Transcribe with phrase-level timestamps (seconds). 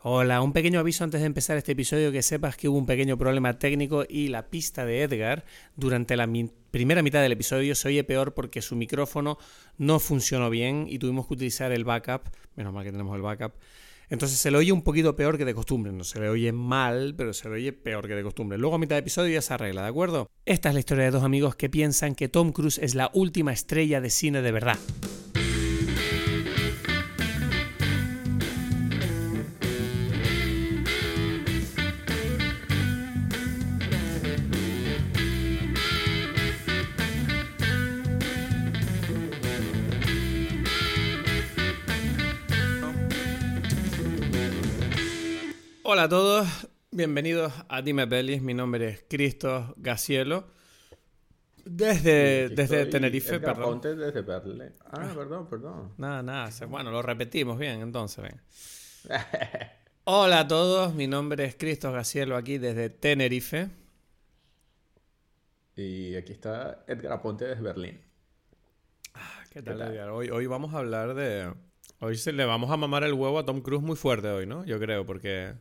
[0.00, 3.18] Hola, un pequeño aviso antes de empezar este episodio que sepas que hubo un pequeño
[3.18, 6.28] problema técnico y la pista de Edgar durante la
[6.70, 9.38] primera mitad del episodio se oye peor porque su micrófono
[9.76, 13.54] no funcionó bien y tuvimos que utilizar el backup, menos mal que tenemos el backup.
[14.08, 17.16] Entonces se le oye un poquito peor que de costumbre, no se le oye mal,
[17.16, 18.56] pero se le oye peor que de costumbre.
[18.56, 20.30] Luego a mitad de episodio ya se arregla, ¿de acuerdo?
[20.46, 23.52] Esta es la historia de dos amigos que piensan que Tom Cruise es la última
[23.52, 24.78] estrella de cine de verdad.
[45.98, 48.40] Hola a todos, bienvenidos a Dime Pelis.
[48.40, 50.44] Mi nombre es Cristo Gacielo.
[51.64, 53.80] Desde, desde Tenerife, perdón.
[53.80, 54.74] desde Berle.
[54.92, 55.94] Ah, perdón, perdón.
[55.96, 56.50] Nada, nada.
[56.68, 58.40] Bueno, lo repetimos bien, entonces, ven.
[60.04, 63.68] Hola a todos, mi nombre es Cristo Gacielo aquí desde Tenerife.
[65.74, 68.00] Y aquí está Edgar Aponte desde Berlín.
[69.14, 70.10] Ah, ¿Qué tal, Edgar?
[70.10, 71.52] Hoy, hoy vamos a hablar de...
[71.98, 74.64] Hoy se le vamos a mamar el huevo a Tom Cruise muy fuerte hoy, ¿no?
[74.64, 75.54] Yo creo, porque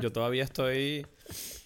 [0.00, 1.06] yo todavía estoy.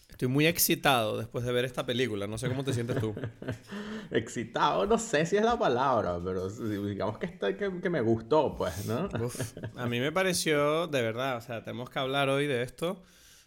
[0.09, 2.27] Estoy muy excitado después de ver esta película.
[2.27, 3.15] No sé cómo te sientes tú.
[4.13, 8.87] excitado, no sé si es la palabra, pero digamos que, está, que, me gustó, pues,
[8.87, 9.09] ¿no?
[9.77, 13.03] a mí me pareció, de verdad, o sea, tenemos que hablar hoy de esto.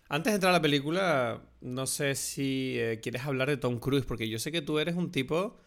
[0.10, 4.06] Antes de entrar a la película, no sé si eh, quieres hablar de Tom Cruise,
[4.06, 5.58] porque yo sé que tú eres un tipo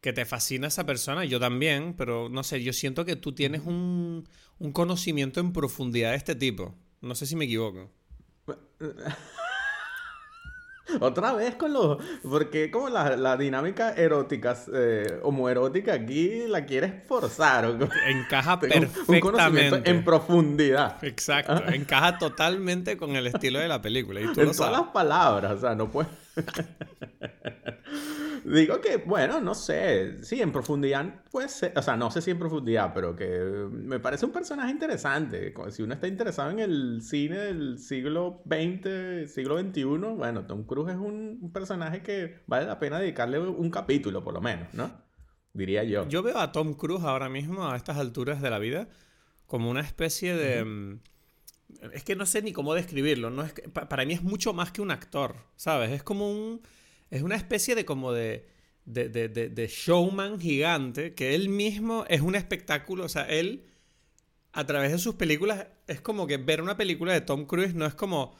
[0.00, 3.62] que te fascina esa persona, yo también, pero no sé, yo siento que tú tienes
[3.64, 6.74] un, un conocimiento en profundidad de este tipo.
[7.00, 7.90] No sé si me equivoco.
[11.00, 11.98] Otra vez con los.
[12.22, 17.76] Porque como la, la dinámica erótica, eh, homoerótica aquí la quieres forzar.
[18.06, 19.90] Encaja perfectamente.
[19.90, 21.02] en profundidad.
[21.02, 21.60] Exacto.
[21.72, 24.20] Encaja totalmente con el estilo de la película.
[24.20, 26.10] Y tú en todas las palabras, o sea, no puedes.
[28.46, 30.22] Digo que, bueno, no sé.
[30.22, 31.72] Sí, en profundidad puede ser.
[31.76, 33.26] O sea, no sé si en profundidad, pero que
[33.72, 35.52] me parece un personaje interesante.
[35.70, 40.90] Si uno está interesado en el cine del siglo XX, siglo XXI, bueno, Tom Cruise
[40.90, 44.92] es un, personaje que vale la pena dedicarle un capítulo, por lo menos, ¿no?
[45.52, 46.06] Diría yo.
[46.08, 48.88] Yo veo a Tom Cruise ahora mismo, a estas alturas de la vida,
[49.46, 50.64] como una especie de.
[50.64, 51.00] Mm,
[51.92, 53.30] es que no sé ni cómo describirlo.
[53.30, 55.90] No es para mí es mucho más que un actor, ¿sabes?
[55.90, 56.60] Es como un
[57.10, 58.48] es una especie de como de,
[58.84, 63.64] de, de, de, showman gigante que él mismo es un espectáculo, o sea, él
[64.52, 67.86] a través de sus películas es como que ver una película de Tom Cruise no
[67.86, 68.34] es como,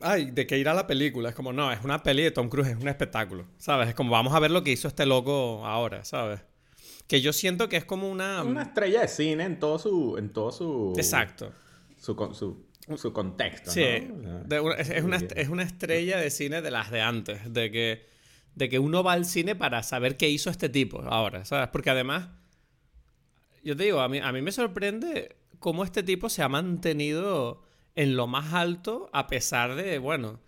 [0.00, 2.48] ay, de qué ir a la película, es como, no, es una peli de Tom
[2.48, 3.88] Cruise, es un espectáculo, ¿sabes?
[3.88, 6.40] Es como, vamos a ver lo que hizo este loco ahora, ¿sabes?
[7.06, 8.42] Que yo siento que es como una...
[8.42, 10.16] Una estrella de cine en todo su...
[10.18, 10.92] En todo su...
[10.96, 11.52] Exacto.
[11.98, 13.70] Su, su, su contexto.
[13.70, 14.10] Sí, es,
[15.02, 18.06] una, es, una, estrella de cine de las de antes, de que,
[18.54, 21.68] de que uno va al cine para saber qué hizo este tipo ahora, ¿sabes?
[21.68, 22.28] Porque además,
[23.64, 27.64] yo te digo, a mí, a mí me sorprende cómo este tipo se ha mantenido
[27.96, 30.40] en lo más alto a pesar de, bueno,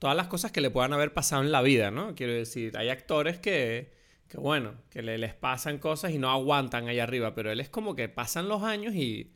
[0.00, 2.14] todas las cosas que le puedan haber pasado en la vida, ¿no?
[2.16, 3.92] Quiero decir, hay actores que,
[4.26, 7.68] que bueno, que le, les pasan cosas y no aguantan ahí arriba, pero él es
[7.68, 9.32] como que pasan los años y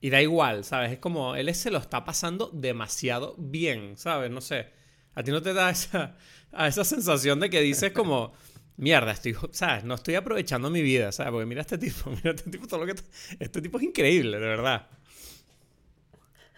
[0.00, 0.92] y da igual, ¿sabes?
[0.92, 4.30] Es como, él se lo está pasando demasiado bien, ¿sabes?
[4.30, 4.70] No sé.
[5.14, 6.16] A ti no te da esa,
[6.66, 8.32] esa sensación de que dices como,
[8.76, 9.84] mierda, estoy, ¿sabes?
[9.84, 11.32] No estoy aprovechando mi vida, ¿sabes?
[11.32, 13.00] Porque mira este tipo, mira este tipo, todo lo que...
[13.38, 14.86] Este tipo es increíble, de verdad.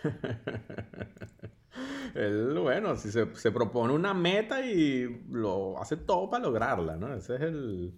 [2.14, 7.14] él, bueno, si se, se propone una meta y lo hace todo para lograrla, ¿no?
[7.14, 7.94] Ese es el,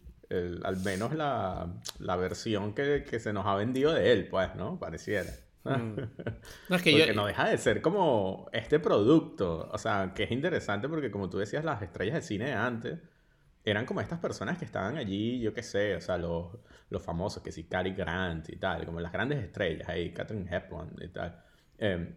[0.64, 4.78] al menos la, la versión que, que, se nos ha vendido de él, pues, ¿no?
[4.78, 5.30] Pareciera.
[5.64, 5.96] Mm.
[6.68, 9.68] No, es que porque no deja de ser como este producto.
[9.72, 12.98] O sea, que es interesante porque como tú decías, las estrellas de cine de antes
[13.64, 16.48] eran como estas personas que estaban allí, yo qué sé, o sea, los,
[16.90, 20.96] los famosos, que sí, Cary Grant y tal, como las grandes estrellas ahí, Catherine Hepburn
[21.00, 21.40] y tal.
[21.78, 22.14] Em,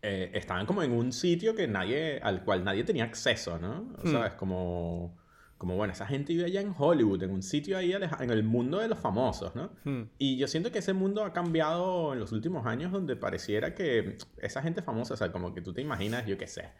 [0.00, 3.92] eh, estaban como en un sitio que nadie, al cual nadie tenía acceso, ¿no?
[4.02, 4.26] O sea, mm.
[4.26, 5.18] es como
[5.62, 8.80] como bueno, esa gente vive allá en Hollywood, en un sitio ahí en el mundo
[8.80, 9.70] de los famosos, ¿no?
[9.84, 10.08] Hmm.
[10.18, 14.18] Y yo siento que ese mundo ha cambiado en los últimos años donde pareciera que
[14.38, 16.70] esa gente famosa, o sea, como que tú te imaginas, yo qué sé,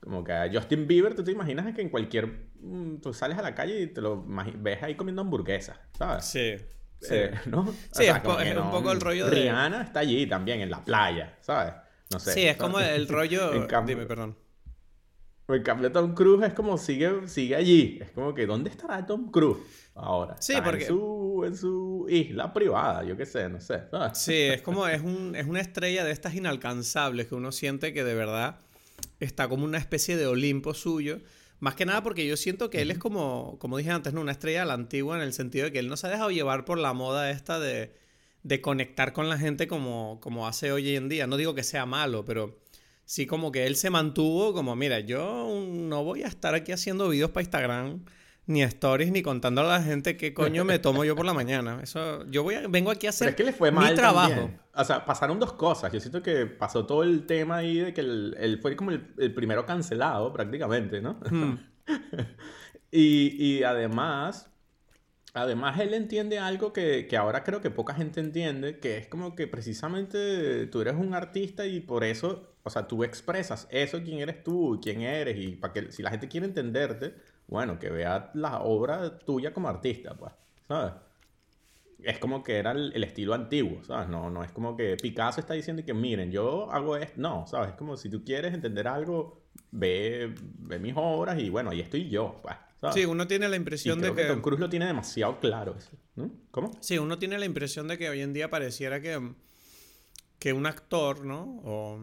[0.00, 2.48] como que a Justin Bieber tú te imaginas que en cualquier...
[2.58, 6.24] Mm, tú sales a la calle y te lo ves ahí comiendo hamburguesas, ¿sabes?
[6.24, 6.56] Sí.
[7.00, 7.72] Sí, eh, ¿no?
[7.92, 9.36] Sí, es, un poco el rollo de...
[9.36, 11.74] Rihanna está allí también, en la playa, ¿sabes?
[12.10, 12.32] No sé.
[12.32, 13.52] Sí, es como el rollo...
[13.86, 14.36] Dime, perdón.
[15.54, 17.98] En cambio, Tom Cruise es como sigue, sigue allí.
[18.00, 19.58] Es como que, ¿dónde estará Tom Cruise
[19.94, 20.36] ahora?
[20.40, 20.84] Sí, porque...
[20.84, 23.82] En su, en su isla privada, yo qué sé, no sé.
[24.14, 28.04] Sí, es como, es, un, es una estrella de estas inalcanzables que uno siente que
[28.04, 28.60] de verdad
[29.20, 31.20] está como una especie de Olimpo suyo.
[31.60, 34.20] Más que nada porque yo siento que él es como, como dije antes, ¿no?
[34.20, 36.30] una estrella a la antigua en el sentido de que él no se ha dejado
[36.30, 37.94] llevar por la moda esta de,
[38.42, 41.26] de conectar con la gente como, como hace hoy en día.
[41.26, 42.58] No digo que sea malo, pero
[43.04, 47.08] sí como que él se mantuvo como, mira, yo no voy a estar aquí haciendo
[47.08, 48.04] videos para Instagram,
[48.46, 51.80] ni stories, ni contando a la gente qué coño me tomo yo por la mañana.
[51.82, 54.50] Eso, yo voy vengo aquí a hacer es que le fue mal mi trabajo.
[54.74, 55.92] O sea, pasaron dos cosas.
[55.92, 59.64] Yo siento que pasó todo el tema ahí de que él, fue como el, primero
[59.64, 61.20] cancelado prácticamente, ¿no?
[61.30, 61.58] Hmm.
[62.90, 64.51] y, y además,
[65.34, 69.34] Además, él entiende algo que, que, ahora creo que poca gente entiende, que es como
[69.34, 74.18] que precisamente tú eres un artista y por eso, o sea, tú expresas eso, quién
[74.18, 77.14] eres tú, quién eres, y para que si la gente quiere entenderte,
[77.46, 80.32] bueno, que vea la obra tuya como artista, pues,
[80.68, 80.92] ¿sabes?
[82.02, 84.08] Es como que era el, estilo antiguo, ¿sabes?
[84.08, 87.70] No, no es como que Picasso está diciendo que miren, yo hago esto, no, ¿sabes?
[87.70, 92.08] Es como si tú quieres entender algo, ve, ve mis obras y bueno, ahí estoy
[92.10, 92.56] yo, pues.
[92.90, 94.24] Sí, uno tiene la impresión de que...
[94.24, 95.76] Tom Cruise lo tiene demasiado claro
[96.16, 96.30] ¿no?
[96.50, 96.72] ¿Cómo?
[96.80, 99.34] Sí, uno tiene la impresión de que hoy en día pareciera que,
[100.38, 101.60] que un actor, ¿no?
[101.64, 102.00] O,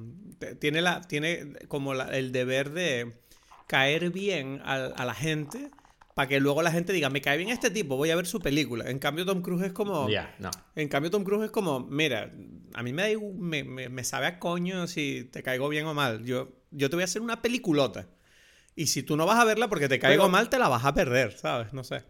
[0.59, 3.19] tiene, la, tiene como el deber de
[3.67, 5.69] caer bien a, la gente
[6.15, 8.39] para que luego la gente diga, me cae bien este tipo, voy a ver su
[8.39, 8.89] película.
[8.89, 10.09] En cambio, Tom Cruise es como...
[10.09, 10.49] Ya, no.
[10.75, 12.33] En cambio, Tom Cruise es como, mira,
[12.73, 13.15] a mí me,
[13.63, 16.25] me, me, sabe a coño si te caigo bien o mal.
[16.25, 18.07] Yo, yo te voy a hacer una peliculota.
[18.79, 20.93] Y si tú no vas a verla porque te caigo mal, te la vas a
[20.93, 21.73] perder, ¿sabes?
[21.73, 22.01] No sé.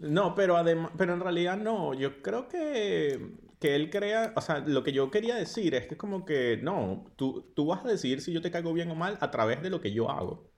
[0.00, 1.92] No, pero además, pero en realidad no.
[1.92, 5.92] Yo creo que, que él crea, o sea, lo que yo quería decir es que
[5.92, 8.94] es como que no, tú, tú vas a decidir si yo te caigo bien o
[8.94, 10.50] mal a través de lo que yo hago.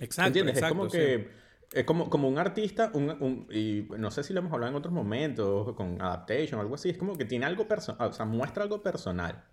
[0.00, 0.28] Exacto.
[0.28, 0.56] ¿Entiendes?
[0.56, 1.28] es como que
[1.74, 4.94] es como, como un artista, un, y no sé si lo hemos hablado en otros
[4.94, 8.62] momentos, con Adaptation o algo así, es como que tiene algo personal, o sea, muestra
[8.62, 9.44] algo personal.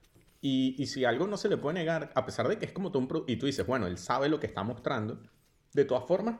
[0.43, 3.03] Y, si algo no se le puede negar, a pesar de que es como todo
[3.03, 3.23] un...
[3.27, 5.21] Y tú dices, bueno, él sabe lo que está mostrando.
[5.73, 6.39] De todas formas,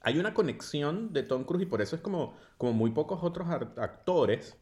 [0.00, 3.48] hay una conexión de Tom Cruise y por eso es como, como muy pocos otros
[3.48, 4.56] actores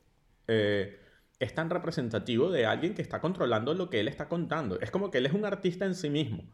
[0.48, 0.98] eh,
[1.38, 4.80] es tan representativo de alguien que está controlando lo que él está contando.
[4.80, 6.44] Es como que él es un artista en sí mismo.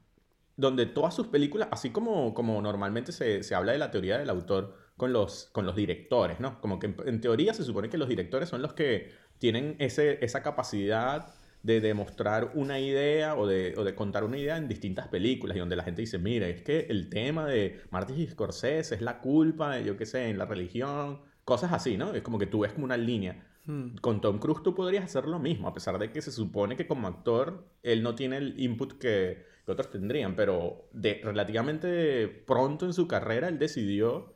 [0.56, 4.31] Donde todas sus películas, así como, como normalmente se, se habla de la teoría del
[4.31, 6.61] autor con los, con los directores, ¿no?
[6.61, 10.23] Como que en, en, teoría se supone que los directores son los que tienen ese,
[10.23, 15.09] esa capacidad de demostrar una idea o de, o de, contar una idea en distintas
[15.09, 19.03] películas y donde la gente dice, mira, es que el tema de Martin Scorsese es
[19.03, 22.15] la culpa, de, yo qué sé, en la religión, cosas así, ¿no?
[22.15, 23.47] Es como que tú ves como una línea.
[23.67, 23.97] Hmm.
[24.01, 26.87] Con Tom Cruise tú podrías hacer lo mismo, a pesar de que se supone que
[26.87, 32.87] como actor él no tiene el input que, que otros tendrían, pero de, relativamente pronto
[32.87, 34.35] en su carrera él decidió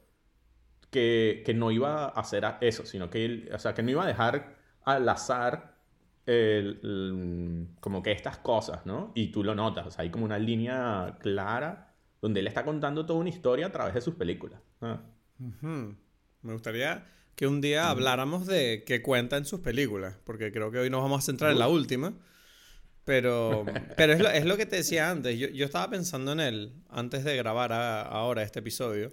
[0.90, 4.04] que, que no iba a hacer eso, sino que él, o sea, que no iba
[4.04, 5.73] a dejar al azar
[6.26, 9.12] el, como que estas cosas, ¿no?
[9.14, 13.04] Y tú lo notas, o sea, hay como una línea clara donde él está contando
[13.04, 14.60] toda una historia a través de sus películas.
[14.80, 15.00] Ah.
[15.38, 20.78] Me gustaría que un día habláramos de qué cuenta en sus películas, porque creo que
[20.78, 22.14] hoy nos vamos a centrar en la última.
[23.04, 23.66] Pero,
[23.96, 25.38] pero es, lo, es lo que te decía antes.
[25.38, 29.12] Yo, yo, estaba pensando en él antes de grabar ahora este episodio.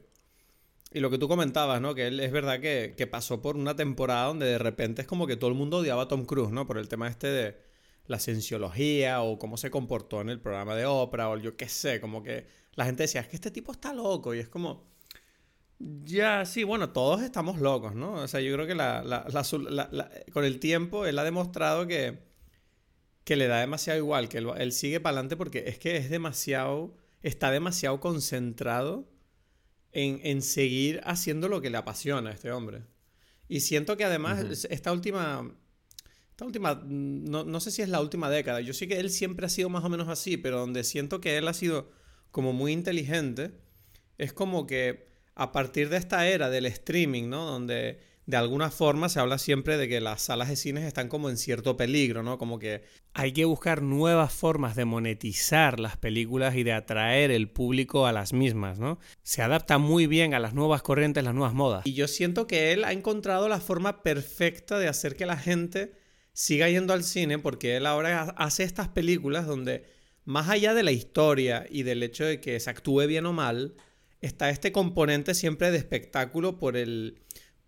[0.93, 1.95] Y lo que tú comentabas, ¿no?
[1.95, 5.25] Que él es verdad que, que, pasó por una temporada donde de repente es como
[5.25, 6.67] que todo el mundo odiaba a Tom Cruise, ¿no?
[6.67, 7.57] Por el tema este de
[8.07, 12.01] la cienciología o cómo se comportó en el programa de Oprah o yo qué sé,
[12.01, 12.45] como que
[12.75, 14.85] la gente decía, es que este tipo está loco y es como,
[15.79, 18.13] ya, sí, bueno, todos estamos locos, ¿no?
[18.13, 22.19] O sea, yo creo que la, la, con el tiempo él ha demostrado que,
[23.23, 26.09] que le da demasiado igual, que él, él sigue para adelante porque es que es
[26.09, 29.07] demasiado, está demasiado concentrado
[29.93, 32.83] en, seguir haciendo lo que le apasiona a este hombre.
[33.47, 35.51] Y siento que además esta última,
[36.29, 39.45] esta última, no, no, sé si es la última década, yo sé que él siempre
[39.45, 41.91] ha sido más o menos así, pero donde siento que él ha sido
[42.31, 43.51] como muy inteligente,
[44.17, 47.45] es como que a partir de esta era del streaming, ¿no?
[47.45, 47.99] Donde
[48.31, 51.35] de alguna forma se habla siempre de que las salas de cines están como en
[51.35, 52.37] cierto peligro, ¿no?
[52.37, 52.81] Como que
[53.13, 58.13] hay que buscar nuevas formas de monetizar las películas y de atraer el público a
[58.13, 58.99] las mismas, ¿no?
[59.21, 61.85] Se adapta muy bien a las nuevas corrientes, las nuevas modas.
[61.85, 65.91] Y yo siento que él ha encontrado la forma perfecta de hacer que la gente
[66.31, 69.83] siga yendo al cine porque él ahora hace estas películas donde
[70.23, 73.75] más allá de la historia y del hecho de que se actúe bien o mal,
[74.21, 77.19] está este componente siempre de espectáculo por el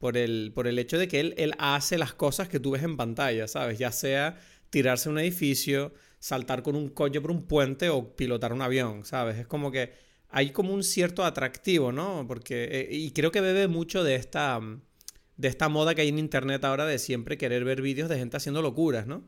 [0.04, 2.84] por el, por el hecho de que él, él hace las cosas que tú ves
[2.84, 3.80] en pantalla, ¿sabes?
[3.80, 4.38] Ya sea
[4.70, 9.06] tirarse a un edificio, saltar con un coche por un puente o pilotar un avión,
[9.06, 9.38] ¿sabes?
[9.38, 9.94] Es como que
[10.28, 12.26] hay como un cierto atractivo, ¿no?
[12.28, 14.60] Porque, eh, y creo que bebe mucho de esta,
[15.38, 18.36] de esta moda que hay en internet ahora de siempre querer ver vídeos de gente
[18.36, 19.24] haciendo locuras, ¿no?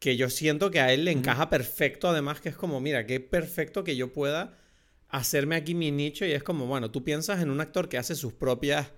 [0.00, 3.20] Que yo siento que a él le encaja perfecto, además que es como, mira, qué
[3.20, 4.58] perfecto que yo pueda
[5.10, 8.16] hacerme aquí mi nicho y es como, bueno, tú piensas en un actor que hace
[8.16, 8.90] sus propias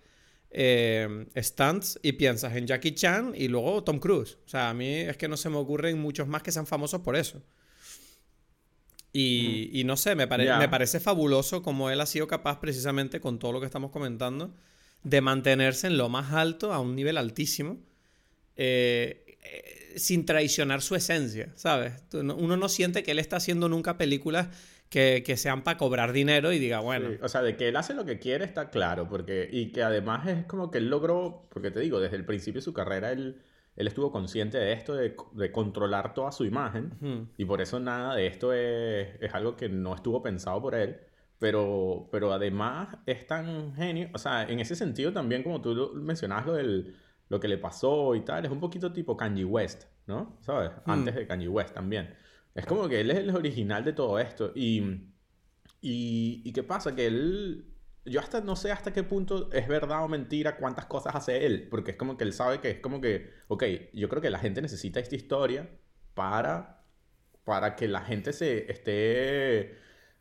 [0.52, 4.38] eh, stunts y piensas en Jackie Chan y luego Tom Cruise.
[4.44, 7.00] O sea, a mí es que no se me ocurren muchos más que sean famosos
[7.00, 7.42] por eso.
[9.14, 13.52] Y, no sé, me, me parece fabuloso como él ha sido capaz precisamente con todo
[13.52, 14.54] lo que estamos comentando
[15.04, 17.78] de mantenerse en lo más alto, a un nivel altísimo,
[18.56, 21.94] eh, eh, sin traicionar su esencia, ¿sabes?
[22.12, 24.48] Uno no siente que él está haciendo nunca películas
[24.92, 27.08] que, sean para cobrar dinero y diga, bueno.
[27.22, 30.28] o sea, de que él hace lo que quiere está claro, porque, y que además
[30.28, 33.40] es como que él logró, porque te digo, desde el principio de su carrera él,
[33.74, 35.16] él estuvo consciente de esto, de,
[35.50, 39.94] controlar toda su imagen, y por eso nada de esto es, es, algo que no
[39.94, 41.00] estuvo pensado por él,
[41.38, 46.46] pero, pero además es tan genio, o sea, en ese sentido también como tú mencionabas
[46.46, 46.94] lo, del,
[47.30, 50.36] lo que le pasó y tal, es un poquito tipo Kanye West, ¿no?
[50.42, 50.70] ¿Sabes?
[50.84, 52.14] Antes de Kanye West también.
[52.54, 54.52] Es como que él es el original de todo esto.
[54.54, 55.08] Y,
[55.80, 56.94] y, qué pasa?
[56.94, 57.66] Que él,
[58.04, 61.68] yo hasta no sé hasta qué punto es verdad o mentira cuántas cosas hace él,
[61.70, 64.38] porque es como que él sabe que es como que, ok, yo creo que la
[64.38, 65.70] gente necesita esta historia
[66.14, 66.84] para,
[67.44, 69.78] para que la gente se esté,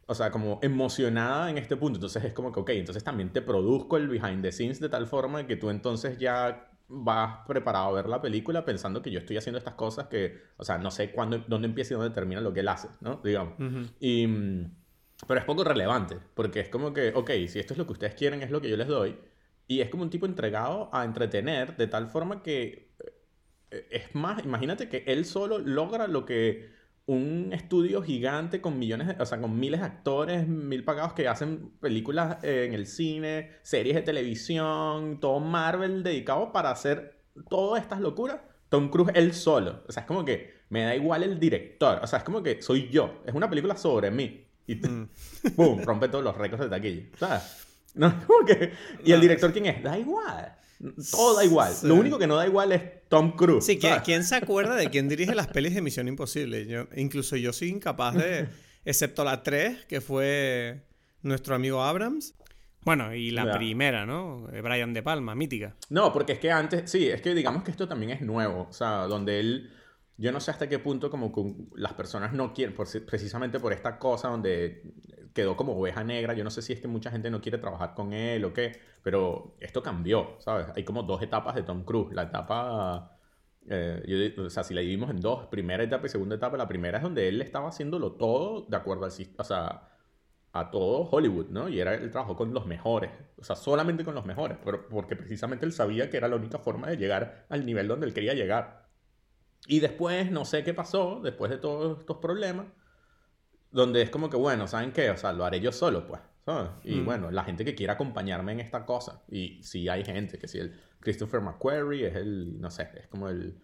[0.08, 1.98] o sea, como emocionada en este punto.
[1.98, 5.08] Entonces es como que, ok, entonces también te produzco el behind the scenes de tal
[5.08, 9.38] forma que tú entonces ya vas preparado a ver la película pensando que yo estoy
[9.38, 12.53] haciendo estas cosas que, o sea, no sé cuándo, dónde empieza y dónde termina lo
[12.53, 13.21] que él hace, ¿no?
[13.24, 13.53] Digamos.
[14.00, 14.27] y,
[15.27, 18.15] pero es poco relevante, porque es como que, ok, si esto es lo que ustedes
[18.15, 19.17] quieren, es lo que yo les doy.
[19.67, 22.91] Y es como un tipo entregado a entretener de tal forma que
[23.69, 26.71] eh, es más, imagínate que él solo logra lo que
[27.12, 31.72] un estudio gigante con millones, o sea, con miles de actores, mil pagados que hacen
[31.80, 38.00] películas eh, en el cine, series de televisión, todo Marvel dedicado para hacer todas estas
[38.00, 38.39] locuras.
[38.70, 39.84] Tom Cruise él solo.
[39.88, 42.00] O sea, es como que me da igual el director.
[42.01, 43.22] O sea, es como que soy yo.
[43.25, 44.48] Es una película sobre mí.
[44.65, 45.10] Y mm.
[45.84, 47.03] rompe todos los récords de taquilla.
[47.18, 47.68] ¿Sabes?
[47.94, 48.72] No, como que...
[49.03, 49.84] ¿Y el director quién es?
[49.84, 50.56] Da igual.
[51.12, 51.74] Todo da igual.
[51.84, 53.65] Lo único que no da igual es Tom Cruise.
[53.65, 56.65] Sí, ¿quién se acuerda de quién dirige las pelis de Misión Imposible?
[56.65, 58.48] Yo, incluso yo soy incapaz de,
[58.86, 60.86] excepto la 3, que fue
[61.22, 62.34] nuestro amigo Abrams.
[62.84, 64.48] Bueno, y la primera, ¿no?
[64.53, 65.75] Eh, Brian De Palma, mítica.
[65.89, 68.68] No, porque es que antes, sí, es que digamos que esto también es nuevo.
[68.70, 69.72] O sea, donde él,
[70.15, 72.74] yo no sé hasta qué punto como que las personas no quieren,
[73.06, 74.84] precisamente por esta cosa donde
[75.34, 76.34] quedó como oveja negra.
[76.34, 78.80] Yo no sé si es que mucha gente no quiere trabajar con él o qué,
[79.04, 80.68] pero esto cambió, ¿sabes?
[80.76, 82.14] Hay como dos etapas de Tom Cruise.
[82.14, 83.18] La etapa,
[83.70, 86.98] eh, o sea, si la dividimos en dos, primera etapa y segunda etapa, la primera
[86.98, 89.90] es donde él estaba haciéndolo todo de acuerdo al o sea,
[90.54, 91.70] a todo Hollywood, ¿no?
[91.70, 95.16] Y era el trabajo con los mejores, o sea, solamente con los mejores, pero porque
[95.16, 98.34] precisamente él sabía que era la única forma de llegar al nivel donde él quería
[98.34, 98.90] llegar.
[99.68, 102.68] Y después, no sé qué pasó, después de todos estos problemas,
[103.72, 105.10] donde es como que, bueno, ¿saben qué?
[105.10, 106.22] O sea, lo haré yo solo, pues.
[106.46, 106.72] ¿sabes?
[106.84, 107.06] Y mm.
[107.06, 109.24] bueno, la gente que quiera acompañarme en esta cosa.
[109.30, 113.30] Y si hay gente, que si el Christopher McQuarrie es el, no sé, es como
[113.30, 113.62] el,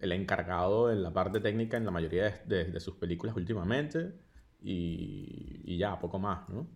[0.00, 4.12] el, encargado en la parte técnica en la mayoría de, sus películas últimamente.
[4.60, 6.66] Y, y, ya, poco más, ¿no?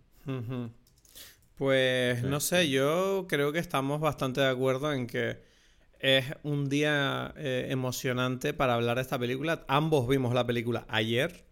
[1.57, 5.43] Pues no sé, yo creo que estamos bastante de acuerdo en que
[5.99, 9.65] es un día eh, emocionante para hablar de esta película.
[9.69, 11.45] Ambos vimos la película ayer.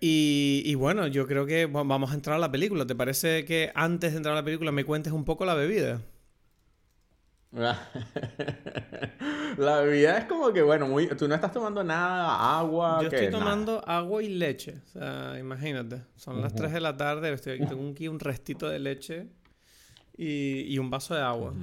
[0.00, 2.86] Y, bueno, yo creo que vamos a entrar a la película.
[2.86, 6.00] ¿Te parece que antes de entrar a la película me cuentes un poco la bebida?
[9.58, 12.98] La bebida es como que, bueno, muy, tú no estás tomando nada, agua.
[13.00, 14.80] Yo estoy tomando agua y leche.
[14.84, 16.02] O sea, imagínate.
[16.16, 19.28] Son las 3 de la tarde, estoy, tengo aquí un restito de leche
[20.16, 21.54] y, un vaso de agua.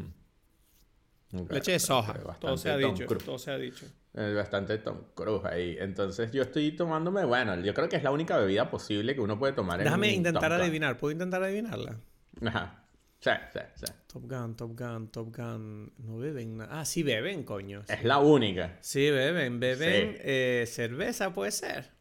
[1.50, 2.13] leche de soja.
[2.39, 3.05] Todo se ha dicho.
[3.05, 3.86] Todo se ha dicho.
[4.13, 5.77] Es bastante Tom Cruise ahí.
[5.80, 9.39] Entonces yo estoy tomándome, bueno, yo creo que es la única bebida posible que uno
[9.39, 10.98] puede tomar Déjame intentar adivinar.
[10.98, 11.98] ¿Puedo intentar adivinarla?
[12.46, 12.77] Ajá.
[13.20, 13.86] Sí, sí, sí.
[14.08, 15.94] Top Gun, Top Gun, Top Gun.
[16.00, 16.80] No beben nada.
[16.82, 17.84] Ah, sí beben, coño.
[17.88, 18.77] Es la única.
[18.82, 19.60] Sí, beben.
[19.60, 21.91] Beben eh, cerveza, puede ser.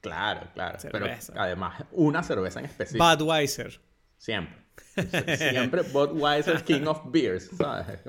[0.00, 0.78] Claro, claro.
[0.90, 3.04] Pero además, una cerveza en específico.
[3.04, 3.80] Budweiser.
[4.16, 4.58] Siempre.
[5.36, 8.00] Siempre Budweiser King of Beers, ¿sabes?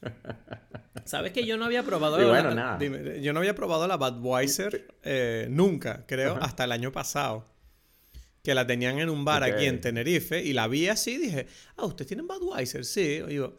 [1.04, 2.78] ¿Sabes que yo no había probado la,
[3.20, 7.46] yo no había probado la Budweiser eh, nunca, creo, hasta el año pasado.
[8.42, 11.46] Que la tenían en un bar aquí en Tenerife y la vi así y dije,
[11.76, 12.84] ah, ¿ustedes tienen Budweiser?
[12.84, 13.20] Sí.
[13.26, 13.58] Y digo,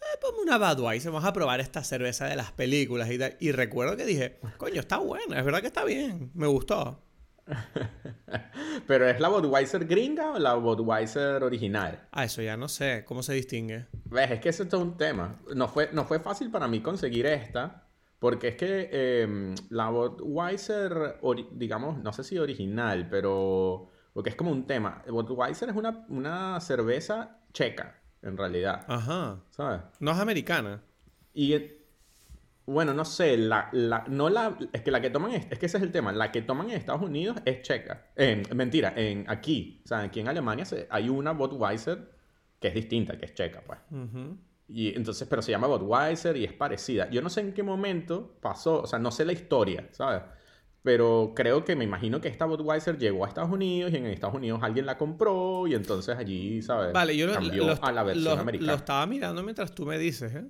[0.00, 3.36] eh, ponme una Budweiser, vamos a probar esta cerveza de las películas y tal.
[3.40, 7.05] Y recuerdo que dije, coño, está buena, es verdad que está bien, me gustó.
[8.86, 12.08] Pero es la Budweiser gringa o la Budweiser original?
[12.12, 13.86] Ah, eso ya no sé, ¿cómo se distingue?
[14.06, 15.36] Ves, es que eso es todo un tema.
[15.54, 17.84] No fue, no fue fácil para mí conseguir esta,
[18.18, 21.20] porque es que em, la Budweiser,
[21.52, 25.02] digamos, no sé si original, pero porque es como un tema.
[25.06, 28.84] Budweiser es una, una cerveza checa, en realidad.
[28.88, 29.40] Ajá.
[29.50, 29.82] ¿Sabes?
[30.00, 30.82] No es americana.
[31.34, 31.54] Y
[32.66, 35.66] bueno, no sé, la, la, no la, es que la que toman, es, es, que
[35.66, 38.08] ese es el tema, la que toman en Estados Unidos es checa.
[38.54, 42.10] mentira, en, aquí, o sea, aquí en Alemania hay una Budweiser
[42.58, 43.78] que es distinta, que es checa, pues.
[44.68, 47.08] Y entonces, pero se llama Budweiser y es parecida.
[47.08, 50.22] Yo no sé en qué momento pasó, o sea, no sé la historia, ¿sabes?
[50.82, 54.34] Pero creo que me imagino que esta Budweiser llegó a Estados Unidos y en Estados
[54.34, 56.92] Unidos alguien la compró y entonces allí, ¿sabes?
[56.92, 58.72] Vale, yo cambió a la versión americana.
[58.72, 60.44] Lo estaba mirando mientras tú me dices, ¿eh?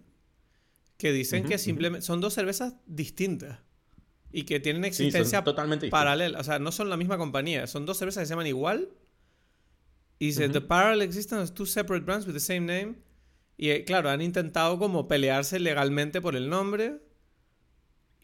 [0.97, 3.59] Que dicen que simplemente son dos cervezas distintas
[4.33, 6.41] y que tienen existencia totalmente paralela.
[6.41, 8.91] O sea, no son la misma compañía, son dos cervezas que se llaman igual.
[10.19, 12.95] Y dice, The Parallel Existence of Two Separate Brands with the Same Name.
[13.59, 16.99] Y eh, claro, han intentado como pelearse legalmente por el nombre.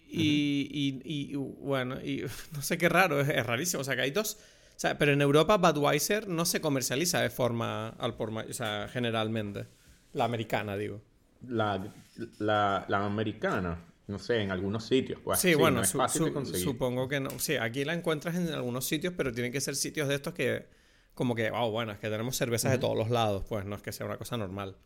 [0.08, 3.82] Y, y, bueno, y no sé qué raro, es, rarísimo.
[3.82, 4.38] O sea, que hay dos.
[4.76, 8.88] O sea, pero en Europa Budweiser no se comercializa de forma al por, o sea,
[8.90, 9.66] generalmente.
[10.14, 11.02] La americana, digo
[11.48, 11.92] la,
[12.38, 15.20] la, la americana, no sé, en algunos sitios.
[15.22, 17.30] Pues, sí, bueno, supongo que no.
[17.38, 20.66] Sí, aquí la encuentras en algunos sitios, pero tienen que ser sitios de estos que,
[21.14, 23.82] como que, wow, bueno, es que tenemos cervezas de todos los lados, pues no es
[23.82, 24.76] que sea una cosa normal.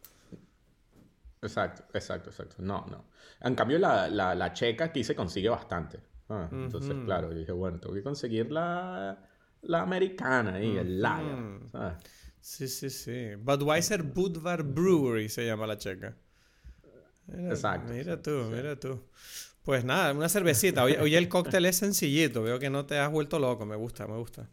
[1.42, 2.56] Exacto, exacto, exacto.
[2.58, 3.04] No, no.
[3.40, 6.00] En cambio, la, la, la checa aquí se consigue bastante.
[6.28, 9.16] Ah, entonces, claro, dije, bueno, tengo que conseguir la,
[9.62, 11.60] la americana y el lager.
[12.40, 13.34] Sí, sí, sí.
[13.36, 16.16] Budweiser Budvar Brewery se llama la checa.
[17.32, 17.92] Exacto.
[17.92, 19.02] Mira tú, mira tú.
[19.62, 20.84] Pues nada, una cervecita.
[20.84, 22.42] Hoy, el cóctel es sencillito.
[22.42, 23.66] Veo que no te has vuelto loco.
[23.66, 24.48] Me gusta, me gusta.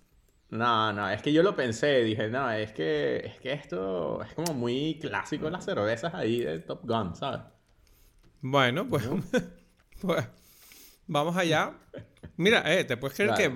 [0.49, 4.35] No, no, es que yo lo pensé, dije, no, es que, es que esto es
[4.35, 7.41] como muy clásico las cervezas ahí de Top Gun, ¿sabes?
[8.39, 9.03] Bueno, pues,
[10.01, 10.27] pues
[11.07, 11.73] vamos allá.
[12.37, 13.47] Mira, eh, te puedes creer que,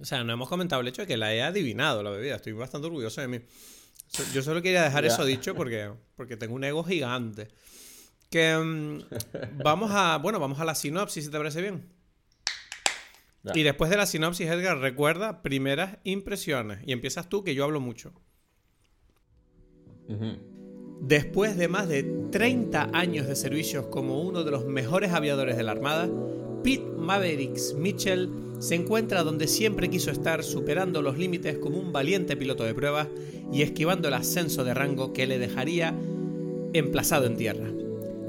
[0.00, 2.52] o sea, no hemos comentado el hecho de que la he adivinado la bebida, estoy
[2.52, 3.40] bastante orgulloso de mí.
[4.32, 7.48] Yo solo quería dejar eso dicho porque, porque tengo un ego gigante.
[8.30, 10.18] Que mm, vamos a.
[10.18, 11.98] Bueno, vamos a la sinopsis, si te parece bien.
[13.54, 16.80] Y después de la sinopsis, Edgar, recuerda primeras impresiones.
[16.86, 18.12] Y empiezas tú, que yo hablo mucho.
[21.00, 25.62] Después de más de 30 años de servicios como uno de los mejores aviadores de
[25.62, 26.08] la Armada,
[26.62, 32.36] Pete Mavericks Mitchell se encuentra donde siempre quiso estar, superando los límites como un valiente
[32.36, 33.08] piloto de pruebas
[33.52, 35.94] y esquivando el ascenso de rango que le dejaría
[36.72, 37.68] emplazado en tierra.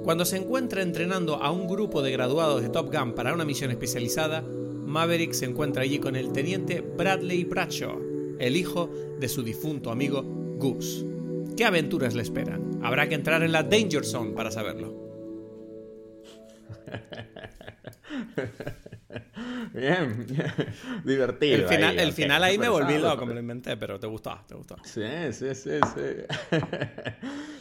[0.03, 3.71] Cuando se encuentra entrenando a un grupo de graduados de Top Gun para una misión
[3.71, 9.91] especializada, Maverick se encuentra allí con el teniente Bradley Bradshaw, el hijo de su difunto
[9.91, 10.23] amigo
[10.57, 11.05] Goose.
[11.55, 12.79] ¿Qué aventuras le esperan?
[12.81, 14.97] Habrá que entrar en la Danger Zone para saberlo.
[19.73, 20.25] Bien,
[21.03, 21.55] divertido.
[21.55, 24.39] El final, ahí, el final ahí me volví loco, me lo inventé, pero te gustó,
[24.47, 24.75] te gustó.
[24.83, 26.51] Sí, sí, sí, sí.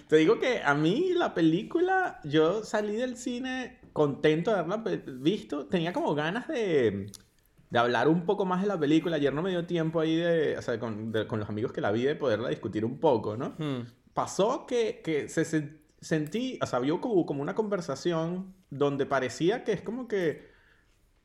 [0.08, 5.66] te digo que a mí la película, yo salí del cine contento de haberla visto.
[5.66, 7.10] Tenía como ganas de,
[7.68, 9.16] de hablar un poco más de la película.
[9.16, 11.90] Ayer no me dio tiempo ahí de, o sea, con, con los amigos que la
[11.92, 13.54] vi, de poderla discutir un poco, ¿no?
[13.58, 13.86] Hmm.
[14.14, 15.44] Pasó que, que se,
[16.00, 20.48] sentí, o sea, vio como, como una conversación donde parecía que es como que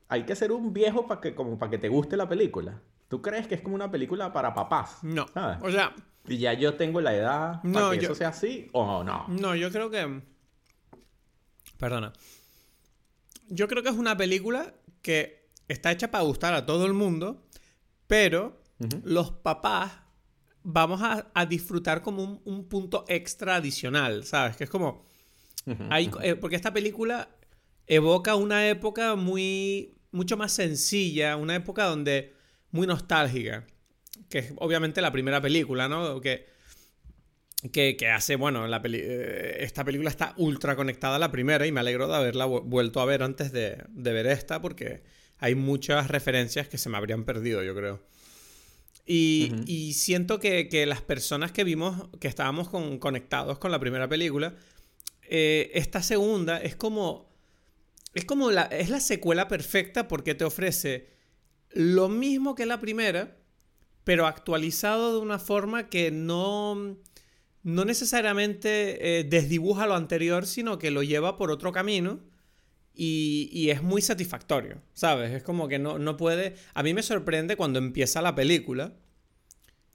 [0.09, 2.81] hay que ser un viejo para que, como para que te guste la película.
[3.07, 5.03] ¿Tú crees que es como una película para papás?
[5.03, 5.25] No.
[5.61, 5.95] O sea.
[6.27, 9.25] Y ya yo tengo la edad para que eso sea así o no.
[9.27, 10.21] No, yo creo que.
[11.77, 12.13] Perdona.
[13.49, 17.45] Yo creo que es una película que está hecha para gustar a todo el mundo,
[18.07, 18.61] pero
[19.03, 19.91] los papás
[20.63, 24.55] vamos a, disfrutar como un, punto extra adicional, ¿sabes?
[24.55, 25.05] Que es como.
[25.65, 27.29] Eh, porque esta película
[27.87, 32.33] evoca una época muy mucho más sencilla, una época donde
[32.71, 33.65] muy nostálgica,
[34.29, 36.21] que es obviamente la primera película, ¿no?
[36.21, 36.47] Que,
[37.71, 41.79] que, hace, bueno, la eh, esta película está ultra conectada a la primera y me
[41.79, 45.03] alegro de haberla vuelto a ver antes de, ver esta porque
[45.39, 48.01] hay muchas referencias que se me habrían perdido, yo creo.
[49.05, 54.55] Y, siento que, las personas que vimos, que estábamos conectados con la primera película,
[55.23, 57.33] eh, esta segunda es como
[58.13, 61.09] es como la, es la secuela perfecta porque te ofrece
[61.71, 63.37] lo mismo que la primera,
[64.03, 66.97] pero actualizado de una forma que no,
[67.63, 72.19] no necesariamente eh, desdibuja lo anterior, sino que lo lleva por otro camino
[72.95, 75.31] y, es muy satisfactorio, ¿sabes?
[75.31, 76.55] Es como que no, no puede...
[76.73, 78.93] A mí me sorprende cuando empieza la película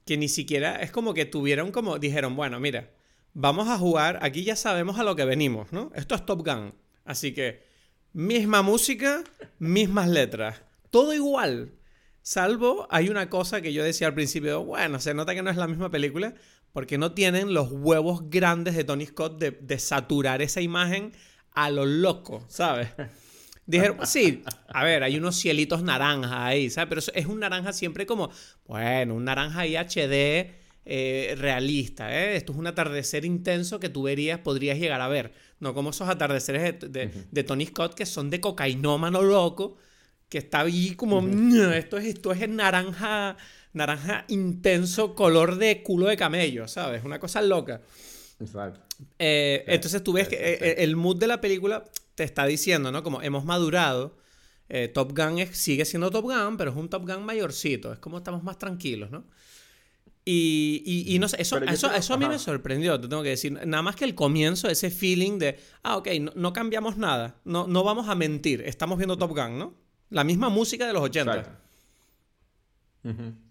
[0.05, 1.97] que ni siquiera es como que tuvieron como...
[1.97, 2.91] Dijeron, bueno, mira,
[3.33, 5.91] vamos a jugar, aquí ya sabemos a lo que venimos, ¿no?
[5.95, 6.73] Esto es Top Gun,
[7.05, 7.63] así que
[8.11, 9.23] misma música,
[9.59, 11.71] mismas letras, todo igual.
[12.29, 15.57] Salvo hay una cosa que yo decía al principio, bueno, se nota que no es
[15.57, 16.35] la misma película,
[16.73, 21.11] porque no tienen los huevos grandes de Tony Scott de, de saturar esa imagen
[21.53, 22.89] a lo loco, ¿sabes?
[23.65, 26.89] Dijeron, sí, a ver, hay unos cielitos naranjas ahí, ¿sabes?
[26.89, 28.29] Pero es un naranja siempre como,
[28.67, 30.53] bueno, un naranja ahí HD
[30.85, 32.35] eh, realista, ¿eh?
[32.35, 35.33] Esto es un atardecer intenso que tú verías, podrías llegar a ver.
[35.59, 39.77] No como esos atardeceres de, Tony Scott que son de cocainómano loco,
[40.29, 41.19] que está ahí como,
[41.73, 43.35] esto es, esto es naranja,
[43.73, 47.03] naranja intenso, color de culo de camello, ¿sabes?
[47.03, 47.81] Una cosa loca.
[48.39, 48.79] Exacto.
[49.17, 51.83] Eh, entonces tú ves que eh, el mood de la película
[52.15, 53.03] te está diciendo, ¿no?
[53.03, 54.17] Como hemos madurado.
[54.71, 57.91] Eh, Top Gun sigue siendo Top Gun, pero es un Top Gun mayorcito.
[57.91, 59.25] Es como estamos más tranquilos, ¿no?
[60.31, 63.51] Y, no sé, eso, eso, a mí me sorprendió, te tengo que decir.
[63.65, 67.37] Nada más que el comienzo, ese feeling de, ah, ok, no, cambiamos nada.
[67.45, 68.61] No, no vamos a mentir.
[68.61, 69.88] Estamos viendo Top Gun, ¿no?
[70.09, 71.59] La misma música de los 80.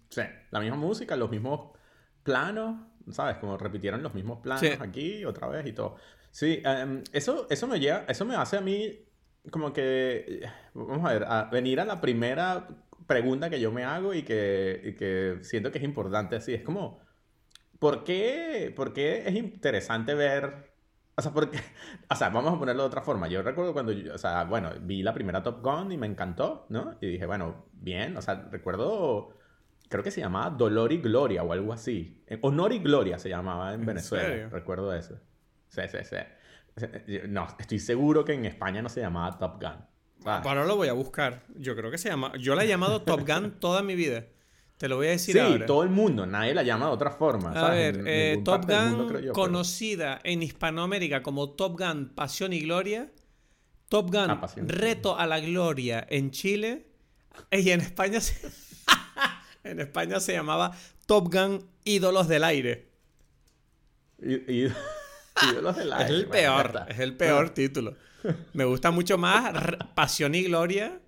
[0.09, 1.71] Sí, la misma música, los mismos
[2.23, 3.37] planos, ¿sabes?
[3.37, 5.95] Como repitieron los mismos planos aquí otra vez y todo.
[6.31, 9.05] Sí, em, eso, eso, me lleva, eso me hace a mí
[9.51, 12.67] como que, vamos a ver, a venir a la primera
[13.07, 16.53] pregunta que yo me hago y que, que siento que es importante así.
[16.53, 16.99] Es como,
[17.79, 20.68] ¿por qué, ¿por qué es interesante ver...
[21.19, 21.59] O sea, porque,
[22.09, 23.27] o sea, vamos a ponerlo de otra forma.
[23.27, 26.95] Yo recuerdo cuando, o sea, bueno, vi la primera Top Gun y me encantó, ¿no?
[27.01, 29.35] Y dije, bueno, bien, o sea, recuerdo
[29.89, 32.23] creo que se llamaba Dolor y Gloria o algo así.
[32.27, 34.47] Eh, Honor y Gloria se llamaba en, Venezuela.
[34.49, 35.19] Recuerdo eso.
[35.67, 36.15] Sí, sí, sí.
[37.27, 39.85] No, estoy seguro que en España no se llamaba Top Gun.
[40.25, 40.41] Ah.
[40.45, 41.43] Ahora lo voy a buscar.
[41.55, 42.31] Yo creo que se llama.
[42.37, 44.25] Yo la he llamado Top Gun toda mi vida.
[44.79, 46.25] Te lo voy a decir sí, todo el mundo.
[46.25, 47.51] Nadie la llama de otra forma.
[47.51, 53.11] A ver, eh, Top Gun, conocida en Hispanoamérica como Top Gun Pasión y Gloria.
[53.89, 56.87] Top Gun ah, Reto a la Gloria en Chile.
[57.51, 58.35] Y en España se...
[59.65, 60.71] En España se llamaba
[61.05, 62.87] Top Gun Ídolos del Aire.
[64.17, 66.05] ídolos del Aire.
[66.05, 67.97] Es el peor, es el peor título.
[68.53, 69.53] Me gusta mucho más
[69.93, 71.01] Pasión y Gloria.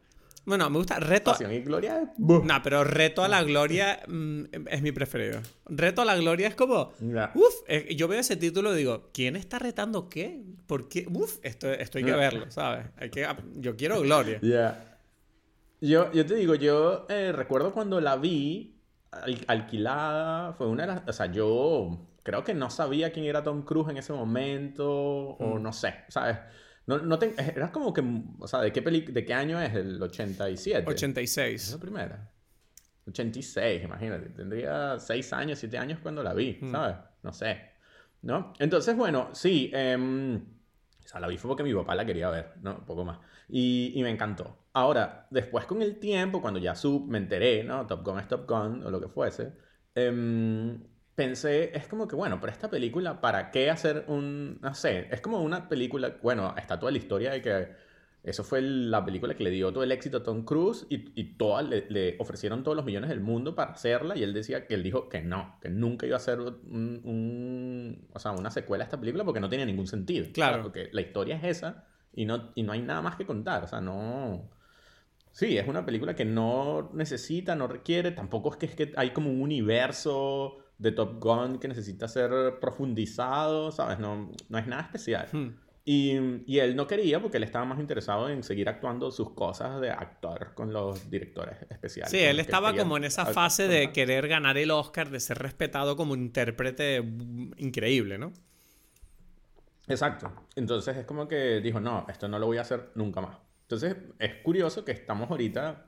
[0.43, 1.31] Bueno, me gusta Reto.
[1.31, 2.13] Pasión y Gloria.
[2.17, 5.39] No, pero Reto a la Gloria mm, es mi preferido.
[5.65, 6.93] Reto a la Gloria es como.
[7.35, 7.53] Uf,
[7.95, 10.41] yo veo ese título y digo, ¿quién está retando qué?
[10.65, 11.07] ¿Por qué?
[11.11, 12.87] Uf, esto, esto hay que verlo, ¿sabes?
[12.97, 14.39] Hay que, yo quiero Gloria.
[14.41, 14.99] Ya.
[15.79, 18.79] Yo, yo te digo, yo eh, recuerdo cuando la vi
[19.47, 21.07] alquilada, fue una de las...
[21.07, 25.57] O sea, yo creo que no sabía quién era Tom Cruise en ese momento, o
[25.57, 25.61] mm.
[25.63, 26.37] no sé, ¿sabes?
[26.87, 28.03] No, no era como que,
[28.39, 29.73] o sea, ¿de qué, ¿de qué año es?
[29.73, 30.83] ¿El 87?
[30.87, 31.63] 86.
[31.63, 32.31] Es la primera.
[33.07, 34.29] 86, imagínate.
[34.29, 36.71] Tendría 6 años, 7 años cuando la vi, mm.
[36.71, 36.95] ¿sabes?
[37.23, 37.61] No sé.
[38.23, 38.53] ¿No?
[38.59, 39.69] Entonces, bueno, sí.
[39.73, 42.75] Em, o sea, la vi fue porque mi papá la quería ver, ¿no?
[42.77, 43.19] Un poco más.
[43.49, 44.65] Y, y me encantó.
[44.73, 47.85] Ahora, después con el tiempo, cuando ya sub, me enteré, ¿no?
[47.87, 49.53] Top Gun es Top Gun o lo que fuese,
[49.95, 50.81] em,
[51.21, 55.21] pensé, es como que, bueno, pero esta película, ¿para qué hacer un, no sé, es
[55.21, 57.67] como una película, bueno, está toda la historia de que
[58.23, 61.33] eso fue la película que le dio todo el éxito a Tom Cruise y, y
[61.37, 64.81] toda, le, ofrecieron todos los millones del mundo para hacerla y él decía que él
[64.81, 68.99] dijo que no, que nunca iba a hacer un, o sea, una secuela a esta
[68.99, 70.27] película porque no tenía ningún sentido.
[70.33, 70.63] Claro.
[70.63, 73.67] Porque la historia es esa y no, y no hay nada más que contar, o
[73.67, 74.49] sea, no...
[75.31, 79.11] Sí, es una película que no necesita, no requiere, tampoco es que, es que hay
[79.11, 83.99] como un universo de Top Gun que necesita ser profundizado, ¿sabes?
[83.99, 85.27] No, no es nada especial.
[85.31, 85.49] Hmm.
[85.83, 89.81] Y, y, él no quería porque él estaba más interesado en seguir actuando sus cosas
[89.81, 92.11] de actor con los directores especiales.
[92.11, 95.95] Sí, él estaba como en esa fase de querer ganar el Oscar, de ser respetado
[95.95, 96.97] como intérprete
[97.57, 98.31] increíble, ¿no?
[99.87, 100.31] Exacto.
[100.55, 103.37] Entonces es como que dijo, no, esto no lo voy a hacer nunca más.
[103.63, 105.87] Entonces, es curioso que estamos ahorita,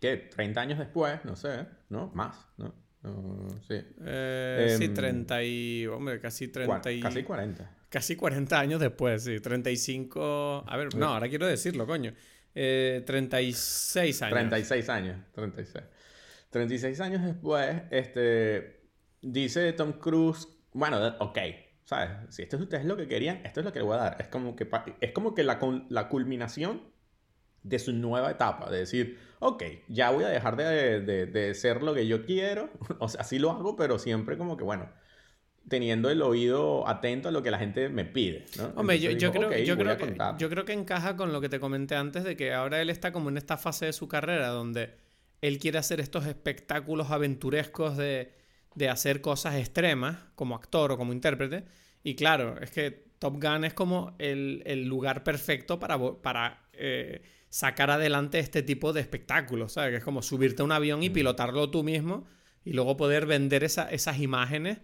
[0.00, 0.16] ¿qué?
[0.16, 2.10] 30 años después, no sé, ¿no?
[2.14, 2.83] Más, ¿no?
[3.68, 3.74] Sí.
[4.04, 5.86] Eh, sí, 30 em, y...
[5.86, 7.00] Hombre, casi 30 y...
[7.00, 7.70] Casi 40.
[7.88, 9.40] Casi 40 años después, sí.
[9.40, 10.64] 35...
[10.66, 12.12] A ver, no, ahora quiero decirlo, coño.
[12.54, 14.32] Eh, 36 años.
[14.32, 15.84] 36 años, 36.
[16.50, 18.82] 36 años después, este...
[19.20, 21.38] Dice Tom Cruise, bueno, ok,
[21.84, 22.10] ¿sabes?
[22.28, 24.16] Si esto es lo que querían, esto es lo que le voy a dar.
[24.20, 24.68] Es como que,
[25.00, 26.82] es como que la, la culminación
[27.62, 31.92] de su nueva etapa, de decir, ok, ya voy a dejar de, de, ser lo
[31.92, 34.88] que yo quiero, o sea, así lo hago, pero siempre como que, bueno,
[35.68, 38.46] teniendo el oído atento a lo que la gente me pide.
[38.56, 38.72] ¿no?
[38.76, 41.60] Hombre, yo, yo, creo, yo, creo que, yo creo que encaja con lo que te
[41.60, 44.94] comenté antes de que ahora él está como en esta fase de su carrera donde
[45.42, 48.32] él quiere hacer estos espectáculos aventurescos de,
[48.74, 51.64] de hacer cosas extremas como actor o como intérprete.
[52.02, 57.22] Y claro, es que Top Gun es como el, el lugar perfecto para, para eh,
[57.54, 59.92] sacar adelante este tipo de espectáculos, ¿sabes?
[59.92, 62.26] Que es como subirte a un avión y pilotarlo tú mismo
[62.64, 64.78] y luego poder vender esas imágenes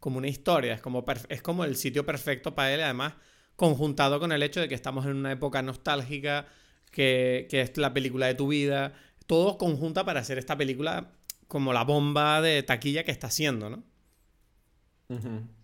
[0.00, 0.74] como una historia.
[0.74, 3.14] Es como, es como el sitio perfecto para él, además
[3.54, 6.48] conjuntado con el hecho de que estamos en una época nostálgica,
[6.90, 8.94] que, que es la película de tu vida.
[9.28, 11.12] Todo conjunta para hacer esta película
[11.46, 13.84] como la bomba de taquilla que está haciendo, ¿no?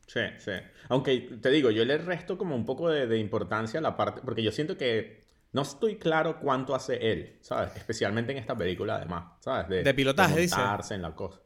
[0.07, 0.53] Sí, sí.
[0.90, 4.42] Aunque te digo, yo le resto como un poco de, importancia a la parte, porque
[4.42, 5.21] yo siento que
[5.52, 7.76] no estoy claro cuánto hace él, ¿sabes?
[7.76, 9.84] Especialmente en esta película, además, ¿sabes?
[9.84, 11.40] De, pilotaje, de montarse en la cosa.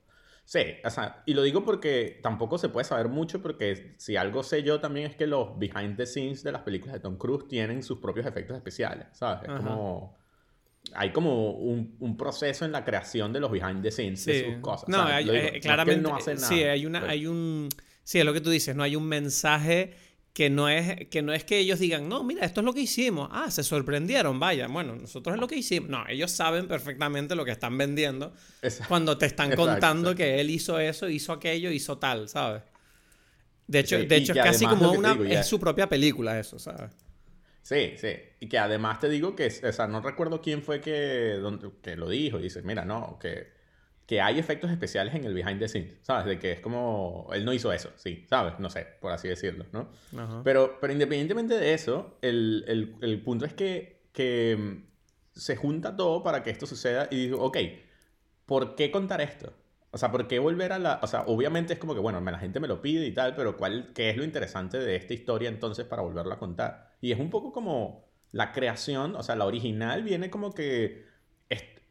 [0.44, 4.44] Sí, o sea, y lo digo porque tampoco se puede saber mucho, porque si algo
[4.44, 7.48] sé yo también es que los behind the scenes de las películas de Tom Cruise
[7.48, 9.42] tienen sus propios efectos especiales, ¿sabes?
[9.42, 10.16] Es como
[10.94, 14.88] hay como un, proceso en la creación de los behind the scenes de sus cosas.
[14.88, 15.04] No,
[15.60, 16.08] claramente.
[16.08, 17.68] No hace nada, sí, hay una, hay un.
[18.04, 19.94] Sí, es lo que tú dices, no hay un mensaje
[20.36, 22.82] que no es que no es que ellos digan, no, mira, esto es lo que
[22.82, 23.30] hicimos.
[23.32, 24.68] Ah, se sorprendieron, vaya.
[24.68, 25.88] Bueno, nosotros es lo que hicimos.
[25.88, 28.34] No, ellos saben perfectamente lo que están vendiendo
[28.86, 32.64] cuando te están contando que él hizo eso, hizo aquello, hizo tal, ¿sabes?
[33.66, 35.16] De hecho, de hecho es casi como una.
[35.26, 36.92] Es su propia película, eso, ¿sabes?
[37.62, 38.12] Sí, sí.
[38.38, 41.40] Y que además te digo que, o sea, no recuerdo quién fue que,
[41.80, 42.38] que lo dijo.
[42.40, 43.55] Y dice, mira, no, que,
[44.06, 46.26] que hay efectos especiales en el behind the scenes, ¿sabes?
[46.26, 48.54] De que es como, él no hizo eso, sí, ¿sabes?
[48.60, 49.88] No sé, por así decirlo, ¿no?
[50.44, 54.86] Pero, pero independientemente de eso, el, el, el punto es que, que mm,
[55.34, 57.58] se junta todo para que esto suceda y digo, ok,
[58.46, 59.52] ¿por qué contar esto?
[59.90, 61.00] O sea, ¿por qué volver a la...?
[61.02, 63.56] O sea, obviamente es como que, bueno, la gente me lo pide y tal, pero
[63.56, 66.92] ¿cuál, ¿qué es lo interesante de esta historia entonces para volverla a contar?
[67.00, 71.06] Y es un poco como la creación, o sea, la original viene como que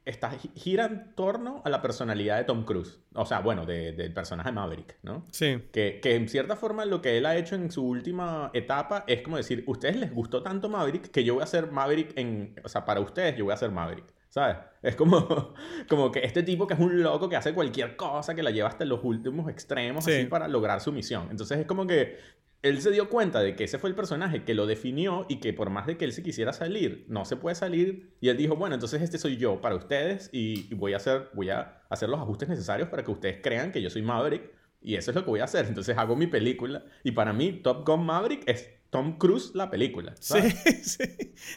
[0.06, 3.00] está, gira en torno a la personalidad de Tom Cruise.
[3.13, 5.26] O sea, bueno, del personaje Maverick, ¿no?
[5.32, 5.63] Sí.
[5.72, 9.22] Que, que en cierta forma lo que él ha hecho en su última etapa es
[9.22, 12.56] como decir, ustedes les gustó tanto Maverick que yo voy a ser Maverick en...
[12.63, 14.13] O sea, para ustedes yo voy a ser Maverick.
[14.30, 14.58] ¿Sabes?
[14.82, 15.54] Es como,
[15.89, 18.68] como que este tipo que es un loco que hace cualquier cosa, que la lleva
[18.68, 21.30] hasta los últimos extremos así para lograr su misión.
[21.32, 22.18] Entonces es como que
[22.65, 25.54] él se dio cuenta de que ese fue el personaje que lo definió y que
[25.54, 28.15] por más de que él se quisiera salir, no se puede salir.
[28.21, 31.51] Y él dijo, bueno, entonces este soy yo para ustedes y voy a hacer, voy
[31.51, 34.51] a hacer los ajustes necesarios para que ustedes crean que yo soy Maverick.
[34.82, 35.67] Y eso es lo que voy a hacer.
[35.67, 36.84] Entonces hago mi película.
[37.04, 40.15] Y para mí, Top Gun Maverick es Tom Cruise la película.
[40.19, 40.39] Sí,
[40.84, 41.04] sí.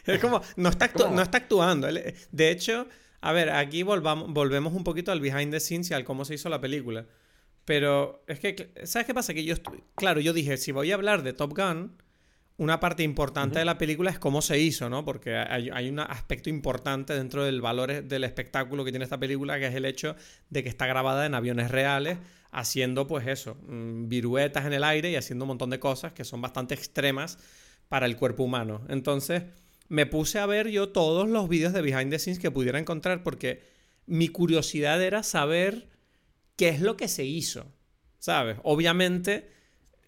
[0.05, 1.87] Es como, no está, no está actuando.
[1.87, 2.87] De hecho,
[3.21, 6.35] a ver, aquí volvamos, volvemos un poquito al behind the scenes y al cómo se
[6.35, 7.07] hizo la película.
[7.65, 9.33] Pero es que, ¿sabes qué pasa?
[9.33, 9.55] Que yo,
[9.95, 11.95] claro, yo dije, si voy a hablar de Top Gun,
[12.57, 15.05] una parte importante de la película es cómo se hizo, ¿no?
[15.05, 19.59] Porque hay, hay, un aspecto importante dentro del valor del espectáculo que tiene esta película,
[19.59, 20.15] que es el hecho
[20.49, 22.17] de que está grabada en aviones reales,
[22.51, 26.25] haciendo pues eso, mm, viruetas en el aire y haciendo un montón de cosas que
[26.25, 27.37] son bastante extremas
[27.87, 28.81] para el cuerpo humano.
[28.89, 29.43] Entonces
[29.87, 33.23] me puse a ver yo todos los vídeos de behind the scenes que pudiera encontrar
[33.23, 33.61] porque
[34.05, 35.87] mi curiosidad era saber
[36.59, 37.65] qué es lo que se hizo,
[38.17, 38.57] ¿sabes?
[38.63, 39.49] Obviamente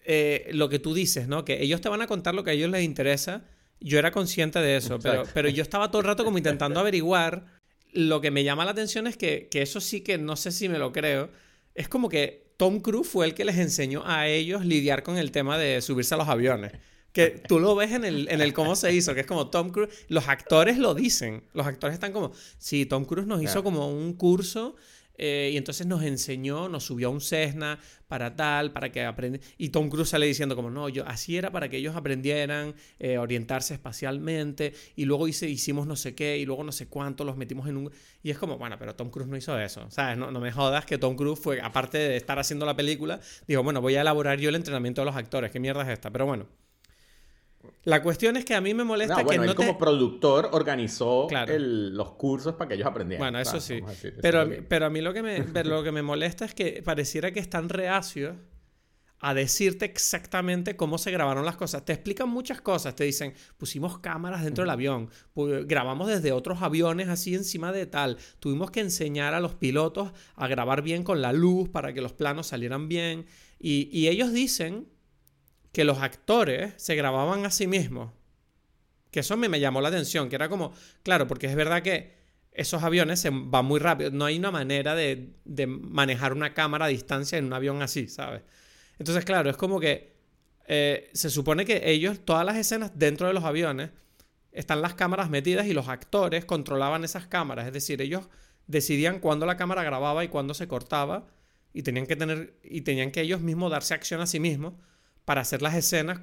[0.04, 1.46] eh, lo que tú dices, ¿no?
[1.46, 3.46] Que ellos te van a contar lo que a ellos les interesa.
[3.80, 7.46] Yo era consciente de eso, pero, pero yo estaba todo el rato como intentando averiguar.
[7.94, 10.68] Lo que me llama la atención es que, que eso sí que no sé si
[10.68, 11.30] me lo creo
[11.74, 15.30] es como que Tom Cruise fue el que les enseñó a ellos lidiar con el
[15.30, 16.72] tema de subirse a los aviones.
[17.14, 19.70] Que tú lo ves en el, en el cómo se hizo, que es como Tom
[19.70, 19.90] Cruise.
[20.08, 21.44] Los actores lo dicen.
[21.54, 24.76] Los actores están como, sí, Tom Cruise nos hizo como un curso
[25.24, 29.40] eh, y entonces nos enseñó, nos subió a un Cessna para tal, para que aprendan.
[29.56, 33.18] Y Tom Cruise sale diciendo como, no, yo, así era para que ellos aprendieran eh,
[33.18, 34.74] orientarse espacialmente.
[34.96, 37.76] Y luego hice, hicimos no sé qué, y luego no sé cuánto, los metimos en
[37.76, 37.92] un...
[38.24, 39.88] Y es como, bueno, pero Tom Cruise no hizo eso.
[39.92, 40.18] ¿Sabes?
[40.18, 43.62] No, no me jodas que Tom Cruise fue, aparte de estar haciendo la película, dijo,
[43.62, 45.52] bueno, voy a elaborar yo el entrenamiento de los actores.
[45.52, 46.10] ¿Qué mierda es esta?
[46.10, 46.48] Pero bueno.
[47.84, 52.12] La cuestión es que a mí me molesta que no él como productor organizó los
[52.12, 53.24] cursos para que ellos aprendieran.
[53.24, 53.80] Bueno, eso sí.
[54.20, 57.40] pero, pero a mí lo que, me, lo que me molesta es que pareciera que
[57.40, 58.34] están reacios
[59.22, 61.84] a decirte exactamente cómo se grabaron las cosas.
[61.84, 62.96] Te explican muchas cosas.
[62.96, 65.10] Te dicen, pusimos cámaras dentro del avión,
[65.64, 68.18] grabamos desde otros aviones así encima de tal.
[68.40, 72.12] Tuvimos que enseñar a los pilotos a grabar bien con la luz para que los
[72.12, 73.26] planos salieran bien.
[73.60, 74.88] Y, y ellos dicen
[75.72, 78.12] que los actores se grababan a sí mismos.
[79.10, 82.14] Que eso me, me llamó la atención, que era como, claro, porque es verdad que
[82.52, 84.10] esos aviones se van muy rápido.
[84.10, 88.08] No hay una manera de, de, manejar una cámara a distancia en un avión así,
[88.08, 88.42] ¿sabes?
[88.98, 90.12] Entonces, claro, es como que
[90.68, 93.90] eh, se supone que ellos, todas las escenas dentro de los aviones,
[94.52, 97.66] están las cámaras metidas y los actores controlaban esas cámaras.
[97.66, 98.28] Es decir, ellos
[98.66, 101.26] decidían cuándo la cámara grababa y cuándo se cortaba
[101.72, 104.74] y tenían que tener y tenían que ellos mismos darse acción a sí mismos
[105.24, 106.18] para hacer las escenas,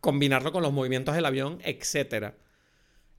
[0.00, 2.34] combinarlo con los movimientos del avión, etc.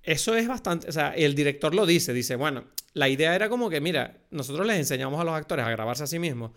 [0.04, 3.70] Eso es bastante, o sea, el director lo dice, dice, bueno, la idea era como
[3.70, 6.52] que, mira, nosotros les enseñamos a los actores a grabarse a sí mismos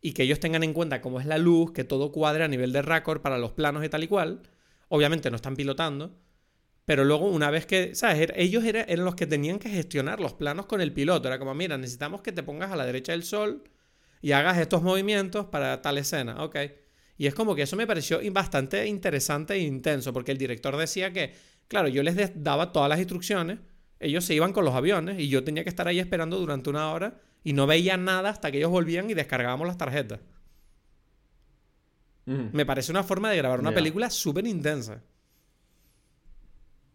[0.00, 2.72] y que ellos tengan en cuenta cómo es la luz, que todo cuadre a nivel
[2.72, 4.42] de récord para los planos y tal y cual.
[4.88, 6.16] Obviamente no están pilotando,
[6.84, 8.28] pero luego una vez que, ¿sabes?
[8.36, 11.28] Ellos eran los que tenían que gestionar los planos con el piloto.
[11.28, 13.64] Era como, mira, necesitamos que te pongas a la derecha del sol
[14.22, 16.44] y hagas estos movimientos para tal escena.
[16.44, 16.56] Ok.
[17.18, 21.12] Y es como que eso me pareció bastante interesante e intenso, porque el director decía
[21.12, 21.34] que,
[21.68, 23.58] claro, yo les daba todas las instrucciones,
[24.00, 26.92] ellos se iban con los aviones y yo tenía que estar ahí esperando durante una
[26.92, 30.20] hora y no veía nada hasta que ellos volvían y descargábamos las tarjetas.
[32.26, 35.00] Me parece una forma de grabar una película súper intensa.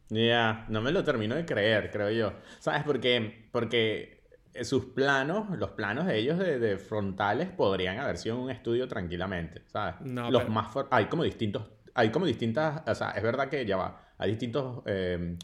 [0.10, 2.34] Ya, no me lo termino de creer, creo yo.
[2.60, 3.48] ¿Sabes por qué?
[3.50, 4.21] Porque
[4.64, 9.96] sus planos, los planos de ellos de, frontales podrían haber sido un estudio tranquilamente, ¿sabes?
[10.02, 13.78] No, los más hay como distintos, hay como distintas, o sea, es verdad que ya
[13.78, 15.38] va, hay distintos em,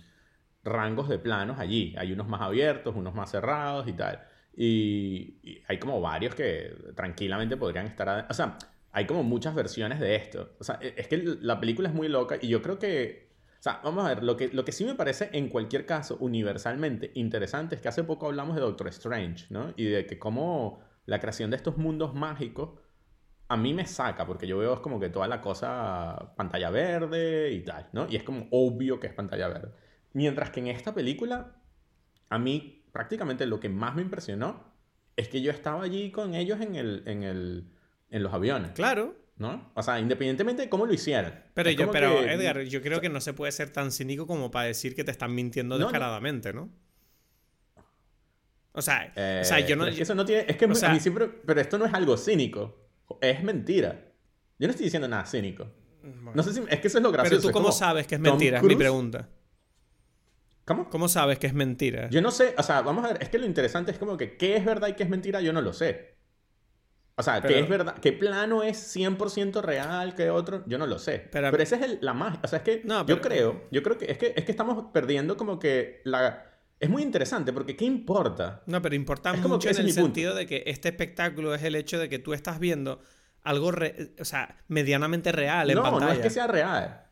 [0.64, 4.22] rangos de planos allí, hay unos más abiertos, unos más cerrados y tal,
[4.56, 8.58] y, hay como varios que tranquilamente podrían estar, o sea,
[8.92, 12.08] hay como muchas versiones de esto, o sea, e, es que la película es muy
[12.08, 13.27] loca y yo creo que
[13.70, 17.12] sea, vamos a ver, lo que, lo que sí me parece en cualquier caso universalmente
[17.16, 19.74] interesante es que hace poco hablamos de Doctor Strange, ¿no?
[19.76, 22.80] Y de que cómo la creación de estos mundos mágicos
[23.50, 27.52] a mí me saca, porque yo veo es como que toda la cosa pantalla verde
[27.52, 28.08] y tal, ¿no?
[28.10, 29.72] Y es como obvio que es pantalla verde.
[30.14, 31.56] Mientras que en esta película,
[32.30, 34.74] a mí prácticamente lo que más me impresionó
[35.16, 37.72] es que yo estaba allí con ellos en, el, en, el,
[38.10, 38.72] en los aviones.
[38.72, 39.16] Claro.
[39.38, 39.72] ¿No?
[39.76, 41.46] O sea, independientemente de cómo lo hicieran.
[41.54, 44.68] Pero, yo, pero Edgar, yo creo que no se puede ser tan cínico como para
[44.68, 46.70] decir que te están mintiendo descaradamente, ¿no?
[48.72, 49.88] O sea, o sea yo no...
[49.88, 50.46] Es que eso no tiene...
[50.48, 51.28] Es que a mí siempre...
[51.28, 52.90] Pero esto no es algo cínico.
[53.22, 54.14] Es mentira.
[54.60, 55.68] Yo no estoy diciendo nada cínico.
[56.34, 56.62] No sé si...
[56.70, 57.42] Es que eso es lo gracioso.
[57.42, 59.30] Pero tú cómo sabes que es mentira, es mi pregunta.
[60.66, 60.90] ¿Cómo?
[60.90, 62.10] ¿Cómo sabes que es mentira?
[62.10, 64.36] Yo no sé, o sea, vamos a ver, es que lo interesante es como que
[64.36, 66.17] qué es verdad y qué es mentira, yo no lo sé.
[67.20, 71.00] O sea, ¿qué es verdad, qué plano es 100% real, qué otro, yo no lo
[71.00, 71.28] sé.
[71.32, 72.40] Pero, pero esa es la magia.
[72.44, 75.36] O sea, es que yo creo, yo creo que es, que es que estamos perdiendo
[75.36, 76.44] como que la...
[76.80, 78.62] Es muy interesante porque ¿qué importa?
[78.68, 82.08] No, pero importa mucho en el sentido de que este espectáculo es el hecho de
[82.08, 83.02] que tú estás viendo
[83.42, 83.72] algo,
[84.20, 86.00] o sea, medianamente real en pantalla.
[86.00, 87.04] No, no es que sea real.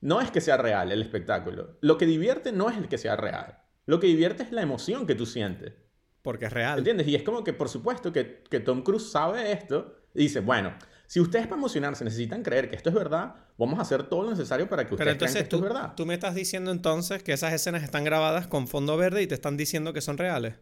[0.00, 1.78] No es que sea real el espectáculo.
[1.80, 3.62] Lo que divierte no es el que sea real.
[3.86, 5.74] Lo que divierte es la emoción que tú sientes.
[6.22, 6.78] Porque es real.
[6.78, 7.08] ¿Entiendes?
[7.08, 8.24] Y es como que, por supuesto, que,
[8.64, 10.74] Tom Cruise sabe esto y dice, bueno,
[11.06, 14.30] si ustedes para emocionarse necesitan creer que esto es verdad, vamos a hacer todo lo
[14.30, 15.94] necesario para que ustedes crean que esto es verdad.
[15.96, 19.34] Tú me estás diciendo entonces que esas escenas están grabadas con fondo verde y te
[19.34, 20.54] están diciendo que son reales.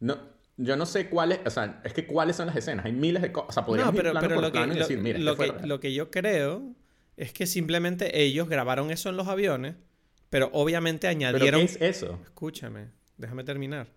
[0.00, 0.18] No,
[0.58, 2.84] yo no sé cuáles, o sea, es que cuáles son las escenas.
[2.84, 3.48] Hay miles de cosas.
[3.48, 6.10] O sea, podríamos no, pero, pero lo, que, decir, mira, lo, que, lo que yo
[6.10, 6.74] creo
[7.16, 9.76] es que simplemente ellos grabaron eso en los aviones,
[10.28, 11.60] pero obviamente añadieron...
[11.60, 12.18] ¿Pero qué es eso?
[12.24, 13.88] Escúchame, déjame terminar.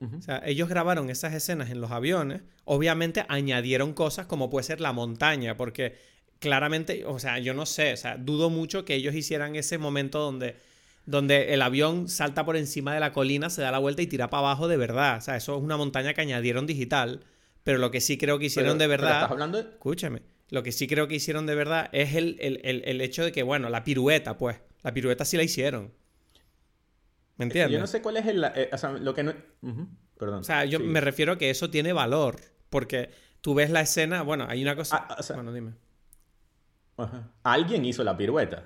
[0.00, 4.80] O sea, ellos grabaron esas escenas en los aviones, obviamente añadieron cosas como puede ser
[4.80, 5.96] la montaña, porque
[6.38, 10.20] claramente, o sea, yo no sé, o sea, dudo mucho que ellos hicieran ese momento
[10.20, 10.56] donde,
[11.04, 14.30] donde el avión salta por encima de la colina, se da la vuelta y tira
[14.30, 15.18] para abajo de verdad.
[15.18, 17.24] O sea, eso es una montaña que añadieron digital,
[17.64, 19.14] pero lo que sí creo que hicieron de verdad...
[19.14, 23.24] ¿estás hablando Escúchame, lo que sí creo que hicieron de verdad es el, el hecho
[23.24, 25.92] de que, bueno, la pirueta, pues, la pirueta sí la hicieron.
[27.38, 27.72] ¿Me entiendes?
[27.72, 28.44] Yo no sé cuál es el...
[28.44, 29.32] Eh, o sea, lo que no...
[30.18, 30.40] Perdón.
[30.40, 32.36] O sea, yo me refiero a que eso tiene valor.
[32.68, 34.22] Porque tú ves la escena...
[34.22, 35.06] Bueno, hay una cosa...
[35.08, 35.72] Ah, bueno, dime.
[37.44, 38.64] Alguien hizo la pirueta.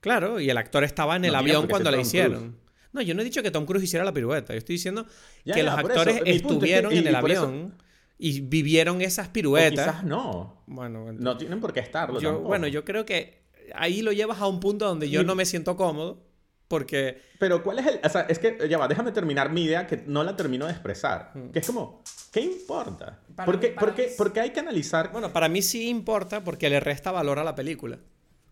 [0.00, 2.58] Claro, y el actor estaba en el avión cuando la hicieron.
[2.92, 4.52] No, yo no he dicho que Tom Cruise hiciera la pirueta.
[4.52, 5.06] Yo estoy diciendo
[5.44, 7.74] que los actores estuvieron en el avión
[8.18, 9.86] y vivieron esas piruetas.
[9.86, 10.62] quizás no.
[10.66, 12.40] Bueno, no tienen por qué estarlo.
[12.40, 15.76] bueno, yo creo que ahí lo llevas a un punto donde yo no me siento
[15.76, 16.26] cómodo.
[16.70, 17.20] Porque...
[17.40, 18.00] Pero ¿cuál es el...?
[18.04, 20.70] O sea, es que, ya va, déjame terminar mi idea que no la termino de
[20.70, 21.32] expresar.
[21.34, 21.50] Mm.
[21.50, 23.18] Que es como, ¿qué importa?
[23.44, 25.10] Porque, porque, porque hay que analizar...
[25.10, 27.98] Bueno, para mí sí importa porque le resta valor a la película.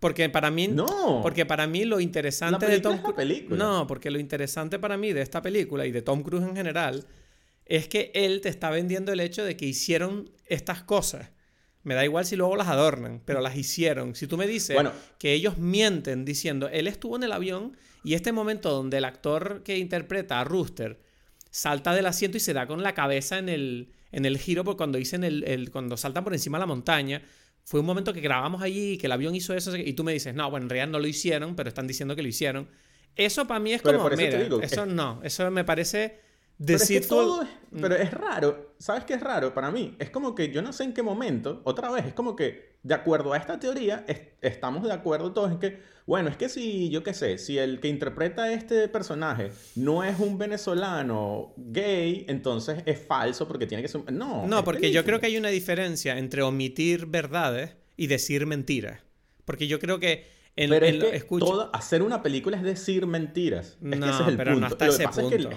[0.00, 0.66] Porque para mí...
[0.66, 1.20] No.
[1.22, 3.44] Porque para mí lo interesante de Tom Cruise...
[3.50, 7.06] No, porque lo interesante para mí de esta película y de Tom Cruise en general
[7.66, 11.30] es que él te está vendiendo el hecho de que hicieron estas cosas.
[11.84, 14.16] Me da igual si luego las adornan, pero las hicieron.
[14.16, 14.76] Si tú me dices
[15.18, 17.76] que ellos mienten diciendo, él estuvo en el avión
[18.08, 20.98] y este momento donde el actor que interpreta a Rooster
[21.50, 24.78] salta del asiento y se da con la cabeza en el, en el giro, porque
[24.78, 27.20] cuando dicen el, cuando saltan por encima de la montaña,
[27.64, 30.34] fue un momento que grabamos allí, que el avión hizo eso, y tú me dices,
[30.34, 32.66] no, bueno, en realidad no lo hicieron, pero están diciendo que lo hicieron.
[33.14, 36.18] Eso para mí es como, mira, eso no, eso me parece
[36.56, 37.80] decir todo mm.
[37.82, 39.96] pero es raro, ¿sabes qué es raro para mí?
[39.98, 42.94] Es como que yo no sé en qué momento, otra vez, es como que de
[42.94, 44.06] acuerdo a esta teoría,
[44.40, 47.80] estamos de acuerdo todos en que, bueno, es que si, yo qué sé, si el
[47.80, 53.88] que interpreta este personaje no es un venezolano gay, entonces es falso porque tiene que
[53.88, 54.10] ser...
[54.10, 59.02] No, no porque yo creo que hay una diferencia entre omitir verdades y decir mentiras.
[59.44, 60.24] Porque yo creo que
[60.68, 61.28] pero es que
[61.72, 63.76] hacer una película es decir mentiras.
[63.82, 64.60] Es que ese es el pero punto.
[64.60, 65.50] No hasta ese punto.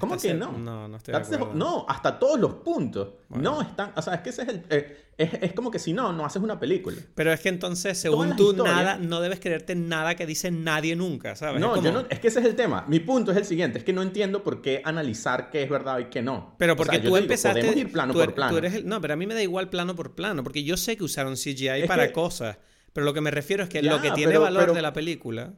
[0.00, 0.52] ¿Cómo que no?
[0.52, 1.14] No, no estoy
[1.54, 3.08] No, hasta todos los puntos.
[3.28, 3.92] No están.
[3.96, 4.64] O sea, es que ese es el.
[4.68, 6.96] Eh, es, como que si no, no haces una película.
[7.14, 11.34] Pero es que entonces, según tú, nada, no debes creerte nada que dice nadie nunca,
[11.36, 11.60] ¿sabes?
[11.60, 12.84] No, yo no, es que ese es el tema.
[12.86, 15.98] Mi punto es el siguiente: es que no entiendo por qué analizar qué es verdad
[16.00, 16.54] y qué no.
[16.58, 17.60] Pero porque tú empezaste.
[17.60, 18.60] podemos ir plano por plano.
[18.84, 21.34] no, pero a mí me da igual plano por plano, porque yo sé que usaron
[21.34, 22.58] CGI para cosas.
[22.96, 25.52] Pero lo que me refiero es que lo que tiene valor de la película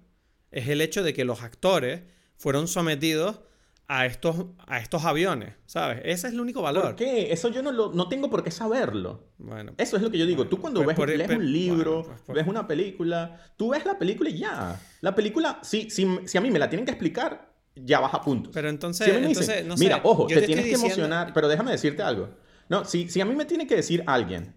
[0.50, 2.02] es el hecho de que los actores
[2.36, 3.42] fueron sometidos
[3.86, 6.00] a estos, a estos aviones, ¿sabes?
[6.02, 6.82] Ese es el único valor.
[6.82, 7.32] ¿Por qué?
[7.32, 9.28] Eso yo no, lo, no tengo por qué saberlo.
[9.38, 10.48] Bueno, Eso es lo que yo digo.
[10.48, 14.38] tú cuando ves, lees un libro, pues ves una película, tú ves la película y
[14.38, 14.76] ya.
[15.00, 18.52] La película, si, si, si a mí me la tienen que explicar, ya baja puntos.
[18.52, 22.30] Pero entonces, entonces no mira, ojo, te, tienes que emocionar, pero déjame decirte algo.
[22.68, 24.56] No, si, si a mí me tiene que decir alguien,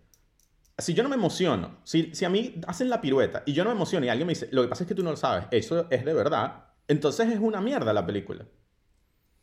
[0.82, 3.69] si yo no me emociono, si, si a mí hacen la pirueta y yo no
[3.69, 5.45] me emociono y alguien me dice, lo que pasa es que tú no lo sabes,
[5.51, 8.45] eso es de verdad, entonces es una mierda la película.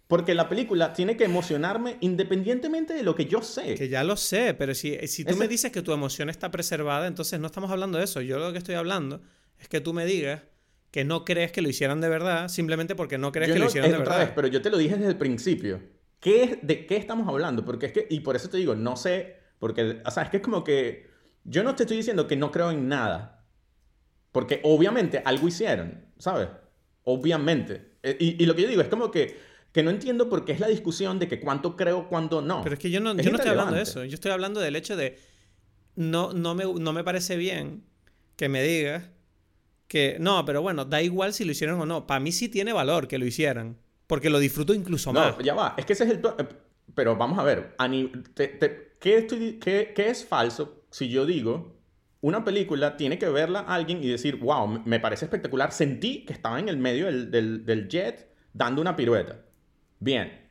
[0.09, 3.75] Porque la película tiene que emocionarme independientemente de lo que yo sé.
[3.75, 7.07] Que ya lo sé, pero si, si tú me dices que tu emoción está preservada,
[7.07, 8.23] entonces no estamos hablando de eso.
[8.23, 9.21] Yo lo que estoy hablando
[9.59, 10.43] es que tú me digas
[10.91, 13.93] que no crees que lo hicieran de verdad, simplemente porque no crees que lo hicieran
[13.93, 14.33] de verdad.
[14.35, 15.81] pero yo te lo dije desde el principio.
[16.21, 17.65] ¿Qué, ¿De qué estamos hablando?
[17.65, 20.39] Porque es que, y por eso te digo, no sé, porque, o sea, es que
[20.39, 21.07] es como que
[21.45, 23.39] yo no te estoy diciendo que no creo en nada.
[24.33, 26.49] Porque obviamente algo hicieron, ¿sabes?
[27.05, 27.97] Obviamente.
[28.03, 29.39] Eh, y, lo que yo digo es como que,
[29.73, 32.63] que no entiendo por qué es la discusión de que cuánto creo, cuánto no.
[32.63, 34.05] Pero es que yo no, yo no estoy hablando de eso.
[34.05, 35.19] Yo estoy hablando del hecho de.
[35.97, 37.85] No, no, me, no me parece bien
[38.37, 39.11] que me digas
[39.89, 40.19] que.
[40.21, 42.07] No, pero bueno, da igual si lo hicieron o no.
[42.07, 43.79] Para mí sí tiene valor que lo hicieran.
[44.07, 45.37] Porque lo disfruto incluso más.
[45.37, 45.75] No, ya va.
[45.77, 46.19] Es que ese es el.
[46.19, 46.47] Eh,
[46.95, 47.75] pero vamos a ver.
[49.01, 51.77] ¿qué, estoy, qué, ¿Qué es falso si yo digo,
[52.21, 56.59] una película tiene que verla alguien y decir, wow, me parece espectacular, sentí que estaba
[56.59, 59.45] en el medio del, jet dando una pirueta.
[60.01, 60.47] Bien.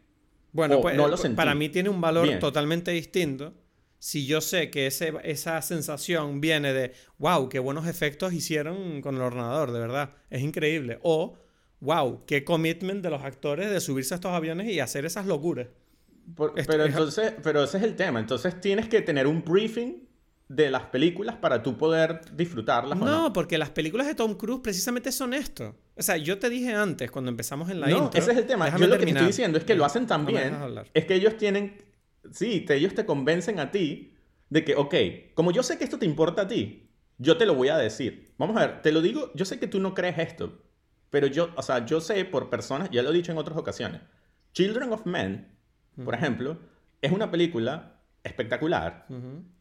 [0.51, 3.53] Bueno, pues, no lo eh, para mí tiene un valor totalmente distinto
[3.99, 9.15] si yo sé que ese, esa sensación viene de, wow, qué buenos efectos hicieron con
[9.15, 10.99] el ordenador, de verdad, es increíble.
[11.01, 11.37] O,
[11.79, 15.67] wow, qué commitment de los actores de subirse a estos aviones y hacer esas locuras.
[16.35, 18.19] pero entonces, pero ese es el tema.
[18.19, 20.06] Entonces tienes que tener un briefing
[20.47, 22.97] de las películas para tú poder disfrutarlas.
[22.97, 25.75] No, no, porque las películas de Tom Cruise precisamente son esto.
[25.95, 28.75] O sea, yo te dije antes, cuando empezamos en la no, ese es el tema.
[28.77, 30.55] Yo lo que te estoy diciendo es que lo hacen tan bien.
[30.93, 31.77] Es que ellos tienen...
[32.31, 34.13] Sí, ellos te convencen a ti
[34.49, 34.95] de que, ok,
[35.33, 38.33] como yo sé que esto te importa a ti, yo te lo voy a decir.
[38.37, 40.61] Vamos a ver, te lo digo, yo sé que tú no crees esto,
[41.09, 44.01] pero yo, o sea, yo sé por personas, ya lo he dicho en otras ocasiones,
[44.53, 45.55] Children of Men,
[46.03, 46.59] por ejemplo,
[47.01, 47.96] es una película
[48.27, 49.05] espectacular.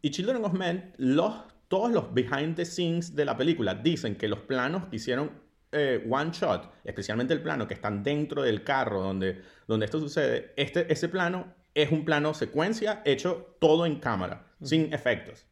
[0.03, 1.35] Y Children of Men, los,
[1.69, 5.31] todos los behind the scenes de la película dicen que los planos que hicieron
[5.73, 10.53] eh, one shot, especialmente el plano que están dentro del carro donde, donde esto sucede,
[10.57, 15.47] este, ese plano es un plano secuencia hecho todo en cámara, sin efectos.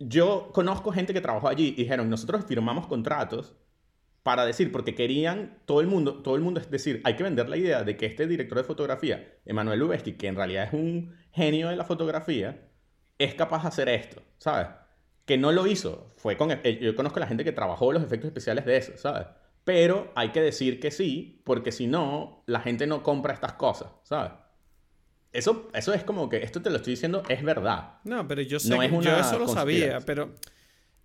[0.00, 3.54] Yo conozco gente que trabajó allí y dijeron, nosotros firmamos contratos
[4.24, 7.48] para decir, porque querían todo el mundo, todo el mundo es decir, hay que vender
[7.50, 11.14] la idea de que este director de fotografía, Emanuel Lubezki, que en realidad es un
[11.30, 12.70] genio de la fotografía,
[13.18, 14.68] es capaz de hacer esto, ¿sabes?
[15.26, 18.28] Que no lo hizo, fue con, yo conozco a la gente que trabajó los efectos
[18.28, 19.26] especiales de eso, ¿sabes?
[19.62, 23.90] Pero hay que decir que sí, porque si no, la gente no compra estas cosas,
[24.04, 24.32] ¿sabes?
[25.32, 27.98] Eso, eso es como que, esto te lo estoy diciendo, es verdad.
[28.04, 30.32] No, pero yo sé, no yo eso lo sabía, pero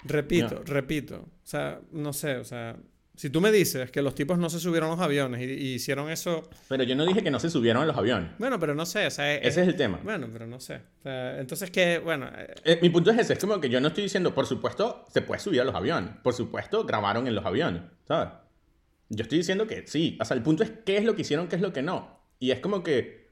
[0.06, 2.78] repito, repito, o sea, no sé, o sea,
[3.20, 6.10] si tú me dices que los tipos no se subieron a los aviones y, hicieron
[6.10, 6.50] eso...
[6.70, 8.32] Pero yo no dije que no se subieron a los aviones.
[8.38, 9.36] Bueno, pero no sé, o sea...
[9.36, 10.00] ese es el tema.
[10.06, 10.80] Bueno, pero no sé.
[11.04, 12.28] entonces que, bueno...
[12.28, 15.04] Eh, eh, mi punto es ese, es como que yo no estoy diciendo, por supuesto,
[15.12, 16.12] se puede subir a los aviones.
[16.24, 18.30] Por supuesto, grabaron en los aviones, ¿sabes?
[19.10, 20.18] Yo estoy diciendo que sí.
[20.22, 22.22] O sea, el punto es qué es lo que hicieron, qué es lo que no.
[22.40, 23.28] Y es como que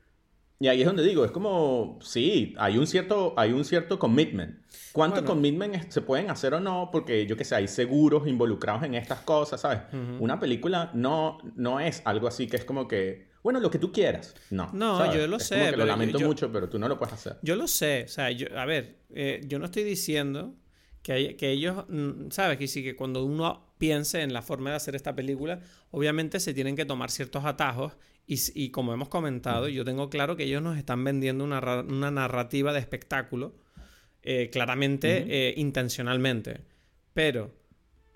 [0.60, 4.58] y ahí es donde digo, es como, sí, hay un cierto, hay un cierto commitment.
[4.92, 6.90] ¿Cuánto commitment se pueden hacer o no?
[6.92, 9.82] Porque yo qué sé, hay seguros involucrados en estas cosas, ¿sabes?
[10.20, 13.92] Una película no, no es algo así que es como que, bueno, lo que tú
[13.92, 14.34] quieras.
[14.50, 14.72] No.
[14.74, 15.72] No, yo lo sé.
[15.78, 17.38] lo lamento mucho, pero tú no lo puedes hacer.
[17.44, 18.06] Yo lo sé.
[18.06, 20.56] O sea, yo, a ver, eh, yo no estoy diciendo
[21.04, 22.58] que, que ellos, mm, ¿sabes?
[22.58, 25.60] Que sí, que cuando uno piense en la forma de hacer esta película,
[25.92, 27.94] obviamente se tienen que tomar ciertos atajos
[28.28, 32.12] y, y como hemos comentado, yo tengo claro que ellos nos están vendiendo una, una
[32.12, 33.56] narrativa de espectáculo,
[34.22, 36.60] eh, claramente, eh, intencionalmente.
[37.14, 37.56] Pero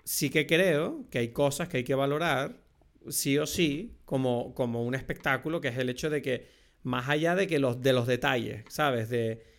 [0.04, 2.60] sí que creo que hay cosas que hay que valorar,
[3.08, 6.46] sí o sí, como, como un espectáculo, que es el hecho de que,
[6.82, 9.08] más allá de que los, de los detalles, ¿sabes?
[9.08, 9.51] De,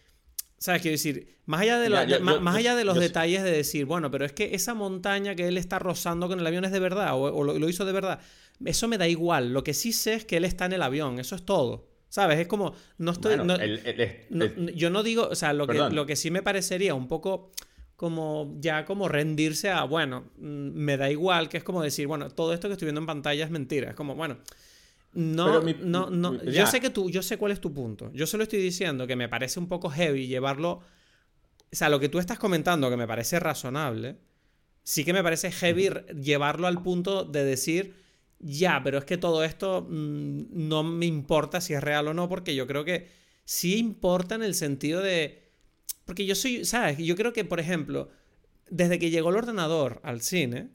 [0.64, 0.82] ¿Sabes?
[0.82, 1.90] Quiero decir, más allá de,
[2.22, 5.58] más, allá de los detalles de decir, bueno, pero es que esa montaña que él
[5.58, 8.22] está rozando con el avión es de verdad, o, lo, hizo de verdad,
[8.64, 9.52] eso me da igual.
[9.52, 11.90] Lo que sí sé es que él está en el avión, eso es todo.
[12.08, 12.40] ¿Sabes?
[12.40, 13.36] Es como, no estoy...
[14.74, 17.52] yo no digo, o sea, lo que, lo que sí me parecería un poco
[17.98, 22.30] como ya como rendirse a, bueno, mm, me da igual, que es como decir, bueno,
[22.30, 23.90] todo esto que estoy viendo en pantalla es mentira.
[23.90, 24.38] Es como, bueno,
[25.14, 26.44] no, no, no.
[26.44, 28.12] yo sé que tú, yo sé cuál es tu punto.
[28.14, 30.82] Yo solo estoy diciendo que me parece un poco heavy llevarlo.
[31.72, 34.18] O sea, lo que tú estás comentando, que me parece razonable,
[34.84, 35.90] sí que me parece heavy
[36.22, 37.96] llevarlo al punto de decir,
[38.40, 42.28] ya, pero es que todo esto mm, no me importa si es real o no,
[42.28, 43.08] porque yo creo que
[43.46, 45.44] sí importa en el sentido de.
[46.06, 46.98] Porque yo soy, ¿sabes?
[46.98, 48.10] Yo creo que, por ejemplo,
[48.70, 50.70] desde que llegó el ordenador al cine,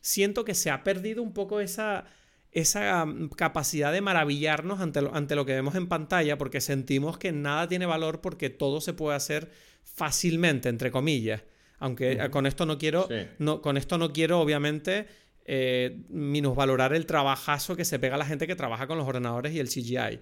[0.00, 2.04] siento que se ha perdido un poco esa
[2.52, 7.18] esa mm, capacidad de maravillarnos ante lo, ante lo que vemos en pantalla porque sentimos
[7.18, 9.50] que nada tiene valor porque todo se puede hacer
[9.82, 11.42] fácilmente, entre comillas.
[11.78, 15.06] Aunque eh, con esto no quiero, no, con esto no quiero obviamente
[15.44, 19.52] eh, minusvalorar el trabajazo que se pega a la gente que trabaja con los ordenadores
[19.52, 20.20] y el CGI.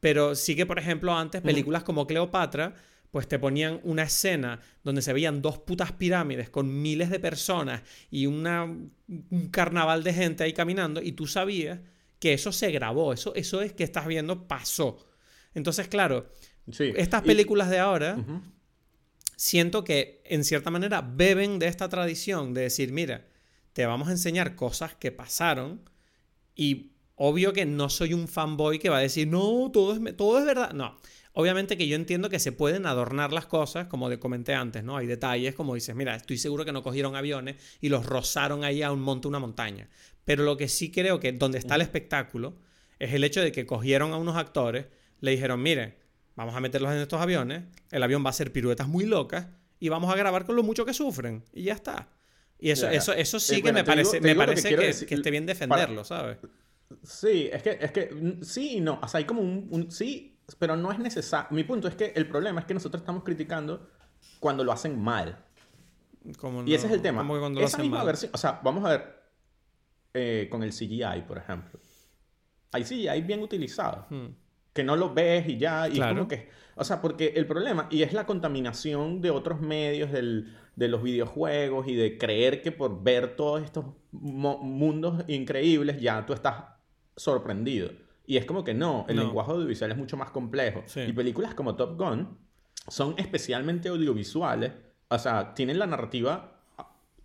[0.00, 2.74] Pero sí que, por ejemplo, antes películas como Cleopatra
[3.12, 7.82] pues te ponían una escena donde se veían dos putas pirámides con miles de personas
[8.10, 11.78] y una, un carnaval de gente ahí caminando y tú sabías
[12.18, 15.06] que eso se grabó, eso, eso es que estás viendo pasó.
[15.54, 16.30] Entonces, claro,
[16.66, 18.16] estas películas de ahora,
[19.36, 23.26] siento que en cierta manera beben de esta tradición de decir, mira,
[23.74, 25.82] te vamos a enseñar cosas que pasaron
[26.54, 30.38] y obvio que no soy un fanboy que va a decir, no, todo es, todo
[30.38, 30.72] es verdad.
[30.72, 30.96] No,
[31.34, 34.98] Obviamente que yo entiendo que se pueden adornar las cosas, como le comenté antes, ¿no?
[34.98, 38.82] Hay detalles como dices, mira, estoy seguro que no cogieron aviones y los rozaron ahí
[38.82, 39.88] a un monte, una montaña.
[40.24, 42.58] Pero lo que sí creo que donde está el espectáculo
[42.98, 44.86] es el hecho de que cogieron a unos actores,
[45.20, 45.96] le dijeron, mire,
[46.36, 49.46] vamos a meterlos en estos aviones, el avión va a hacer piruetas muy locas
[49.80, 51.44] y vamos a grabar con lo mucho que sufren.
[51.52, 52.10] Y ya está.
[52.58, 56.04] Y eso, eso, eso sí eh, que me parece, me parece que, esté bien defenderlo,
[56.04, 56.38] ¿sabes?
[57.02, 59.00] Sí, es que, es que mm, sí y no.
[59.02, 61.48] O sea, hay como un, un sí pero no es necesario.
[61.50, 63.88] Mi punto es que el problema es que nosotros estamos criticando
[64.40, 65.44] cuando lo hacen mal.
[66.66, 67.26] y ese es el tema.
[67.60, 69.22] Esa misma versión, o sea, vamos a ver
[70.14, 71.80] eh, con el CGI, por ejemplo.
[72.72, 74.06] Hay CGI bien utilizado.
[74.10, 74.28] Hmm.
[74.72, 76.48] Que no lo ves y ya, y como que...
[76.76, 81.02] O sea, porque el problema, y es la contaminación de otros medios, del, de los
[81.02, 86.64] videojuegos y de creer que por ver todos estos mundos increíbles ya tú estás
[87.16, 87.90] sorprendido.
[88.32, 90.82] Y es como que no, el lenguaje audiovisual es mucho más complejo.
[90.96, 92.38] Y películas como Top Gun
[92.88, 94.72] son especialmente audiovisuales,
[95.08, 96.58] o sea, tienen la narrativa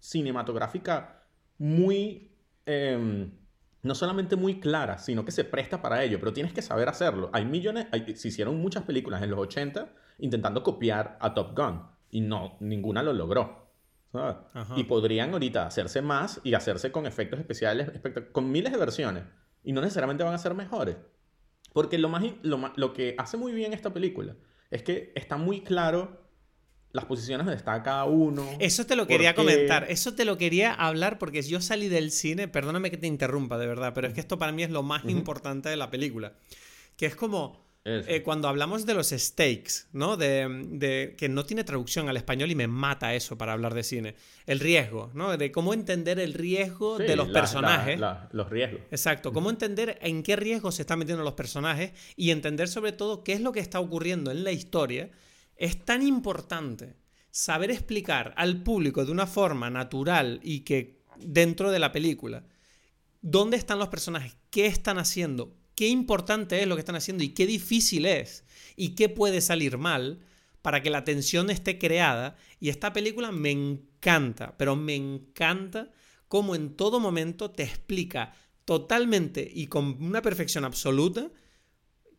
[0.01, 1.23] cinematográfica
[1.59, 2.33] muy...
[2.65, 3.31] Em,
[3.83, 7.29] no solamente muy clara, sino que se presta para ello, pero tienes que saber hacerlo.
[7.31, 9.87] Hay millones, se hicieron muchas películas en los 80
[10.17, 13.65] intentando copiar a Top Gun y no, ninguna lo logró.
[14.75, 17.91] Y podrían ahorita hacerse más y hacerse con efectos especiales,
[18.33, 19.23] con miles de versiones
[19.67, 20.95] y no necesariamente van a ser mejores.
[21.73, 24.37] Porque lo, más, lo, lo que hace muy bien esta película
[24.71, 26.25] es que está muy claro
[26.93, 28.47] las posiciones donde está cada uno.
[28.59, 32.47] Eso te lo quería comentar, eso te lo quería hablar porque yo salí del cine,
[32.47, 35.03] perdóname que te interrumpa de verdad, pero es que esto para mí es lo más
[35.03, 36.37] importante de la película.
[36.95, 40.17] Que es como, eh, cuando hablamos de los stakes, ¿no?
[40.17, 44.15] De, que no tiene traducción al español y me mata eso para hablar de cine.
[44.45, 45.37] El riesgo, ¿no?
[45.37, 47.97] De cómo entender el riesgo de los personajes.
[48.31, 48.81] los riesgos.
[48.91, 49.31] Exacto.
[49.31, 53.33] Cómo entender en qué riesgo se están metiendo los personajes y entender sobre todo qué
[53.33, 55.09] es lo que está ocurriendo en la historia.
[55.55, 56.97] Es tan importante
[57.31, 62.43] saber explicar al público de una forma natural y que dentro de la película
[63.21, 67.29] dónde están los personajes, qué están haciendo, qué importante es lo que están haciendo y
[67.29, 68.43] qué difícil es
[68.75, 70.19] y qué puede salir mal
[70.63, 72.35] para que la tensión esté creada.
[72.59, 75.91] Y esta película me encanta, pero me encanta
[76.27, 78.33] cómo en todo momento te explica
[78.65, 81.29] totalmente y con una perfección absoluta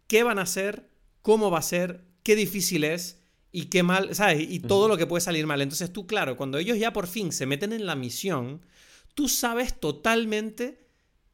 [0.07, 0.89] qué van a hacer,
[1.21, 4.49] cómo va a ser, qué difícil es y qué mal, ¿sabes?
[4.49, 5.61] Y todo lo que puede salir mal.
[5.61, 8.65] Entonces tú, claro, cuando ellos ya por fin se meten en la misión,
[9.15, 10.88] tú sabes totalmente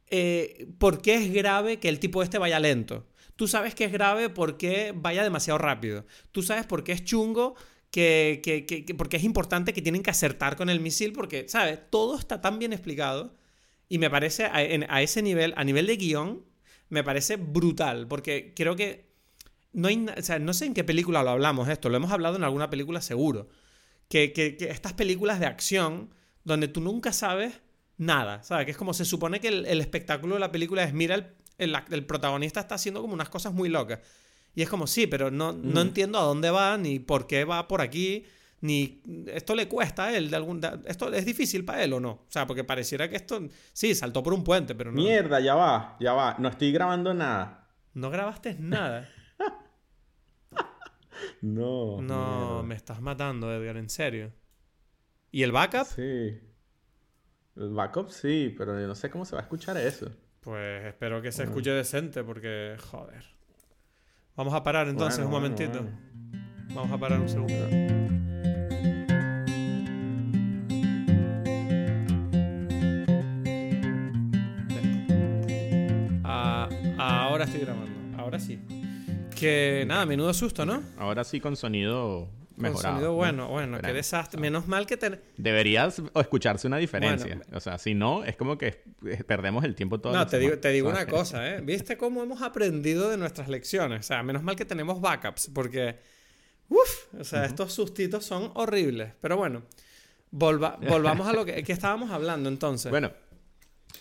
[0.09, 3.07] eh, por qué es grave que el tipo este vaya lento.
[3.36, 6.07] Tú sabes que es grave porque vaya demasiado rápido.
[6.30, 7.55] Tú sabes por qué es chungo
[7.90, 11.80] que, que, que, porque es importante que tienen que acertar con el misil, porque, ¿sabes?
[11.90, 13.34] Todo está tan bien explicado
[13.88, 16.44] y me parece a, ese nivel, a nivel de guion,
[16.88, 19.12] me parece brutal, porque creo que
[19.72, 22.36] no hay, o sea, no sé en qué película lo hablamos esto, lo hemos hablado
[22.36, 23.48] en alguna película seguro,
[24.09, 27.61] que estas películas de acción donde tú nunca sabes
[27.97, 28.64] nada, ¿sabes?
[28.64, 31.26] Que es como se supone que el, el espectáculo de la película es, mira, el,
[31.59, 34.01] el, el, protagonista está haciendo como unas cosas muy locas.
[34.55, 37.66] Y es como, sí, pero no, no entiendo a dónde va, ni por qué va
[37.66, 38.24] por aquí,
[38.61, 42.11] ni esto le cuesta a él, de algún, esto es difícil para él o no.
[42.11, 43.40] O sea, porque pareciera que esto,
[43.72, 44.97] sí, saltó por un puente, pero no.
[44.97, 47.68] Mierda, ya va, ya va, no estoy grabando nada.
[47.95, 49.09] No grabaste nada.
[51.42, 52.01] no.
[52.01, 52.62] No, mierda.
[52.62, 54.32] me estás matando, Edgar, en serio.
[55.32, 55.86] ¿Y el backup?
[55.86, 56.38] Sí.
[57.57, 60.11] El backup sí, pero yo no sé cómo se va a escuchar eso.
[60.40, 63.24] Pues espero que se escuche decente porque, joder.
[64.36, 65.82] Vamos a parar entonces Bueno, un momentito.
[65.82, 65.98] bueno.
[66.74, 67.55] Vamos a parar un segundo.
[76.24, 77.92] Ah, ahora estoy grabando.
[78.18, 78.59] Ahora sí.
[79.38, 80.82] Que nada, menudo susto, ¿no?
[80.98, 82.94] Ahora sí con sonido Mejorado.
[82.94, 83.16] sonido ¿no?
[83.16, 84.40] bueno, bueno, qué desastre.
[84.40, 85.20] Menos mal que ten...
[85.36, 87.36] Deberías escucharse una diferencia.
[87.36, 87.50] Bueno.
[87.57, 90.12] o sea, si no, es como que eh, perdemos el tiempo todo.
[90.12, 91.61] No, te digo, te digo una cosa, ¿eh?
[91.62, 94.00] ¿Viste cómo hemos aprendido de nuestras lecciones?
[94.00, 95.98] O sea, menos mal que tenemos backups, porque...
[96.68, 99.12] Uf, o sea, estos sustitos son horribles.
[99.20, 99.62] Pero bueno,
[100.30, 102.90] volva- volvamos a lo que, que estábamos hablando entonces.
[102.90, 103.12] Bueno,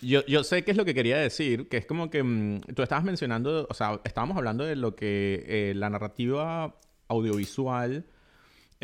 [0.00, 2.82] yo, yo sé qué es lo que quería decir, que es como que mm, tú
[2.82, 6.76] estabas mencionando, o sea, estábamos hablando de lo que eh, la narrativa
[7.08, 8.06] audiovisual.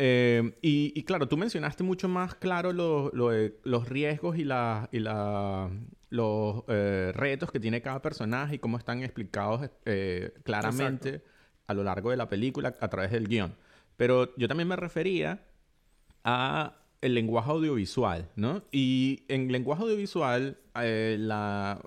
[0.03, 3.11] Eh, y, y claro, tú mencionaste mucho más claro lo-
[3.63, 5.69] los riesgos y, la, y la-
[6.09, 11.23] los eh, retos que tiene cada personaje y cómo están explicados eh, claramente
[11.67, 13.53] a lo largo de la película a través del guion.
[13.95, 15.45] Pero yo también me refería
[16.23, 18.63] a el lenguaje audiovisual, ¿no?
[18.71, 20.57] Y en lenguaje audiovisual,
[21.19, 21.79] la,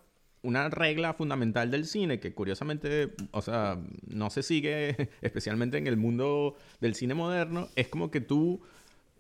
[0.44, 5.96] una regla fundamental del cine que curiosamente, o sea, no se sigue, especialmente en el
[5.96, 8.60] mundo del cine moderno, es como que tú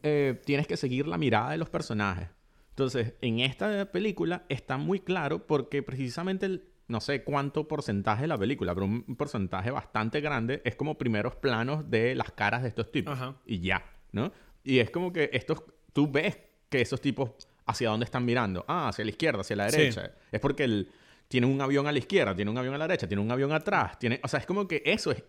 [0.02, 2.28] eh, tienes que seguir la mirada de los personajes.
[2.70, 8.28] Entonces, en esta película está muy claro porque precisamente el, no sé cuánto porcentaje de
[8.28, 12.68] la película, pero un porcentaje bastante grande es como primeros planos de las caras de
[12.68, 13.14] estos tipos.
[13.14, 13.36] Ajá.
[13.46, 14.32] Y ya, ¿no?
[14.64, 15.62] Y es como que estos,
[15.92, 17.30] tú ves que esos tipos
[17.66, 18.64] hacia dónde están mirando.
[18.68, 19.76] Ah, hacia la izquierda, hacia la Sí.
[19.78, 20.12] derecha.
[20.32, 20.90] Es porque el,
[21.28, 23.52] tiene un avión a la izquierda, tiene un avión a la derecha, tiene un avión
[23.52, 23.98] atrás.
[23.98, 25.22] Tiene, o sea, es como que eso es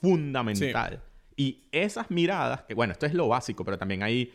[0.00, 1.02] fundamental.
[1.36, 4.32] Y esas miradas, que bueno, esto es lo básico, pero también hay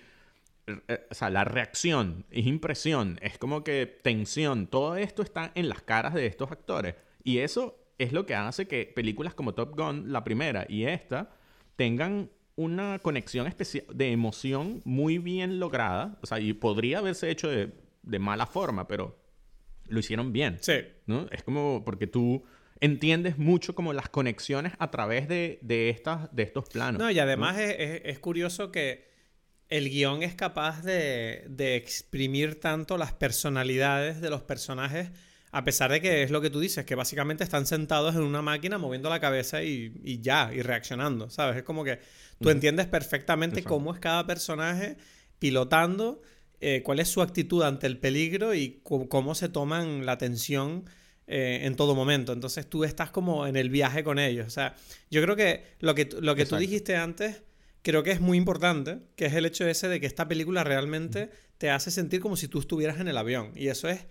[0.67, 5.69] eh, o sea, la reacción, es impresión, es como que tensión, todo esto está en
[5.69, 6.95] las caras de estos actores.
[7.23, 11.29] Y eso es lo que hace que películas como Top Gun, la primera y esta,
[11.75, 16.17] tengan una conexión especial de emoción muy bien lograda.
[16.21, 17.71] O sea, y podría haberse hecho de,
[18.01, 19.17] de mala forma, pero
[19.87, 20.57] lo hicieron bien.
[20.61, 20.73] Sí.
[21.05, 21.27] ¿no?
[21.31, 22.43] Es como porque tú
[22.79, 26.99] entiendes mucho como las conexiones a través de, de, estas, de estos planos.
[26.99, 29.07] No, y además es, es- es curioso que
[29.69, 35.09] el guion es capaz de, de exprimir tanto las personalidades de los personajes,
[35.51, 38.41] a pesar de que es lo que tú dices, que básicamente están sentados en una
[38.41, 41.55] máquina moviendo la cabeza y, y ya, y reaccionando, ¿sabes?
[41.57, 41.99] Es como que
[42.41, 43.75] tú entiendes perfectamente Exacto.
[43.75, 44.97] cómo es cada personaje
[45.39, 46.21] pilotando,
[46.67, 50.89] eh, cuál es su actitud ante el peligro y cómo se toman la tensión
[51.27, 52.33] eh, en todo momento.
[52.33, 54.47] Entonces tú estás como en el viaje con ellos.
[54.47, 54.75] O sea,
[55.11, 57.43] yo creo que lo que, lo que tú dijiste antes,
[57.83, 61.29] creo que es muy importante, que es el hecho ese de que esta película realmente
[61.59, 63.51] te hace sentir como si tú estuvieras en el avión.
[63.55, 64.07] Y eso es,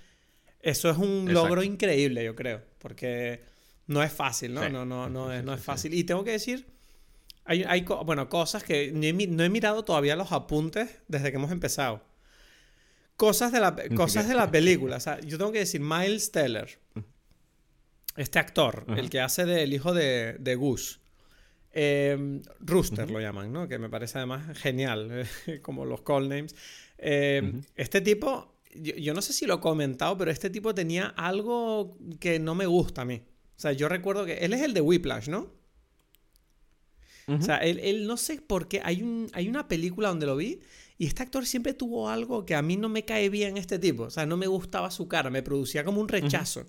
[0.61, 1.32] eso es un Exacto.
[1.32, 2.62] logro increíble, yo creo.
[2.78, 3.42] Porque
[3.88, 4.62] no es fácil, ¿no?
[4.62, 4.70] Sí.
[4.70, 5.92] No, no, no, Sí, es, no sí, es fácil.
[5.94, 6.68] Y tengo que decir,
[7.44, 11.36] hay, hay bueno, cosas que ni he no he mirado todavía los apuntes desde que
[11.38, 12.13] hemos empezado.
[13.16, 14.96] Cosas de la, cosas de la película.
[14.96, 16.78] O sea, yo tengo que decir, Miles Teller,
[18.16, 19.00] este actor, Ajá.
[19.00, 20.98] el que hace del hijo de, de Goose.
[21.76, 23.66] Eh, Rooster lo llaman, ¿no?
[23.66, 25.28] Que me parece además genial,
[25.62, 26.54] como los call names.
[26.98, 27.60] Eh.
[27.74, 31.96] Este tipo, yo, yo no sé si lo he comentado, pero este tipo tenía algo
[32.20, 33.22] que no me gusta a mí.
[33.56, 35.52] O sea, yo recuerdo que él es el de Whiplash, ¿no?
[37.26, 38.82] O sea, él, él no sé por qué.
[38.84, 40.60] Hay, un, hay una película donde lo vi
[40.97, 44.05] y este actor siempre tuvo algo que a mí no me cae bien este tipo.
[44.05, 46.66] O sea, no me gustaba su cara, me producía como un rechazo.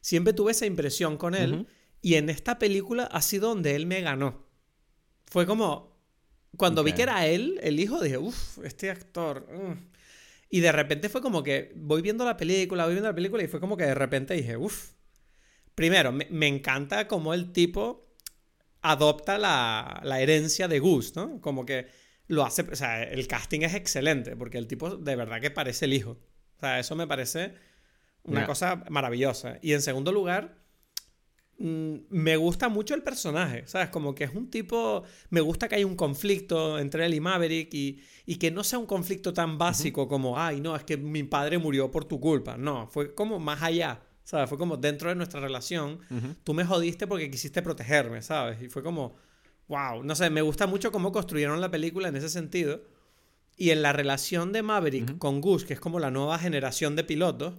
[0.00, 1.66] Siempre tuve esa impresión con él
[2.00, 4.46] y en esta película ha sido donde él me ganó.
[5.26, 5.92] Fue como...
[6.58, 9.46] Cuando vi que era él, el hijo, dije, uff, este actor...
[9.50, 9.92] mm".
[10.50, 13.46] Y de repente fue como que voy viendo la película, voy viendo la película y
[13.46, 14.92] fue como que de repente dije, uff.
[15.74, 18.12] Primero, me, me encanta como el tipo
[18.82, 21.40] adopta la, la herencia de Gus, ¿no?
[21.40, 21.86] Como que
[22.32, 25.84] lo hace, o sea, el casting es excelente, porque el tipo de verdad que parece
[25.84, 26.12] el hijo.
[26.56, 27.54] O sea, eso me parece
[28.22, 29.58] una cosa maravillosa.
[29.60, 30.56] Y en segundo lugar,
[31.58, 33.90] mm, me gusta mucho el personaje, ¿sabes?
[33.90, 37.74] Como que es un tipo, me gusta que hay un conflicto entre él y Maverick
[37.74, 41.24] y, y que no sea un conflicto tan básico como, ay, no, es que mi
[41.24, 42.56] padre murió por tu culpa.
[42.56, 44.00] No, fue como más allá.
[44.24, 44.48] ¿Sabes?
[44.48, 45.98] Fue como dentro de nuestra relación,
[46.44, 48.62] tú me jodiste porque quisiste protegerme, ¿sabes?
[48.62, 49.16] Y fue como,
[49.68, 52.82] wow, no sé, me gusta mucho cómo construyeron la película en ese sentido.
[53.56, 57.04] Y en la relación de Maverick con Gus, que es como la nueva generación de
[57.04, 57.54] pilotos,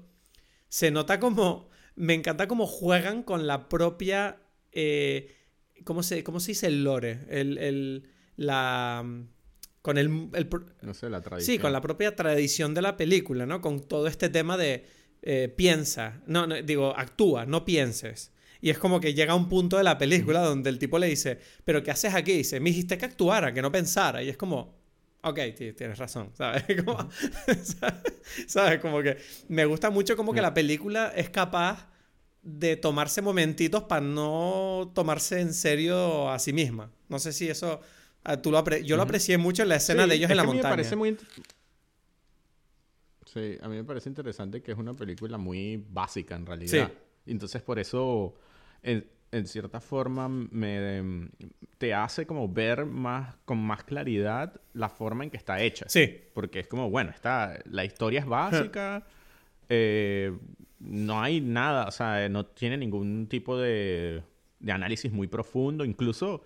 [0.68, 4.41] se nota como, me encanta cómo juegan con la propia,
[4.72, 5.36] eh,
[5.84, 7.20] ¿cómo, se, ¿cómo se dice el lore?
[7.30, 9.06] El, el la...
[9.82, 10.10] Con el,
[10.82, 11.56] No sé, la tradición.
[11.56, 13.60] Sí, con la propia tradición de la película, ¿no?
[13.60, 14.86] Con todo este tema de
[15.22, 18.32] eh, piensa, no, no, digo, actúa, no pienses.
[18.64, 21.38] Y es como que llega un punto de la película donde el tipo le dice,
[21.66, 22.32] pero ¿qué haces aquí?
[22.32, 24.24] Y dice, me dijiste que actuara, que no pensara.
[24.24, 24.74] Y es como,
[25.22, 25.38] ok,
[25.76, 26.64] tienes razón, ¿sabes?
[26.86, 27.09] Como,
[28.47, 28.80] ¿sabes?
[28.80, 29.18] Como que
[29.49, 31.89] me gusta mucho como que la película es capaz
[32.41, 36.89] de tomarse momentitos para no tomarse en serio a sí misma.
[37.09, 37.82] No sé si eso...
[38.24, 40.70] Ah, tú lo yo lo aprecié mucho en la escena de ellos en la montaña.
[40.70, 41.18] Me parece muy
[43.26, 46.88] sí, a mí me parece interesante que es una película muy básica en realidad.
[46.88, 46.97] Sí.
[47.26, 48.38] Entonces por eso
[48.84, 51.29] en, cierta forma me,
[51.77, 55.86] te hace como ver más con más claridad la forma en que está hecha.
[55.89, 56.21] Sí.
[56.34, 59.05] Porque es como, bueno, está, la historia es básica,
[59.69, 60.38] eh,
[60.79, 64.21] no hay nada, o sea, no tiene ningún tipo de,
[64.59, 66.43] de análisis muy profundo, incluso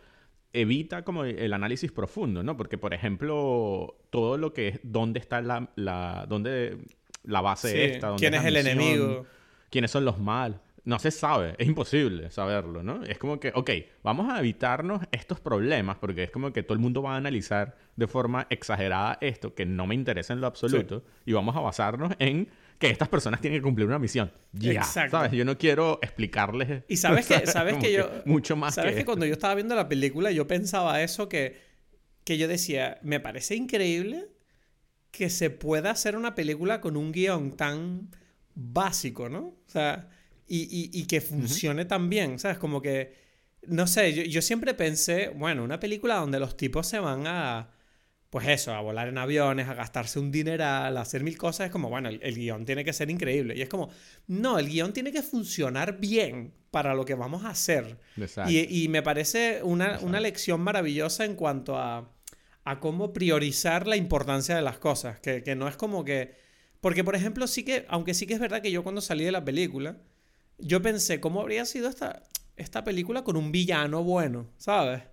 [0.54, 2.56] evita como el análisis profundo, ¿no?
[2.56, 6.78] Porque, por ejemplo, todo lo que es dónde está la, la, dónde,
[7.24, 9.26] la base esta, quién es, el enemigo,
[9.70, 13.04] quiénes son los mal no se sabe, es imposible saberlo, ¿no?
[13.04, 13.72] Es como que, ok,
[14.04, 17.76] vamos a evitarnos estos problemas porque es como que todo el mundo va a analizar
[17.98, 22.14] de forma exagerada esto que no me interesa en lo absoluto y vamos a basarnos
[22.20, 22.48] en
[22.80, 24.32] que estas personas tienen que cumplir una misión.
[24.54, 25.34] Ya, ¿sabes?
[25.34, 26.84] Yo no quiero explicarles.
[26.88, 28.10] Y sabes que, sabes que yo.
[28.24, 28.76] mucho más.
[28.76, 31.60] Sabes que, cuando yo estaba viendo la película, yo pensaba eso que,
[32.24, 34.30] que yo decía, me parece increíble
[35.12, 38.10] que se pueda hacer una película con un guion tan
[38.56, 39.40] básico, ¿no?
[39.40, 40.08] O sea,
[40.48, 42.58] y, que funcione tan bien, ¿sabes?
[42.58, 43.14] Como que,
[43.68, 47.70] no sé, yo, siempre pensé, bueno, una película donde los tipos se van a,
[48.30, 51.72] pues eso, a volar en aviones, a gastarse un dineral, a hacer mil cosas, es
[51.72, 53.58] como, bueno, el, guion tiene que ser increíble.
[53.58, 53.90] Y es como,
[54.28, 57.98] no, el guion tiene que funcionar bien para lo que vamos a hacer.
[58.48, 62.10] Y, me parece una, lección maravillosa en cuanto a,
[62.64, 66.36] a, cómo priorizar la importancia de las cosas, que, que no es como que...
[66.80, 69.32] Porque, por ejemplo, sí que, aunque sí que es verdad que yo cuando salí de
[69.32, 69.98] la película,
[70.58, 72.24] yo pensé, ¿cómo habría sido esta,
[72.56, 74.48] esta película con un villano bueno?
[74.58, 75.04] ¿Sabes?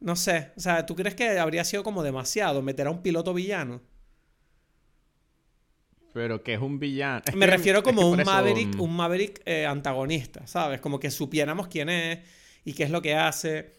[0.00, 0.52] No sé.
[0.56, 3.80] O sea, ¿tú crees que habría sido como demasiado meter a un piloto villano?
[6.12, 7.22] Pero que es un villano.
[7.34, 8.80] Me refiero como un Maverick, mm.
[8.80, 10.80] un Maverick eh, antagonista, ¿sabes?
[10.80, 12.20] Como que supiéramos quién es
[12.64, 13.72] y qué es lo que hace.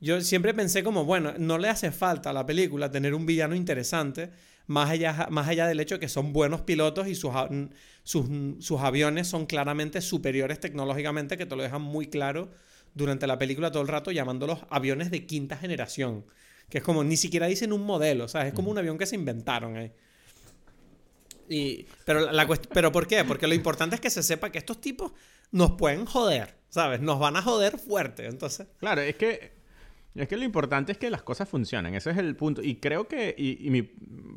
[0.00, 3.54] Yo siempre pensé como, bueno, no le hace falta a la película tener un villano
[3.54, 4.30] interesante,
[4.70, 7.32] más allá, más allá del hecho de que son buenos pilotos y sus,
[8.04, 12.52] sus, aviones son claramente superiores tecnológicamente, que te lo dejan muy claro
[12.94, 16.24] durante la película todo el rato llamándolos aviones de quinta generación.
[16.68, 18.48] Que es como, ni siquiera dicen un modelo, ¿sabes?
[18.48, 19.90] Es como un avión que se inventaron ahí.
[21.48, 23.24] Y, pero, la, pero ¿por qué?
[23.24, 25.10] Porque lo importante es que se sepa que estos tipos
[25.50, 27.00] nos pueden joder, ¿sabes?
[27.00, 28.68] Nos van a joder fuerte, entonces...
[28.78, 29.59] Claro, es que
[30.14, 32.62] es que lo importante es que las cosas funcionen, ese es el punto.
[32.62, 33.82] Y creo que, y,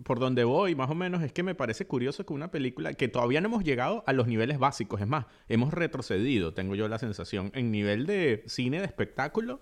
[0.03, 3.07] por donde voy más o menos, es que me parece curioso que una película que
[3.07, 6.99] todavía no hemos llegado a los niveles básicos, es más, hemos retrocedido, tengo yo la
[6.99, 9.61] sensación, en nivel de cine, de espectáculo,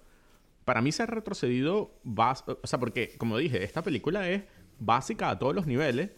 [0.66, 4.44] para mí se ha retrocedido, o sea, porque, como dije, esta película es
[4.80, 6.12] básica a todos los niveles,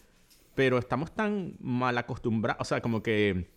[0.54, 3.53] pero estamos tan mal acostumbrados, o sea, como que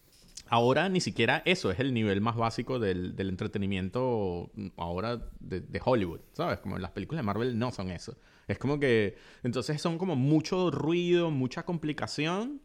[0.49, 6.59] Ahora ni siquiera eso es el nivel más básico del, entretenimiento ahora de, Hollywood, ¿sabes?
[6.59, 8.17] Como las películas de Marvel no son eso.
[8.47, 12.61] Es como que, entonces son como mucho ruido, mucha complicación,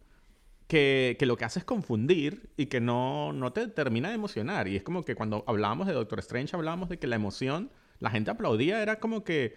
[0.68, 4.68] que, lo que hace es confundir y que no, no te termina de emocionar.
[4.68, 8.10] Y es como que cuando hablábamos de Doctor Strange, hablábamos de que la emoción, la
[8.10, 9.56] gente aplaudía, era como que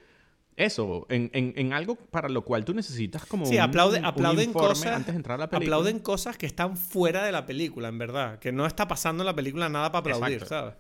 [0.57, 5.13] eso, en, en, algo para lo cual tú necesitas como sí, aplaude, aplauden cosas, antes
[5.13, 5.75] de entrar a la película.
[5.75, 8.39] Aplauden cosas que están fuera de la película, en verdad.
[8.39, 10.75] Que no está pasando en la película nada para aplaudir, ¿sabes?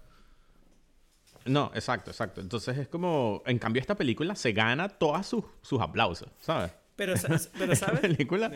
[1.43, 2.39] No, exacto, exacto.
[2.39, 6.71] Entonces es como, en cambio esta película se gana todos sus, sus aplausos, ¿sabes?
[6.95, 7.13] Pero,
[7.57, 7.99] pero ¿sabes?
[7.99, 8.51] película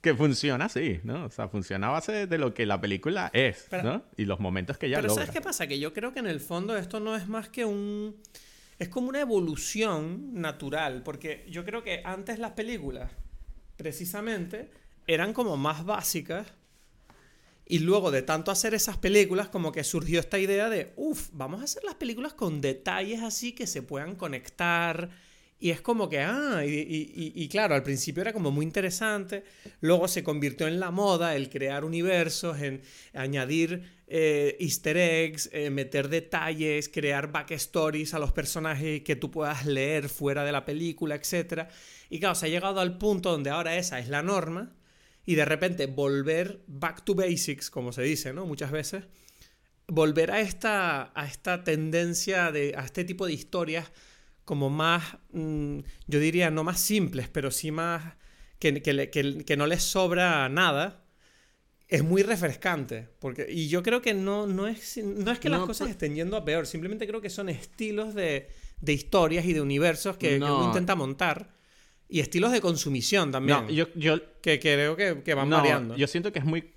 [0.00, 1.24] que funciona así, ¿no?
[1.24, 4.04] O sea, funciona a base de lo que la película es, ¿no?
[4.16, 5.66] Y los momentos que ella Pero ¿sabes qué pasa?
[5.66, 8.16] Que yo creo que en el fondo esto no es más que un
[8.78, 13.10] es como una evolución natural, porque yo creo que antes las películas,
[13.76, 14.70] precisamente,
[15.06, 16.46] eran como más básicas.
[17.70, 21.60] Y luego de tanto hacer esas películas, como que surgió esta idea de, uff, vamos
[21.60, 25.10] a hacer las películas con detalles así que se puedan conectar
[25.60, 29.42] y es como que, ah, y, claro, al principio era como muy interesante,
[29.80, 32.80] luego se convirtió en la moda el crear universos, en
[33.12, 39.66] añadir eh, easter eggs, eh, meter detalles, crear backstories a los personajes que tú puedas
[39.66, 41.68] leer fuera de la película, etc.
[42.08, 44.74] Y claro, se ha llegado al punto donde ahora esa es la norma
[45.26, 48.46] y de repente volver back to basics, como se dice, ¿no?
[48.46, 49.04] Muchas veces,
[49.86, 53.90] volver a esta, a esta tendencia, de, a este tipo de historias
[54.44, 58.14] como más, mm, yo diría, no más simples, pero sí más
[58.58, 61.04] que, que, no les sobra nada,
[61.88, 63.08] es muy refrescante.
[63.18, 66.14] Porque, y yo creo que no, no, es, no es que las cosas pues estén
[66.14, 68.48] yendo a peor, simplemente creo que son estilos de,
[68.80, 71.56] de historias y de universos que, uno intenta montar.
[72.10, 73.68] Y estilos de consumición también.
[73.68, 75.96] yo, yo, que, creo que, que van variando.
[75.96, 76.72] Yo siento que es muy.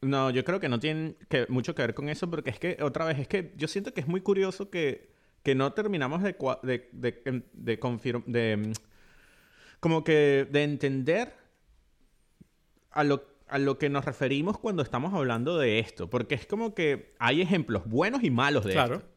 [0.00, 2.76] No, yo creo que no tiene que, mucho que ver con eso, porque es que,
[2.82, 6.34] otra vez, es que yo siento que es muy curioso que que no terminamos de,
[6.62, 8.72] de, de, de, de mm,
[9.78, 11.34] como que de entender
[12.90, 16.08] a lo, a lo que nos referimos cuando estamos hablando de esto.
[16.08, 18.96] Porque es como que hay ejemplos buenos y malos de claro.
[18.96, 19.08] esto.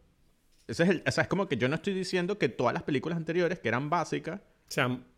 [0.68, 2.84] Eso es, el, o sea, es como que yo no estoy diciendo que todas las
[2.84, 4.42] películas anteriores, que eran básicas,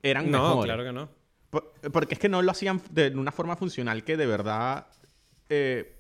[0.04, 1.10] eran no, No, claro que no.
[1.92, 4.88] porque es que no lo hacían de una forma funcional que de verdad
[5.50, 5.96] eh,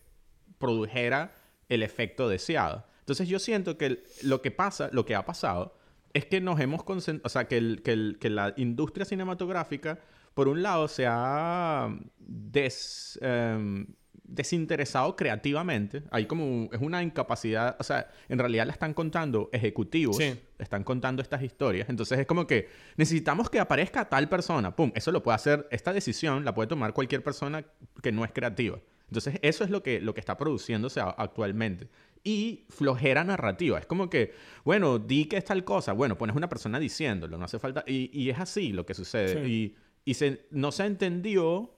[0.60, 1.34] produjera
[1.68, 2.86] el efecto deseado.
[2.99, 5.76] Entonces yo siento que lo que pasa, lo que ha pasado,
[6.14, 7.82] es que nos hemos concentrado, o sea, que,
[8.20, 9.99] que, la industria cinematográfica,
[10.39, 11.93] por un lado, se ha
[13.19, 13.87] em,
[14.23, 16.03] desinteresado creativamente.
[16.11, 20.17] Hay como, es una incapacidad, o sea, en realidad la están contando ejecutivos,
[20.57, 21.89] están contando estas historias.
[21.89, 25.91] Entonces es como que necesitamos que aparezca tal persona, pum, eso lo puede hacer, esta
[25.91, 27.65] decisión la puede tomar cualquier persona
[28.01, 28.79] que no es creativa.
[29.09, 31.89] Entonces, eso es lo que, lo que está produciéndose actualmente
[32.23, 33.79] y flojera narrativa.
[33.79, 34.33] Es como que,
[34.63, 35.93] bueno, di que es tal cosa.
[35.93, 37.83] Bueno, pones una persona diciéndolo, no hace falta.
[37.87, 39.47] Y, y es así lo que sucede.
[39.47, 39.75] Y,
[40.10, 41.72] y se, no se entendió,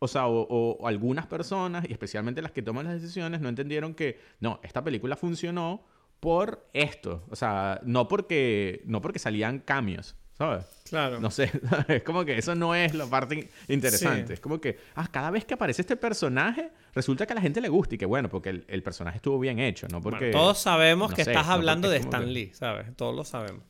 [0.00, 4.20] o sea, o, algunas personas, y especialmente las que toman las decisiones, no entendieron que,
[4.40, 5.84] no, esta película funcionó
[6.18, 7.24] por esto.
[7.30, 10.16] O sea, no porque, no porque salían cambios.
[10.36, 10.64] ¿sabes?
[10.88, 11.20] Claro.
[11.20, 11.52] No sé,
[11.88, 14.34] es como que eso no es la parte interesante.
[14.34, 17.60] Es como que, ah, cada vez que aparece este personaje, resulta que a la gente
[17.60, 20.00] le gusta y que bueno, porque el, personaje estuvo bien hecho, ¿no?
[20.00, 20.32] Porque...
[20.32, 22.96] todos sabemos que estás hablando de Stan Lee, ¿sabes?
[22.96, 23.62] Todos lo sabemos.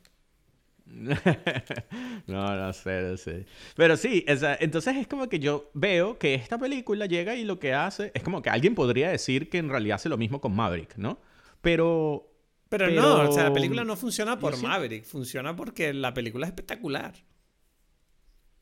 [2.27, 3.45] no, no sé, no sé.
[3.75, 7.73] Pero sí, entonces es como que yo veo que esta película llega y lo que
[7.73, 10.97] hace es como que alguien podría decir que en realidad hace lo mismo con Maverick,
[10.97, 11.19] ¿no?
[11.61, 12.29] Pero
[12.69, 16.51] pero, no, o sea, la película no funciona por Maverick, funciona porque la película es
[16.51, 17.15] espectacular.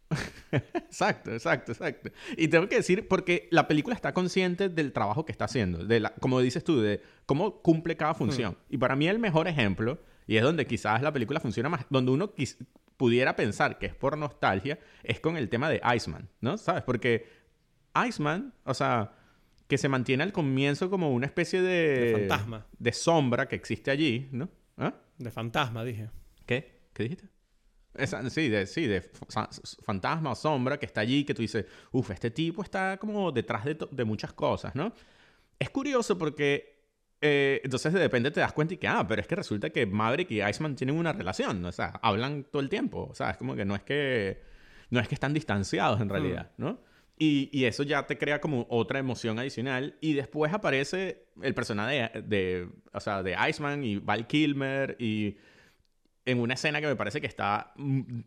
[0.51, 2.11] exacto, exacto, exacto.
[2.37, 5.99] Y tengo que decir, porque la película está consciente del trabajo que está haciendo, de
[5.99, 8.53] la, como dices tú, de cómo cumple cada función.
[8.53, 8.73] Hmm.
[8.75, 12.11] Y para mí el mejor ejemplo, y es donde quizás la película funciona más, donde
[12.11, 12.33] uno
[12.97, 16.57] pudiera pensar que es por nostalgia, es con el tema de Iceman, ¿no?
[16.57, 16.83] ¿Sabes?
[16.83, 17.25] Porque
[18.07, 19.13] Iceman, o sea,
[19.67, 21.99] que se mantiene al comienzo como una especie de...
[21.99, 22.67] De fantasma.
[22.77, 24.49] De sombra que existe allí, ¿no?
[24.77, 24.93] ¿Ah?
[25.17, 26.09] De fantasma, dije.
[26.45, 26.89] ¿Qué?
[26.93, 27.29] ¿Qué dijiste?
[28.29, 29.01] sí, de, sí, de
[29.83, 33.65] fantasma o sombra que está allí, que tú dices, uff, este tipo está como detrás
[33.65, 34.93] de, de, muchas cosas, ¿no?
[35.57, 36.76] Es curioso porque
[37.21, 39.85] eh, entonces de repente te das cuenta y que, ah, pero es que resulta que
[39.85, 43.37] Maverick y Iceman tienen una relación, o sea, hablan todo el tiempo, o sea, es
[43.37, 44.41] como que no es que,
[44.89, 46.63] no es que están distanciados en realidad, mm.
[46.63, 46.87] ¿no?
[47.19, 49.97] Y, eso ya te crea como otra emoción adicional.
[50.01, 54.95] Y después aparece el personaje de, o sea, de Iceman y Val Kilmer.
[54.99, 55.37] Y
[56.25, 58.19] en una escena que me parece que está mm,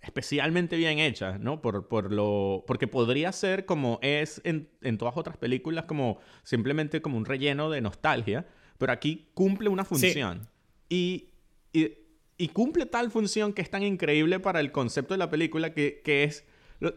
[0.00, 1.62] especialmente bien hecha, ¿no?
[1.62, 7.00] Por, por lo, porque podría ser como es en, en, todas otras películas, como simplemente
[7.00, 8.46] como un relleno de nostalgia.
[8.78, 10.48] Pero aquí cumple una función.
[10.88, 11.30] Y,
[11.72, 11.92] y,
[12.36, 16.02] y, cumple tal función que es tan increíble para el concepto de la película que,
[16.04, 16.44] que es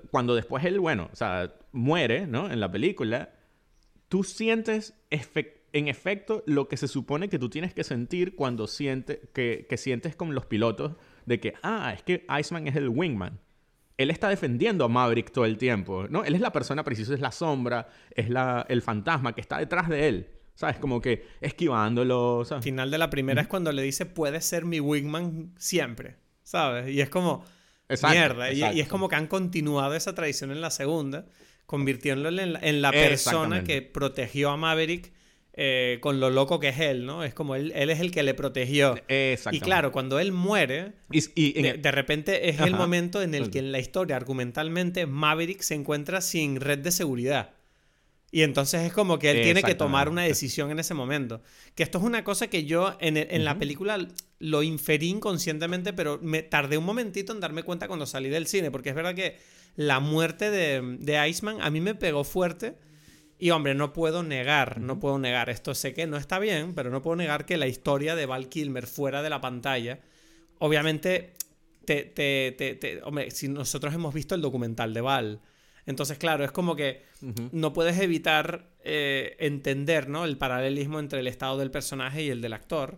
[0.09, 2.51] cuando después él, bueno, o sea, muere, ¿no?
[2.51, 3.33] En la película,
[4.09, 9.19] tú sientes en efecto lo que se supone que tú tienes que sentir cuando sientes,
[9.33, 10.93] que, que sientes con los pilotos
[11.25, 13.39] de que, ah, es que Iceman es el wingman.
[13.97, 16.23] Él está defendiendo a Maverick todo el tiempo, ¿no?
[16.23, 19.87] Él es la persona precisa, es la sombra, es la, el fantasma que está detrás
[19.87, 20.29] de él.
[20.55, 20.77] ¿Sabes?
[20.77, 22.45] Como que esquivándolo.
[22.49, 26.15] Al final de la primera es cuando le dice, puede ser mi wingman siempre.
[26.43, 26.89] ¿Sabes?
[26.89, 27.43] Y es como,
[28.09, 28.51] mierda.
[28.51, 31.25] Y, es como que han continuado esa tradición en la segunda,
[31.65, 35.11] convirtiéndolo en la, persona que protegió a Maverick
[35.57, 37.23] eh, con lo loco que es él, ¿no?
[37.23, 38.95] Es como él, él es el que le protegió.
[39.07, 43.71] Y claro, cuando él muere, y, de, repente es el momento en el que en
[43.71, 47.51] la historia, argumentalmente, Maverick se encuentra sin red de seguridad.
[48.31, 51.41] Y entonces es como que él tiene que tomar una decisión en ese momento.
[51.73, 53.97] Que esto es una cosa que yo en, en la película
[54.39, 58.71] lo inferí inconscientemente, pero me tardé un momentito en darme cuenta cuando salí del cine,
[58.71, 59.37] porque es verdad que
[59.77, 62.75] la muerte de, de Iceman a mí me pegó fuerte
[63.45, 66.89] y hombre, no puedo negar, no puedo negar, esto sé que no está bien, pero
[66.89, 69.99] no puedo negar que la historia de Val Kilmer fuera de la pantalla,
[70.57, 71.35] obviamente,
[71.85, 75.41] te, te, te, hombre, si nosotros hemos visto el documental de Val,
[75.85, 77.03] entonces claro, es como que
[77.51, 80.25] no puedes evitar eh, entender ¿no?
[80.25, 82.97] el paralelismo entre el estado del personaje y el del actor.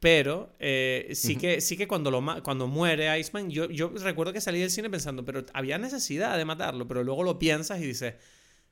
[0.00, 4.40] Pero eh, sí, que, sí que cuando, lo cuando muere Iceman, yo, yo recuerdo que
[4.40, 8.14] salí del cine pensando, pero había necesidad de matarlo, pero luego lo piensas y dices,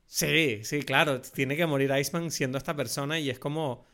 [0.07, 1.21] Sí, sí, claro.
[1.21, 3.87] Tiene que morir Iceman siendo esta persona y es como...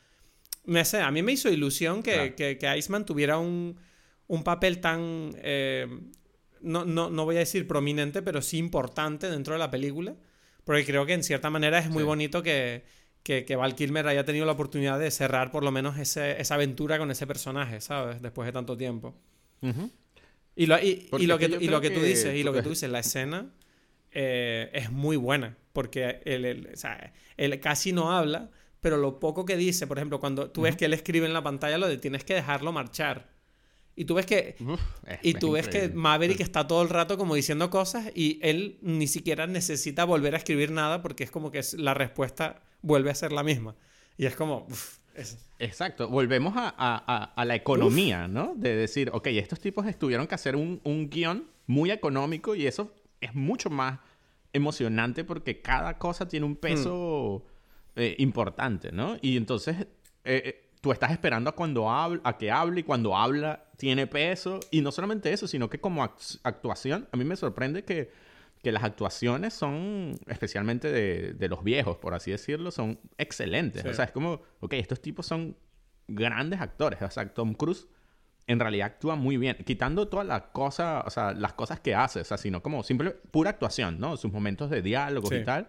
[0.65, 3.79] Me sé, a mí me hizo ilusión que, que, Iceman tuviera un,
[4.27, 5.35] un papel tan...
[5.39, 5.87] Eh,
[6.61, 10.15] no, no, no, voy a decir prominente, pero sí importante dentro de la película.
[10.65, 12.85] Porque creo que en cierta manera es muy bonito que,
[13.23, 16.55] que, que, Val Kilmer haya tenido la oportunidad de cerrar por lo menos ese, esa
[16.55, 18.21] aventura con ese personaje, ¿sabes?
[18.23, 19.17] Después de tanto tiempo.
[20.57, 22.91] Y lo, y, lo que, y lo que tú dices, y lo que tú dices,
[22.91, 23.51] la escena
[24.13, 28.51] eh, es muy buena, porque él, casi no habla,
[28.81, 31.43] pero lo poco que dice, por ejemplo, cuando tú ves que él escribe en la
[31.43, 33.29] pantalla lo de tienes que dejarlo marchar.
[33.97, 34.57] Y tú ves que
[35.23, 39.07] y tú ves que Maverick está todo el rato como diciendo cosas y él ni
[39.07, 43.33] siquiera necesita volver a escribir nada porque es como que la respuesta vuelve a ser
[43.33, 43.75] la misma.
[44.17, 44.67] Y es como
[45.59, 48.55] Exacto, volvemos a, la economía, ¿no?
[48.57, 52.95] De decir, ok, estos tipos tuvieron que hacer un, un guion muy económico y eso
[53.21, 53.99] es mucho más
[54.53, 57.45] emocionante porque cada cosa tiene un peso
[57.97, 59.17] eh, importante, ¿no?
[59.21, 59.87] Y entonces eh,
[60.25, 64.61] eh, tú estás esperando a cuando habla, a que hable y cuando habla tiene peso
[64.71, 68.11] y no solamente eso, sino que como actuación a mí me sorprende que,
[68.63, 73.85] que las actuaciones son, especialmente de, de, los viejos, por así decirlo, son excelentes.
[73.85, 75.57] O sea, es como, ok, estos tipos son
[76.09, 77.01] grandes actores.
[77.03, 77.87] O sea, Tom Cruise
[78.47, 82.21] en realidad actúa muy bien, quitando todas las cosas, o sea, las cosas que hace,
[82.21, 84.17] o sea, sino como simple, pura actuación, ¿no?
[84.17, 85.69] Sus momentos de diálogo y tal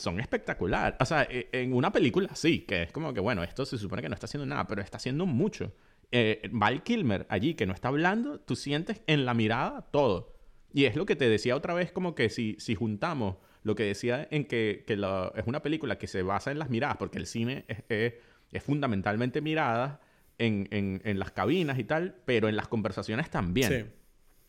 [0.00, 0.96] son espectaculares.
[1.00, 4.02] O sea, e, en una película sí, que es como que, bueno, esto se supone
[4.02, 5.72] que no está haciendo nada, pero está haciendo mucho.
[6.10, 10.34] Eh, Val Kilmer allí, que no está hablando, tú sientes en la mirada todo.
[10.72, 13.84] Y es lo que te decía otra vez, como que si, si juntamos lo que
[13.84, 17.26] decía en que, que es una película que se basa en las miradas, porque el
[17.26, 18.14] cine es, es,
[18.52, 19.98] es fundamentalmente miradas,
[20.40, 23.92] en, en, las cabinas y tal, pero en las conversaciones también.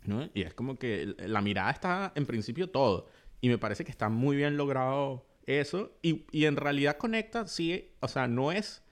[0.05, 0.29] ¿no?
[0.33, 3.07] Y es como que la mirada está en principio todo.
[3.41, 5.97] Y me parece que está muy bien logrado eso.
[6.01, 8.83] Y, y en realidad conecta, sí, o sea, no es,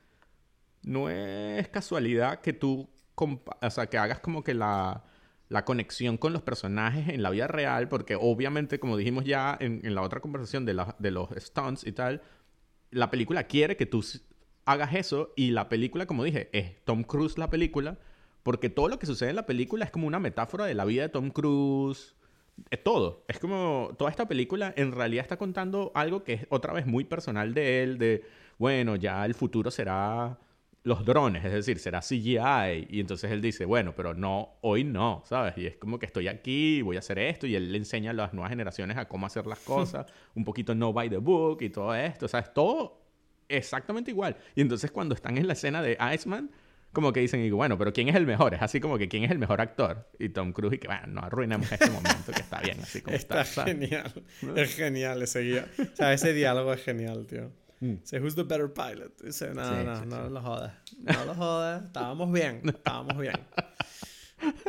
[0.84, 5.06] no es casualidad que tú, o sea, que hagas como que la,
[5.48, 9.80] la conexión con los personajes en la vida real, porque obviamente, como dijimos ya en,
[9.86, 12.22] en la otra conversación de, la, de los stunts y tal,
[12.92, 14.04] la película quiere que tú
[14.70, 17.98] hagas eso y la película, como dije, es Tom Cruise la película,
[18.44, 21.02] porque todo lo que sucede en la película es como una metáfora de la vida
[21.02, 22.16] de Tom Cruise.
[22.70, 23.24] Es todo.
[23.28, 27.04] Es como toda esta película en realidad está contando algo que es otra vez muy
[27.04, 28.24] personal de él, de,
[28.60, 30.38] bueno, ya el futuro será
[30.84, 32.88] los drones, es decir, será CGI.
[32.92, 35.58] Y entonces él dice, bueno, pero no, hoy no, ¿sabes?
[35.58, 38.14] Y es como que estoy aquí, voy a hacer esto, y él le enseña a
[38.14, 40.06] las nuevas generaciones a cómo hacer las cosas,
[40.36, 43.09] un poquito no by the book y todo esto, o sea, es todo
[43.50, 44.38] exactamente igual.
[44.56, 46.52] Y entonces cuando están en la escena de Iceman,
[46.92, 48.54] como que dicen, y bueno, pero ¿quién es el mejor?
[48.54, 50.10] Es así como que ¿quién es el mejor actor?
[50.18, 53.16] Y Tom Cruise, y que bueno, no arruinemos este momento que está bien, así como
[53.16, 53.42] está.
[53.42, 54.12] Está genial.
[54.56, 55.68] Es genial ese guía.
[55.78, 57.52] O sea, ese diálogo es genial, tío.
[57.80, 57.96] Mm.
[58.02, 59.22] Dice, who's the better pilot?
[59.22, 60.74] Dice, no, no, no lo jodas.
[60.98, 61.86] No lo jodas.
[61.86, 62.62] Estábamos bien.
[62.66, 63.36] Estábamos bien.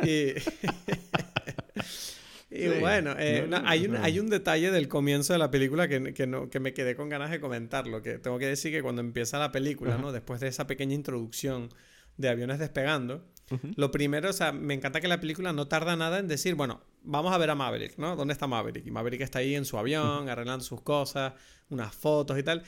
[0.03, 0.33] Y...
[2.51, 6.27] Y bueno, eh, hay, un, hay un detalle del comienzo de la película que, que,
[6.27, 8.01] no, que me quedé con ganas de comentarlo.
[8.01, 10.11] Que tengo que decir que cuando empieza la película, ¿no?
[10.11, 11.69] Después de esa pequeña introducción
[12.17, 13.25] de aviones despegando,
[13.75, 16.81] lo primero, o sea, me encanta que la película no tarda nada en decir, bueno,
[17.03, 18.15] vamos a ver a Maverick, ¿no?
[18.15, 18.85] ¿Dónde está Maverick?
[18.85, 21.33] Y Maverick está ahí en su avión, arreglando sus cosas,
[21.69, 22.63] unas fotos y tal.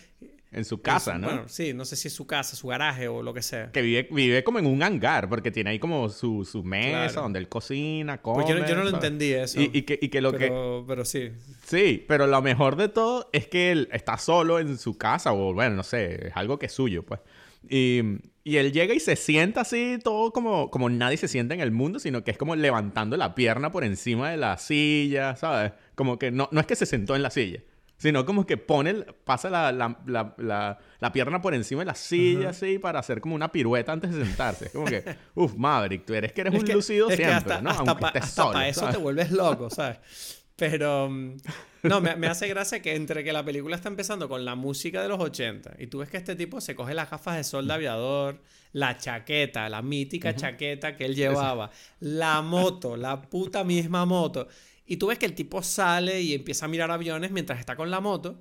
[0.52, 1.28] En su casa, ¿no?
[1.28, 3.72] Bueno, sí, no sé si es su casa, su garaje o lo que sea.
[3.72, 7.40] Que vive, vive como en un hangar, porque tiene ahí como su, su mesa donde
[7.40, 8.44] él cocina, come.
[8.44, 9.60] Pues yo, no lo entendí eso.
[9.60, 10.88] Y, que, y que, lo pero, que...
[10.88, 11.32] Pero sí.
[11.66, 15.54] Sí, pero lo mejor de todo es que él está solo en su casa, o
[15.56, 17.20] bueno, no sé, es algo que es suyo, pues.
[17.68, 18.02] Y,
[18.44, 21.72] y él llega y se sienta así, todo como, como nadie se sienta en el
[21.72, 25.72] mundo, sino que es como levantando la pierna por encima de la silla, ¿sabes?
[25.96, 27.62] Como que no, no es que se sentó en la silla
[27.98, 31.96] Sino como que pone, el- pasa la, la, la, la, pierna por encima de la
[31.96, 34.66] silla así para hacer como una pirueta antes de sentarse.
[34.66, 35.04] Es como que,
[35.36, 37.70] uff, Maverick, tú eres que eres Es un que- lucido siempre, hasta, ¿no?
[37.70, 38.96] hasta Aunque pa- estés hasta solo, eso ¿sabes?
[38.98, 40.43] te vuelves loco, ¿sabes?
[40.70, 41.36] Pero, mm,
[41.84, 45.02] no, me, me hace gracia que entre que la película está empezando con la música
[45.02, 47.68] de los 80 y tú ves que este tipo se coge las gafas de sol
[47.68, 48.40] de aviador,
[48.72, 54.48] la chaqueta, la mítica chaqueta que él llevaba, la moto, la puta misma moto.
[54.86, 57.92] Y tú ves que el tipo sale y empieza a mirar aviones mientras está con
[57.92, 58.40] la moto.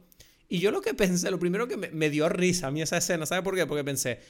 [0.49, 2.99] Y yo lo que pensé, lo primero que me, me dio risa a mí esa
[2.99, 3.67] escena, ¿sabes por qué?
[3.67, 4.21] Porque pensé,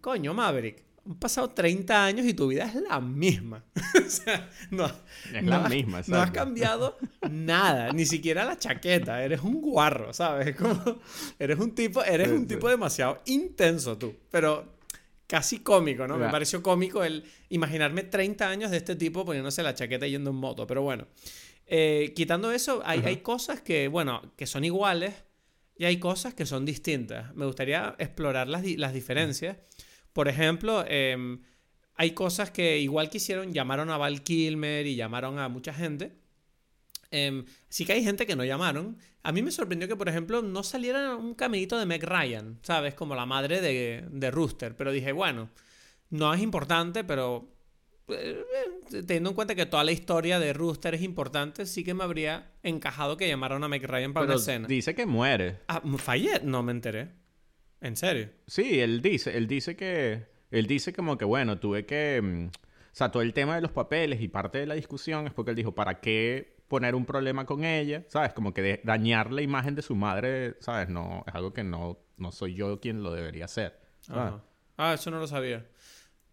[0.00, 3.64] coño, Maverick, han pasado 30 años y tu vida es la misma.
[4.06, 4.86] o sea, no,
[5.32, 6.32] Es no la has- misma, No has exacto.
[6.34, 6.98] cambiado
[7.30, 9.22] nada, ni siquiera la chaqueta.
[9.24, 10.54] Eres un guarro, ¿sabes?
[10.56, 11.00] Como,
[11.38, 14.76] eres un tipo, eres un tipo demasiado intenso tú, pero
[15.26, 16.18] casi cómico, ¿no?
[16.18, 20.30] Me pareció cómico el imaginarme 30 años de este tipo poniéndose la chaqueta y yendo
[20.30, 21.06] en moto, pero bueno.
[21.66, 25.14] Eh, quitando eso, hay, hay cosas que, bueno, que son iguales
[25.76, 27.34] y hay cosas que son distintas.
[27.34, 29.56] Me gustaría explorar las, las diferencias.
[30.12, 31.40] Por ejemplo, em,
[31.94, 36.12] hay cosas que igual que hicieron, llamaron a Val Kilmer y llamaron a mucha gente.
[37.10, 38.98] Em, sí que hay gente que no llamaron.
[39.22, 42.94] A mí me sorprendió que, por ejemplo, no saliera un caminito de Meg Ryan, ¿sabes?
[42.94, 44.74] Como la madre de, de Rooster.
[44.76, 45.50] Pero dije, bueno,
[46.10, 47.48] no es importante, pero
[48.08, 48.42] eh,
[48.92, 52.04] eh, teniendo en cuenta que toda la historia de Rooster es importante, sí que me
[52.04, 54.68] habría encajado que llamaran a Meg Ryan para Pero una escena.
[54.68, 55.60] dice que muere.
[55.68, 57.10] Ah, fallé, no me enteré.
[57.82, 58.30] ¿En serio?
[58.46, 62.50] Sí, él dice, él dice que, él dice como que, bueno, tuve que, mm, o
[62.94, 65.56] sea, todo el tema de los papeles y parte de la discusión es porque él
[65.56, 68.04] dijo, ¿para qué poner un problema con ella?
[68.08, 68.32] ¿Sabes?
[68.32, 70.88] Como que dañar la imagen de su madre, ¿sabes?
[70.88, 73.78] No, es algo que no, no soy yo quien lo debería hacer.
[74.08, 74.42] Ajá.
[74.78, 75.66] Ah, eso no lo sabía.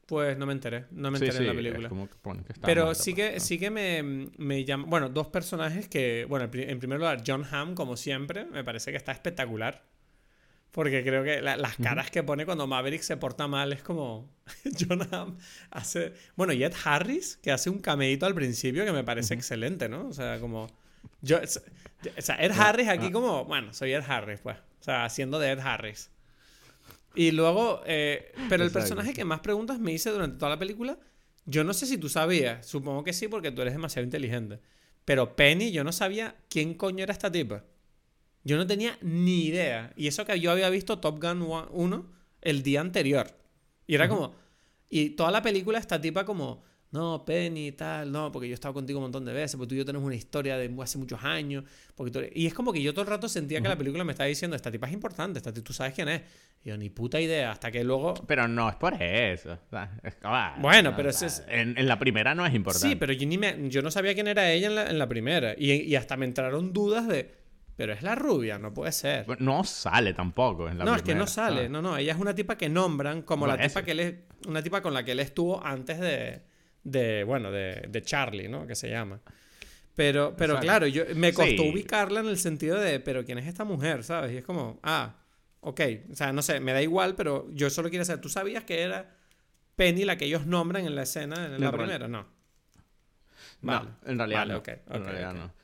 [0.06, 1.88] Pues no me enteré, no me Sí, enteré en la sí, película.
[1.88, 2.08] es como
[2.43, 3.39] que está Pero sí pues, que, ¿no?
[3.39, 4.86] sí que me, me llama.
[4.88, 6.26] Bueno, dos personajes que.
[6.28, 9.84] Bueno, en primer lugar, John Hamm, como siempre, me parece que está espectacular.
[10.72, 14.30] Porque creo que la- las caras que pone cuando Maverick se porta mal es como.
[14.80, 15.38] John Hamm
[15.72, 16.13] hace.
[16.36, 20.07] Bueno, Ed Harris, que hace un cameíto al principio que me parece excelente, ¿no?
[20.07, 20.67] O sea, como.
[21.22, 23.45] Yo, o sea, Ed Harris aquí como.
[23.45, 24.57] Bueno, soy Ed Harris, pues.
[24.57, 26.11] O sea, haciendo de Ed Harris.
[27.15, 30.97] Y luego, eh, pero el personaje que más preguntas me hice durante toda la película,
[31.45, 34.59] yo no sé si tú sabías, supongo que sí porque tú eres demasiado inteligente,
[35.05, 37.63] pero Penny, yo no sabía quién coño era esta tipa.
[38.44, 39.92] Yo no tenía ni idea.
[39.96, 42.06] Y eso que yo había visto Top Gun 1
[42.42, 43.28] el día anterior.
[43.88, 44.34] Y era como...
[44.90, 46.68] Y toda la película esta tipa como...
[46.92, 49.70] No, Penny y tal, no, porque yo he estado contigo un montón de veces, porque
[49.70, 51.64] tú y yo tenemos una historia de hace muchos años.
[51.94, 54.14] Porque tú Y es como que yo todo el rato sentía que la película me
[54.14, 56.22] estaba diciendo, esta tipa es importante, esta ti- tú sabes quién es.
[56.66, 58.16] Y yo, ni puta idea, hasta que luego...
[58.26, 59.52] Pero no es por eso.
[59.54, 62.44] o sea, es- ah, Bueno, o pero sea, ese es- En, en la primera no
[62.44, 62.90] es importante.
[62.90, 65.08] Sí, pero yo, ni me- yo no sabía quién era ella en la, en la
[65.08, 65.54] primera.
[65.56, 67.30] Y, y hasta me entraron dudas de,
[67.80, 69.25] pero es la rubia, no puede ser.
[69.39, 71.69] No sale tampoco en la no, es que no sale.
[71.69, 74.82] No, no, ella es una tipa que nombran como la tipa que él una tipa
[74.82, 76.41] con la que él estuvo antes de,
[76.84, 78.67] de bueno, de, de Charlie, ¿no?
[78.67, 79.21] Que se llama.
[79.95, 80.65] Pero, pero Exacto.
[80.65, 81.69] claro, yo, me costó Sí.
[81.71, 84.03] ubicarla en el sentido de, pero ¿quién es esta mujer?
[84.03, 84.34] ¿Sabes?
[84.34, 85.15] Y es como, ah,
[85.61, 85.80] ok.
[86.11, 88.82] O sea, no sé, me da igual, pero yo solo quiero saber, ¿tú sabías que
[88.82, 89.15] era
[89.77, 92.09] Penny la que ellos nombran en la escena, en la primera?
[92.09, 92.27] No.
[93.61, 94.59] No, en realidad Vale, no.
[94.59, 95.59] ok, en realidad no.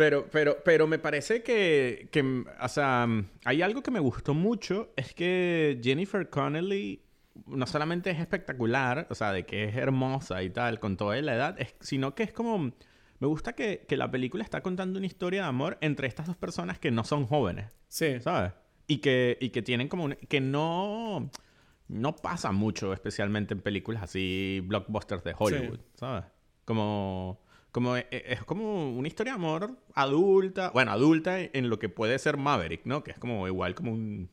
[0.00, 3.06] Pero, pero, pero me parece que, que, o sea,
[3.44, 7.02] hay algo que me gustó mucho, es que Jennifer Connelly
[7.46, 11.34] no solamente es espectacular, o sea, de que es hermosa y tal, con toda la
[11.34, 12.72] edad, es- sino que es como,
[13.18, 16.36] me gusta que, que la película está contando una historia de amor entre estas dos
[16.38, 18.20] personas que no son jóvenes, Sí.
[18.20, 18.52] ¿sabes?
[18.86, 21.30] Y que, y que tienen como, un- que no,
[21.88, 26.24] no pasa mucho, especialmente en películas así, blockbusters de Hollywood, ¿sabes?
[26.64, 27.42] Como,
[27.72, 31.88] como, e- e- es como una historia de amor adulta, bueno, adulta en lo que
[31.88, 33.02] puede ser Maverick, ¿no?
[33.04, 34.28] Que es como igual como un,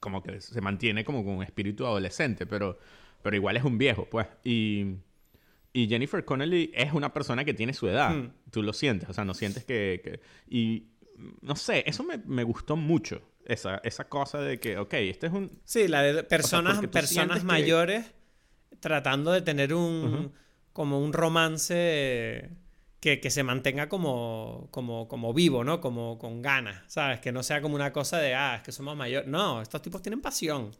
[0.00, 2.78] como que se mantiene como con un espíritu adolescente, pero,
[3.22, 4.26] pero igual es un viejo, pues.
[4.44, 4.96] Y,
[5.72, 8.14] y Jennifer Connelly es una persona que tiene su edad.
[8.14, 8.32] Hmm.
[8.50, 10.00] Tú lo sientes, o sea, no sientes que...
[10.04, 10.88] que- y
[11.40, 13.22] no sé, eso me, me gustó mucho.
[13.44, 15.50] Esa, esa cosa de que, ok, este es un...
[15.64, 18.12] Sí, la de personas, porque tú personas sientes que- mayores
[18.80, 20.32] tratando de tener un
[20.72, 22.50] como un romance
[23.00, 25.80] que, que se mantenga como, como, como vivo, ¿no?
[25.80, 27.20] Como con ganas, ¿sabes?
[27.20, 29.28] Que no sea como una cosa de, ah, es que somos mayores.
[29.28, 30.70] No, estos tipos tienen pasión.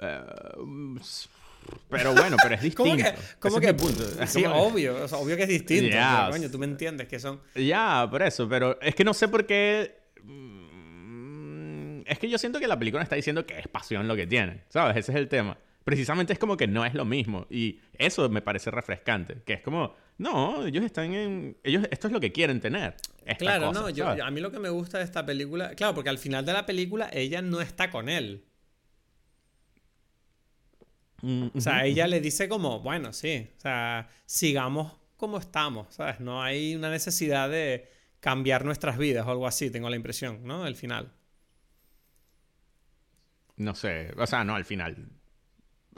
[0.00, 0.20] eh,
[1.88, 2.82] pero bueno, pero es distinto.
[2.90, 3.08] ¿Cómo que?
[3.08, 3.72] Ese ¿Cómo es que?
[3.72, 4.22] mi punto.
[4.22, 5.90] Es Sí, obvio, o sea, obvio que es distinto.
[5.96, 7.40] Pero, coño, tú me entiendes que son...
[7.54, 9.98] Ya, por eso, pero es que no sé por qué.
[10.22, 14.26] mm, Es que yo siento que la película está diciendo que es pasión lo que
[14.26, 14.96] tiene, ¿sabes?
[14.96, 15.56] Ese es el tema.
[15.84, 17.46] Precisamente es como que no es lo mismo.
[17.50, 19.42] Y eso me parece refrescante.
[19.44, 21.56] Que es como, No, ellos están en...
[21.64, 22.96] Ellos, esto es lo que quieren tener.
[23.38, 26.10] Claro, cosa, no, yo, a mí lo que me gusta de esta película, claro, porque
[26.10, 28.44] al final de la película ella no está con él.
[31.22, 36.18] Mm, O sea, ella le dice como, bueno, sí, o sea, sigamos como estamos, ¿sabes?
[36.20, 37.90] No hay una necesidad de
[38.20, 40.66] cambiar nuestras vidas o algo así, tengo la impresión, ¿no?
[40.66, 41.12] El final.
[43.56, 44.96] No sé, o sea, no, al final.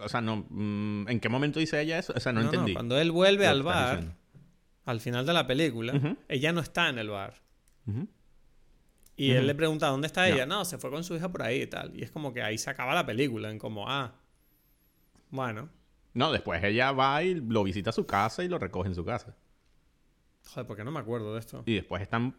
[0.04, 0.46] O sea, no...
[0.48, 2.12] mm, ¿En qué momento dice ella eso?
[2.16, 2.72] O sea, no, entendí.
[2.74, 4.16] cuando él vuelve al bar, diciendo.
[4.84, 7.42] al final de la película, ella no está en el bar.
[9.16, 10.34] Y él le pregunta, ¿dónde está No.
[10.34, 10.46] ella?
[10.46, 11.96] No, se fue con su hija por ahí y tal.
[11.96, 14.14] Y es como que ahí se acaba la película, en como, ah,
[15.30, 15.68] bueno,
[16.14, 19.04] No, después ella va y lo visita a su casa y lo recoge en su
[19.04, 19.36] casa.
[20.46, 21.62] joder, ¿por qué no me acuerdo de esto?
[21.66, 22.34] Y después están...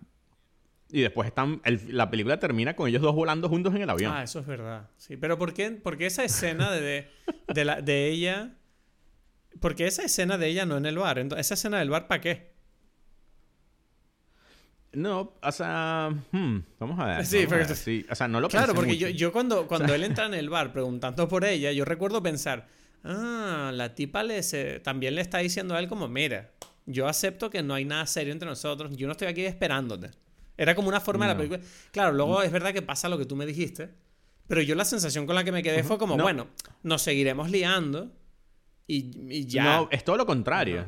[0.91, 1.61] Y después están...
[1.65, 4.13] el- la película termina con ellos dos volando juntos en el avión.
[4.13, 4.89] Ah, eso es verdad.
[4.97, 7.07] Sí, pero ¿por qué, por qué esa escena de, de,
[7.53, 8.53] de la, de ella...
[9.59, 11.19] ¿Por qué esa escena de ella no en el bar?
[11.19, 12.53] Entonces, ¿Esa escena del bar para qué?
[14.93, 16.09] No, o sea...
[16.31, 17.25] hmm, vamos a ver.
[17.25, 19.07] Sí, pero- sí, O sea, no lo Claro, porque mucho.
[19.07, 22.67] yo, yo cuando, cuando él entra en el bar preguntando por ella, yo recuerdo pensar,
[23.03, 26.51] ah, la tipa le se- también le está diciendo a él como, mira,
[26.85, 30.11] yo acepto que no hay nada serio entre nosotros, yo no estoy aquí esperándote.
[30.57, 31.59] Era como una forma de la película.
[31.91, 33.89] Claro, luego es verdad que pasa lo que tú me dijiste,
[34.47, 36.23] pero yo la sensación con la que me quedé fue como, No.
[36.23, 36.47] bueno,
[36.83, 38.11] nos seguiremos liando
[38.87, 39.63] y, y ya.
[39.63, 40.85] No, es todo lo contrario.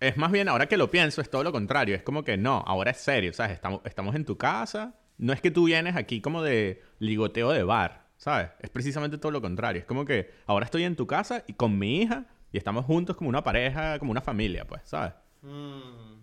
[0.00, 1.94] Es más bien, ahora que lo pienso, es todo lo contrario.
[1.94, 3.52] Es como que no, ahora es serio, ¿sabes?
[3.52, 4.94] Estamos, estamos en tu casa.
[5.18, 8.48] No es que tú vienes aquí como de ligoteo de bar, ¿sabes?
[8.60, 9.80] Es precisamente todo lo contrario.
[9.80, 13.16] Es como que ahora estoy en tu casa y con mi hija y estamos juntos
[13.16, 15.12] como una pareja, como una familia, pues, ¿sabes?
[15.42, 16.19] Mm.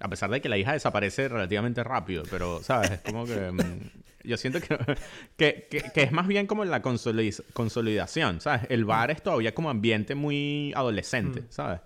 [0.00, 2.90] A pesar de que la hija desaparece relativamente rápido, pero, ¿sabes?
[2.92, 3.50] Es como que...
[3.52, 3.90] mm,
[4.24, 4.76] yo siento que,
[5.36, 8.62] que, que- que es más bien como la consolid- consolidación, ¿sabes?
[8.70, 11.80] El bar es todavía como ambiente muy adolescente, ¿sabes?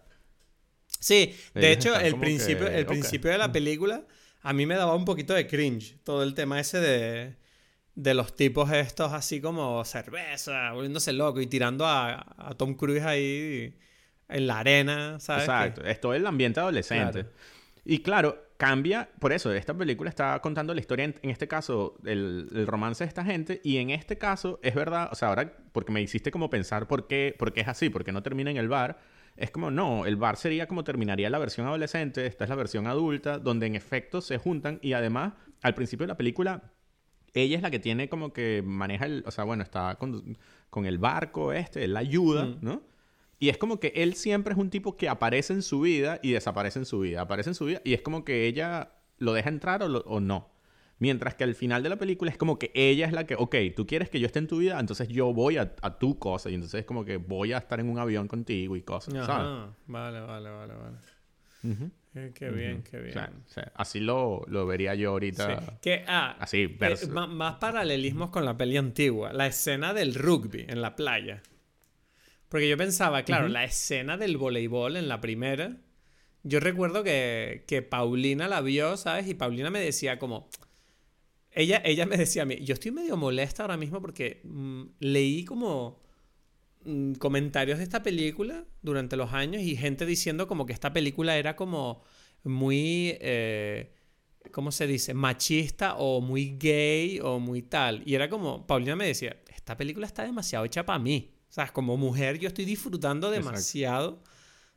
[1.00, 4.04] Sí, de Ellos hecho, el principio, que, el principio de la película
[4.42, 5.96] a mí me daba un poquito de cringe.
[6.04, 7.36] Todo el tema ese de,
[7.94, 13.02] de los tipos estos así como cerveza, volviéndose loco y tirando a, a Tom Cruise
[13.02, 13.76] ahí
[14.28, 15.44] en la arena, ¿sabes?
[15.44, 17.24] Exacto, es todo el ambiente adolescente.
[17.24, 17.28] Claro.
[17.84, 21.96] Y claro, cambia, por eso, esta película está contando la historia, en, en este caso,
[22.04, 25.54] el, el romance de esta gente, y en este caso, es verdad, o sea, ahora,
[25.72, 28.50] porque me hiciste como pensar por qué, por qué es así, por qué no termina
[28.50, 28.98] en el bar,
[29.36, 32.86] es como, no, el bar sería como terminaría la versión adolescente, esta es la versión
[32.86, 36.72] adulta, donde en efecto se juntan, y además, al principio de la película,
[37.34, 40.38] ella es la que tiene como que maneja el, o sea, bueno, está con,
[40.70, 42.58] con el barco este, él la ayuda, Mm.
[42.60, 42.82] ¿no?
[43.38, 46.32] Y es como que él siempre es un tipo que aparece en su vida y
[46.32, 49.48] desaparece en su vida, aparece en su vida y es como que ella lo deja
[49.48, 50.52] entrar o, lo- o no.
[51.00, 53.56] Mientras que al final de la película es como que ella es la que, ok,
[53.74, 56.48] tú quieres que yo esté en tu vida, entonces yo voy a, a tu cosa
[56.50, 59.28] y entonces es como que voy a estar en un avión contigo y cosas, ¿sabes?
[59.28, 60.96] Ajá, vale, vale, vale, vale.
[61.64, 61.90] Ujú.
[62.14, 63.12] Eh, Qué bien, qué O bien.
[63.12, 65.60] sea, o sea, así lo, lo vería yo ahorita.
[65.60, 65.66] Sí.
[65.82, 66.96] Que, ah, Así, eh,
[67.28, 69.32] más paralelismos con la peli antigua.
[69.32, 71.42] La escena del rugby en la playa.
[72.54, 75.76] Porque yo pensaba, claro, la escena del voleibol en la primera.
[76.44, 79.26] Yo recuerdo que, que Paulina la vio, ¿sabes?
[79.26, 80.48] Y Paulina me decía como...
[81.50, 85.44] Ella, ella me decía a mí, yo estoy medio molesta ahora mismo porque mm, leí
[85.44, 86.00] como
[86.84, 91.36] mm, comentarios de esta película durante los años y gente diciendo como que esta película
[91.36, 92.04] era como
[92.44, 93.16] muy...
[93.20, 93.92] eh,
[94.52, 95.12] ¿cómo se dice?
[95.12, 98.04] Machista o muy gay o muy tal.
[98.06, 101.33] Y era como, Paulina me decía, esta película está demasiado hecha para mí.
[101.54, 103.48] O sea, como mujer yo estoy disfrutando Exacto.
[103.50, 104.22] demasiado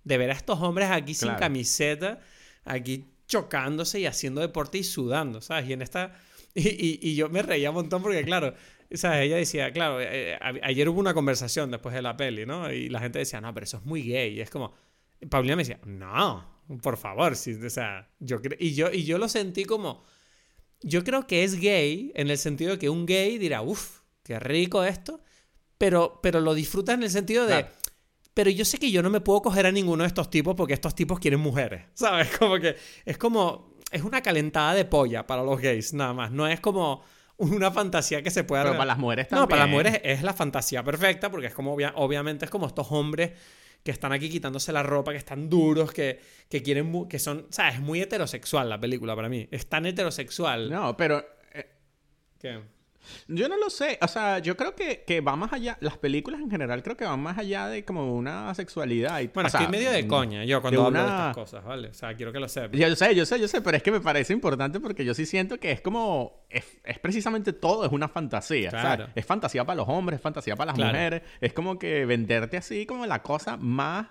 [0.04, 1.40] de ver a estos hombres aquí sin Claro.
[1.40, 2.20] camiseta,
[2.66, 5.68] aquí chocándose y haciendo deporte y sudando, ¿sabes?
[5.68, 6.14] Y en esta...
[6.54, 8.54] Y, y- y yo me reía un montón porque, claro,
[8.92, 9.26] ¿sabes?
[9.26, 12.72] Ella decía, claro, eh, a- ayer hubo una conversación después de la peli, ¿no?
[12.72, 14.36] Y la gente decía, no, pero eso es muy gay.
[14.36, 14.72] Y es como...
[15.32, 19.28] Paulina me decía, no, por favor, sí, o sea, yo y yo y yo lo
[19.28, 20.04] sentí como
[20.82, 24.40] yo creo que es gay en el sentido de que un gay dirá, uff, qué
[24.40, 25.22] rico esto,
[25.78, 27.68] pero pero lo disfruta en el sentido de Claro.
[28.34, 30.74] pero yo sé que yo no me puedo coger a ninguno de estos tipos porque
[30.74, 32.30] estos tipos quieren mujeres, ¿sabes?
[32.38, 32.76] Como que
[33.06, 37.04] es como es una calentada de polla para los gays, nada más, no es como
[37.38, 39.84] una fantasía que se pueda Pero para las mujeres no, para las también.
[39.94, 43.32] mujeres es la fantasía perfecta porque es como, obvia- obviamente, es como estos hombres
[43.84, 47.76] que están aquí quitándose la ropa, que están duros, que, que quieren, que son, ¿sabes?
[47.76, 49.48] Es muy heterosexual la película para mí.
[49.52, 51.24] Es tan heterosexual No, pero
[51.54, 51.70] eh,
[52.40, 52.60] que...
[53.28, 56.40] Yo no lo sé, o sea, yo creo que, que va más allá, las películas
[56.42, 59.20] en general creo que van más allá de como una sexualidad.
[59.22, 61.64] Y, Bueno, o sea, estoy medio de mm, coña yo cuando hablo de estas cosas,
[61.64, 61.90] ¿vale?
[61.90, 62.80] O sea, quiero que lo sepas.
[62.80, 65.26] Yo sé, yo sé, yo sé, pero es que me parece importante porque yo sí
[65.26, 68.70] siento que es como, es, es precisamente todo, es una fantasía.
[68.70, 69.08] Claro.
[69.16, 70.92] Es fantasía para los hombres, es fantasía para las Claro.
[70.94, 74.08] mujeres, es como que venderte así como la cosa más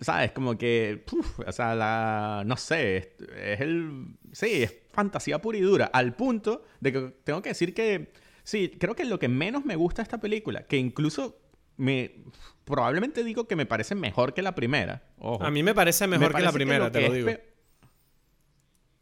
[0.00, 0.32] ¿Sabes?
[0.32, 5.56] Como que, puf, o sea, la, no sé, es, es el, sí, es fantasía pura
[5.58, 8.12] y dura, al punto de que tengo que decir que,
[8.42, 11.38] sí, creo que lo que menos me gusta de esta película, que incluso
[11.76, 12.24] me,
[12.64, 15.44] probablemente digo que me parece mejor que la primera, ojo.
[15.44, 17.26] A mí me parece mejor que la primera, te que lo digo.
[17.28, 17.54] pe-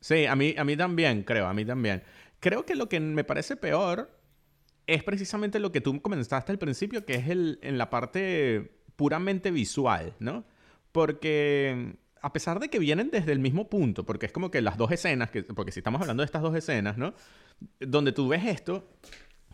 [0.01, 2.03] Sí, a mí, a mí también, creo, a mí también.
[2.41, 4.11] Creo que lo que me parece peor
[4.87, 9.51] es precisamente lo que tú comentaste al principio, que es el, en la parte puramente
[9.53, 10.45] visual, ¿no?
[10.93, 14.77] Porque a pesar de que vienen desde el mismo punto, porque es como que las
[14.77, 17.15] dos escenas, que, porque si estamos hablando de estas dos escenas, ¿no?
[17.81, 18.89] Donde tú ves esto,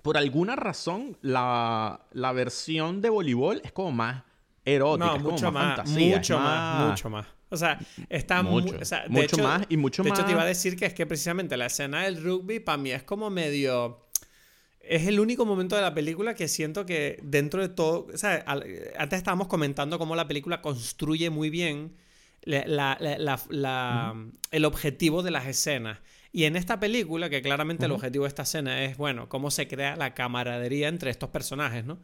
[0.02, 4.22] por alguna razón la, la versión de voleibol es como más
[4.64, 7.26] erótica, No, es como mucho más, fantasía, mucho más, mucho más.
[7.50, 7.78] O sea,
[8.10, 10.32] está mu- Mucho, o sea, de mucho hecho- más y mucho de hecho, te más-
[10.32, 13.30] iba a decir que es que precisamente la escena del rugby para mí es como
[13.30, 14.07] medio.
[14.88, 18.06] Es el único momento de la película que siento que dentro de todo.
[18.12, 18.64] O sea, al-
[18.98, 21.94] antes estábamos comentando cómo la película construye muy bien
[22.42, 25.98] la- la- la- la- la- el objetivo de las escenas.
[26.32, 29.66] Y en esta película, que claramente el objetivo de esta escena es, bueno, cómo se
[29.68, 31.98] crea la camaradería entre estos personajes, ¿no?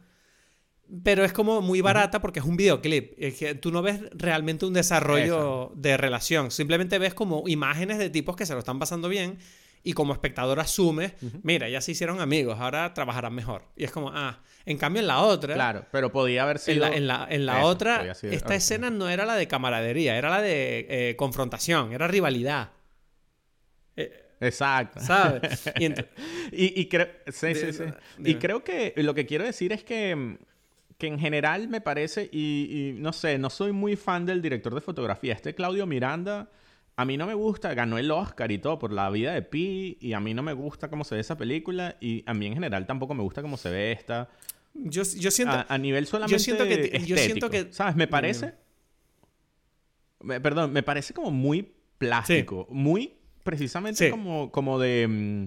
[1.03, 3.13] Pero es como muy barata porque es un videoclip.
[3.17, 6.51] Es que tú no ves realmente un desarrollo de relación.
[6.51, 9.39] Simplemente ves como imágenes de tipos que se lo están pasando bien
[9.85, 11.13] y como espectador asumes,
[11.43, 13.63] mira, ya se hicieron amigos, ahora trabajarán mejor.
[13.77, 16.79] Y es como, ah, en cambio en la otra, Claro, pero podía haber en sido...
[16.89, 20.29] la, en la- en la Eso, otra, esta escena no era la de camaradería, era
[20.29, 22.71] la de eh, confrontación, era rivalidad.
[24.41, 24.99] Exacto.
[24.99, 25.71] ¿Sabes?
[25.79, 25.85] Y
[26.51, 27.83] Y, y creo, sí, sí, sí.
[28.23, 30.37] Y creo que lo que quiero decir es que, mm,
[30.97, 34.73] que en general me parece, y, y no sé, no soy muy fan del director
[34.75, 35.33] de fotografía.
[35.33, 36.49] Este Claudio Miranda,
[36.97, 39.97] a mí no me gusta, ganó el Oscar y todo por la vida de Pi,
[39.99, 42.53] y a mí no me gusta cómo se ve esa película, y a mí en
[42.53, 44.29] general tampoco me gusta cómo se ve esta.
[44.73, 45.55] yo, yo siento...
[45.55, 47.95] A, a nivel solamente siento que ti- yo siento estético, que- ¿Sabes?
[47.95, 48.53] Me parece...
[50.21, 52.67] me- perdón, me parece como muy plástico.
[52.69, 53.13] Muy
[53.43, 54.11] precisamente Sí.
[54.11, 55.43] como, como de...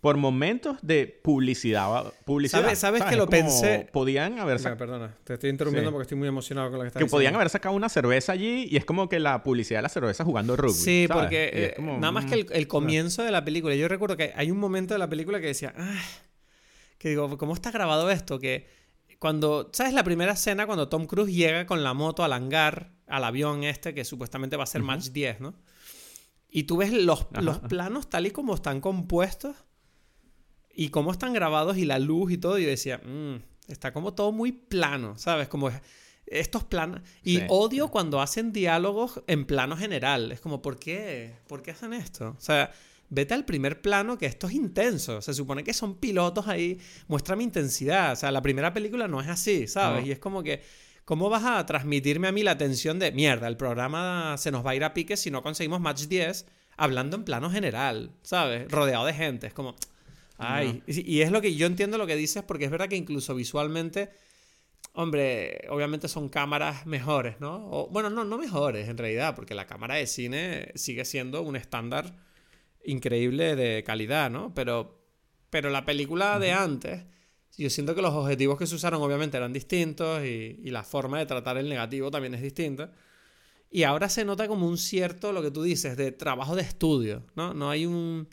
[0.00, 2.12] mm, por momentos de publicidad.
[2.24, 3.88] publicidad ¿Sabes- sabes que lo como pensé?
[3.92, 4.78] Podían haber sacado...
[4.78, 5.92] perdona, te estoy interrumpiendo Sí.
[5.92, 8.66] porque estoy muy emocionado con lo que estás Que podían haber sacado una cerveza allí
[8.70, 10.72] y es como que la publicidad de la cerveza jugando rugby.
[10.74, 11.22] Sí, ¿sabes?
[11.22, 13.74] porque eh, como, nada más mm, que el, el comienzo de la película.
[13.74, 16.00] Yo recuerdo que hay un momento de la película que decía, "Ah",
[16.98, 18.38] que digo, ¿cómo está grabado esto?
[18.38, 18.66] Que
[19.18, 23.24] cuando, ¿sabes la primera escena cuando Tom Cruise llega con la moto al hangar, al
[23.24, 25.54] avión este, que supuestamente va a ser Match 10, ¿no?
[26.48, 27.68] Y tú ves los, Ajá, los ajá.
[27.68, 29.54] planos tal y como están compuestos
[30.74, 32.58] y cómo están grabados y la luz y todo.
[32.58, 33.36] Y yo decía, "Mm,
[33.68, 35.48] está como todo muy plano, ¿sabes?
[35.48, 35.70] Como
[36.26, 37.00] estos planos.
[37.24, 37.42] Y Sí.
[37.48, 40.30] odio cuando hacen diálogos en plano general.
[40.32, 41.34] Es como, ¿por qué?
[41.48, 42.36] ¿Por qué hacen esto?
[42.38, 42.70] O sea,
[43.08, 45.20] vete al primer plano, que esto es intenso.
[45.22, 46.78] Se supone que son pilotos ahí.
[47.08, 48.12] Muéstrame intensidad.
[48.12, 50.02] O sea, la primera película no es así, ¿sabes?
[50.02, 50.06] No.
[50.08, 50.62] Y es como que,
[51.04, 53.48] ¿cómo vas a transmitirme a mí la tensión de mierda?
[53.48, 57.16] El programa se nos va a ir a pique si no conseguimos Match 10 hablando
[57.16, 58.70] en plano general, ¿sabes?
[58.70, 59.48] Rodeado de gente.
[59.48, 59.74] Es como,
[60.40, 60.82] ay.
[60.86, 63.34] Y, y es lo que yo entiendo lo que dices, porque es verdad que incluso
[63.34, 64.10] visualmente.
[64.92, 67.68] Hombre, obviamente son cámaras mejores, ¿no?
[67.70, 71.54] O, bueno, no, no mejores en realidad, porque la cámara de cine sigue siendo un
[71.54, 72.16] estándar
[72.84, 74.52] increíble de calidad, ¿no?
[74.52, 75.00] Pero,
[75.48, 77.04] pero la película de antes,
[77.56, 81.18] yo siento que los objetivos que se usaron obviamente eran distintos y, y la forma
[81.20, 82.92] de tratar el negativo también es distinta.
[83.70, 87.22] Y ahora se nota como un cierto, lo que tú dices, de trabajo de estudio,
[87.36, 87.54] ¿no?
[87.54, 88.28] No hay un...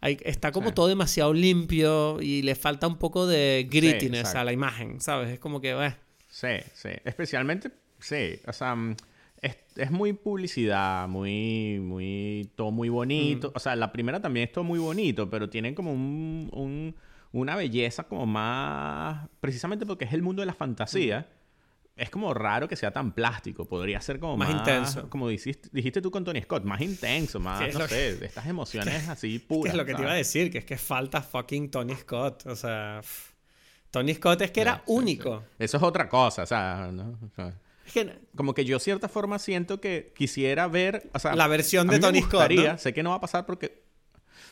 [0.00, 0.74] hay- está como Sí.
[0.74, 5.30] todo demasiado limpio y le falta un poco de grittiness a la imagen, ¿sabes?
[5.30, 5.94] Es como que, eh,
[6.28, 6.90] Sí, sí.
[7.04, 8.38] Especialmente, sí.
[8.46, 8.96] O sea, mm,
[9.42, 13.50] es, es muy publicidad, muy, muy, todo muy bonito.
[13.54, 16.94] O sea, la primera también es todo muy bonito, pero tiene como un, un-
[17.32, 21.28] una belleza como más, precisamente porque es el mundo de la fantasía.
[21.98, 23.64] Es como raro que sea tan plástico.
[23.66, 25.10] Podría ser como Más más, intenso.
[25.10, 28.26] Como dijiste, dijiste tú con Tony Scott, más intenso, más, Que es no sé, de
[28.26, 29.74] estas emociones así que puras.
[29.74, 30.26] es lo que te iba a ¿sabes?
[30.26, 32.46] decir, que es que falta fucking Tony Scott.
[32.46, 33.32] O sea, pff,
[33.90, 35.44] Tony Scott es que era Sí, sí, único.
[35.58, 37.18] Eso es otra cosa, o sea, ¿no?
[37.26, 37.54] O sea,
[37.86, 41.88] Es que como que yo cierta forma siento que quisiera ver, o sea, La versión
[41.88, 42.78] de Tony Scott, gustaría, ¿no?
[42.78, 43.87] sé que no va a pasar porque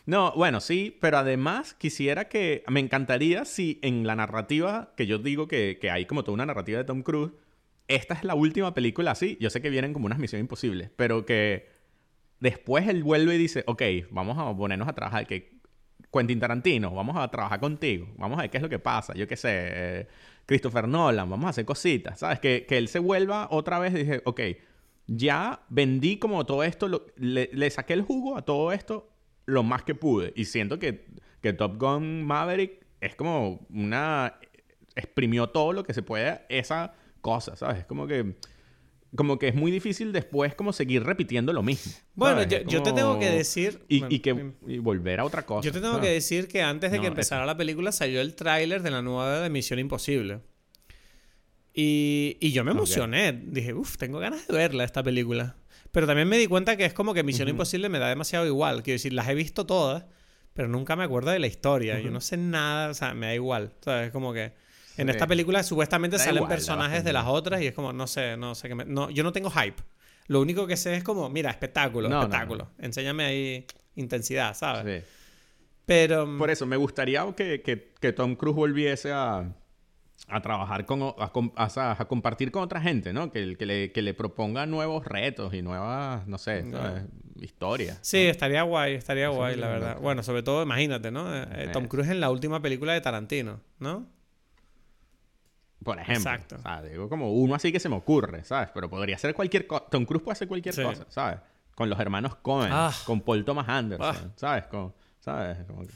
[0.07, 5.19] no, bueno, sí, pero además quisiera que me encantaría si en la narrativa que yo
[5.19, 7.33] digo que, que hay como toda una narrativa de Tom Cruise,
[7.89, 11.27] esta es la última película así, yo sé que vienen como unas misiones imposibles, pero
[11.27, 11.69] que
[12.39, 15.57] después él vuelve y dice, ok, vamos a ponernos a trabajar, que
[16.13, 19.27] Quentin Tarantino, vamos a trabajar contigo, vamos a ver qué es lo que pasa, yo
[19.27, 20.09] qué sé, eh,
[20.47, 22.39] Christopher Nolan, vamos a hacer cositas, ¿sabes?
[22.39, 24.41] Que, que él se vuelva otra vez y dije, ok,
[25.09, 29.16] ya vendí como todo esto, le saqué el jugo a todo esto
[29.47, 30.33] lo más que pude.
[30.37, 31.07] Y siento que,
[31.41, 34.39] que Top Gun Maverick es como una...
[34.95, 37.79] exprimió todo lo que se puede esa cosa, ¿sabes?
[37.79, 38.35] Es como que
[39.15, 41.93] como que es muy difícil después como seguir repitiendo lo mismo.
[42.15, 43.85] Bueno, yo, te tengo que decir...
[43.89, 45.65] Y, bueno, y que y volver a otra cosa.
[45.65, 46.09] Yo te tengo ¿sabes?
[46.09, 49.41] que decir que antes de que empezara la película salió el tráiler de la nueva
[49.41, 50.41] de Misión Imposible.
[51.73, 53.33] Y, y yo me emocioné.
[53.33, 55.57] Dije, uff, tengo ganas de verla esta película.
[55.97, 58.83] Pero también me di cuenta que es como que Misión Imposible me da demasiado igual.
[58.83, 60.05] Quiero decir, las he visto todas,
[60.53, 61.99] pero nunca me acuerdo de la historia.
[62.01, 63.73] Yo no sé nada, o sea, me da igual.
[63.81, 64.11] ¿Sabes?
[64.11, 64.53] Como que
[64.99, 65.11] en Sí.
[65.11, 68.37] esta película supuestamente Da salen igual, personajes de las otras y es como, no sé,
[68.37, 69.83] no sé qué me- no, yo no tengo hype.
[70.27, 72.69] Lo único que sé es como, mira, espectáculo, No, no, espectáculo.
[72.79, 75.03] Enséñame ahí intensidad, ¿sabes?
[75.03, 75.09] Sí.
[75.87, 76.29] Pero...
[76.37, 79.51] Por eso, me gustaría que, que- que Tom Cruise volviese a,
[80.29, 83.31] a trabajar con, a, com- a- a compartir con otra gente, ¿no?
[83.31, 86.65] Que, que, le, que le proponga nuevos retos y nuevas, no sé,
[87.41, 87.99] historias.
[88.03, 89.91] Sí, estaría guay, estaría Eso guay, es la verdad.
[89.91, 90.01] loco.
[90.03, 91.33] Bueno, sobre todo, imagínate, ¿no?
[91.35, 91.69] Eh, eh, Eh.
[91.73, 94.07] Tom Cruise en la última película de Tarantino, ¿no?
[95.85, 96.31] Por ejemplo.
[96.33, 96.57] Exacto.
[96.57, 98.71] O sea, digo como uno así que se me ocurre, ¿sabes?
[98.75, 99.85] Pero podría ser cualquier cosa.
[99.91, 100.83] Tom Cruise puede hacer cualquier Sí.
[100.83, 101.39] cosa, ¿sabes?
[101.77, 102.93] Con los hermanos Cohen, Ah.
[103.05, 104.33] con Paul Thomas Anderson, Ah.
[104.37, 104.65] ¿sabes?
[104.67, 105.59] Con, ¿Sabes?
[105.67, 105.93] Como que-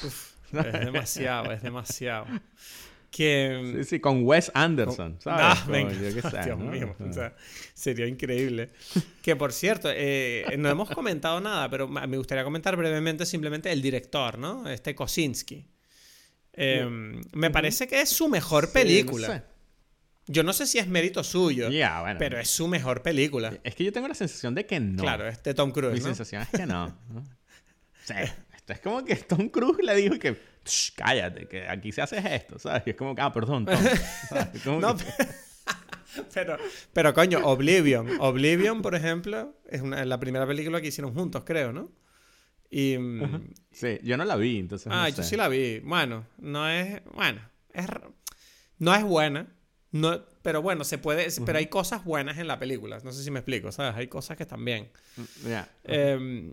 [0.00, 2.26] Es demasiado, es demasiado.
[3.14, 3.74] Que...
[3.76, 5.40] Sí, sí, con Wes Anderson, ¿sabes?
[5.40, 5.92] Ah, venga.
[5.92, 6.64] yo qué sé, Dios ¿no?
[6.72, 7.36] mío, o sea, sea,
[7.72, 8.70] sería increíble.
[9.22, 13.80] Que por cierto, eh, no hemos comentado nada, pero me gustaría comentar brevemente simplemente el
[13.80, 14.68] director, ¿no?
[14.68, 15.64] Este Kosinski.
[16.54, 16.84] Eh,
[17.32, 19.28] Me parece que es su mejor sí, película.
[19.28, 19.42] no sé.
[20.26, 22.18] Yo no sé si es mérito suyo, bueno.
[22.18, 23.60] pero es su mejor película.
[23.62, 25.02] Es que yo tengo la sensación de que no.
[25.02, 26.06] Claro, es de Tom Mi Cruise, ¿no?
[26.06, 26.98] sensación es que no.
[28.04, 28.14] Sí,
[28.68, 32.58] es como que Tom Cruise le dijo que "Shh, cállate, que aquí se hace esto,
[32.58, 32.82] ¿sabes?
[32.86, 33.66] Y es como que, ah, perdón,
[34.64, 34.80] Tom.
[34.80, 35.04] No, que-
[36.34, 36.56] pero,
[36.92, 38.08] pero coño, Oblivion.
[38.20, 41.90] Oblivion, por ejemplo, es una, la primera película que hicieron juntos, creo, ¿no?
[42.70, 42.96] Y.
[42.98, 44.88] mm, Sí, yo no la vi, entonces.
[44.90, 45.80] ah, no yo sí la vi.
[45.80, 47.02] Bueno, no es.
[47.14, 47.40] Bueno,
[47.72, 47.86] es.
[48.78, 49.48] No es buena.
[49.92, 51.28] No, pero bueno, se puede.
[51.46, 52.98] Pero hay cosas buenas en la película.
[53.04, 53.94] No sé si me explico, ¿sabes?
[53.96, 54.90] Hay cosas que están bien.
[55.46, 55.68] Ya.
[55.84, 56.52] Eh,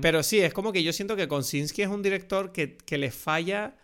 [0.00, 3.10] Pero sí, es como que yo siento que Konsinski es un director que, que le
[3.10, 3.76] falla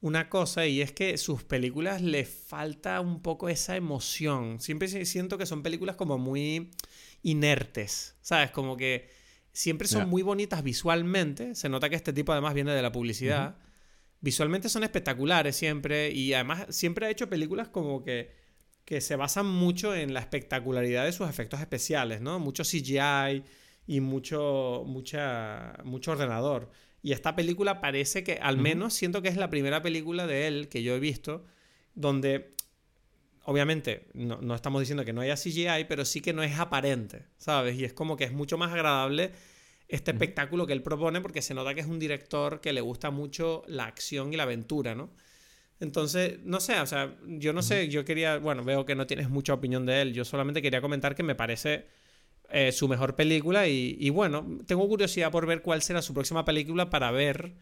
[0.00, 4.60] una cosa y es que sus películas le falta un poco esa emoción.
[4.60, 6.70] Siempre si- siento que son películas como muy
[7.22, 8.50] inertes, ¿sabes?
[8.50, 9.08] Como que
[9.52, 11.54] siempre son muy bonitas visualmente.
[11.54, 13.56] Se nota que este tipo además viene de la publicidad.
[14.20, 18.40] Visualmente son espectaculares siempre y además siempre ha hecho películas como que
[18.84, 22.40] que se basan mucho en la espectacularidad de sus efectos especiales, ¿no?
[22.40, 23.44] Mucho CGI
[23.86, 26.70] y mucho, mucha, mucho ordenador.
[27.02, 30.68] Y esta película parece que, al menos siento que es la primera película de él
[30.68, 31.44] que yo he visto,
[31.94, 32.50] donde,
[33.44, 37.26] obviamente, no, no estamos diciendo que no haya CGI, pero sí que no es aparente,
[37.38, 37.76] ¿sabes?
[37.76, 39.32] Y es como que es mucho más agradable
[39.88, 43.10] este espectáculo que él propone porque se nota que es un director que le gusta
[43.10, 45.10] mucho la acción y la aventura, ¿no?
[45.80, 49.28] Entonces, no sé, o sea, yo no sé, yo quería, bueno, veo que no tienes
[49.28, 51.88] mucha opinión de él, yo solamente quería comentar que me parece
[52.52, 56.44] eh, su mejor película y, y bueno, tengo curiosidad por ver cuál será su próxima
[56.44, 57.54] película para ver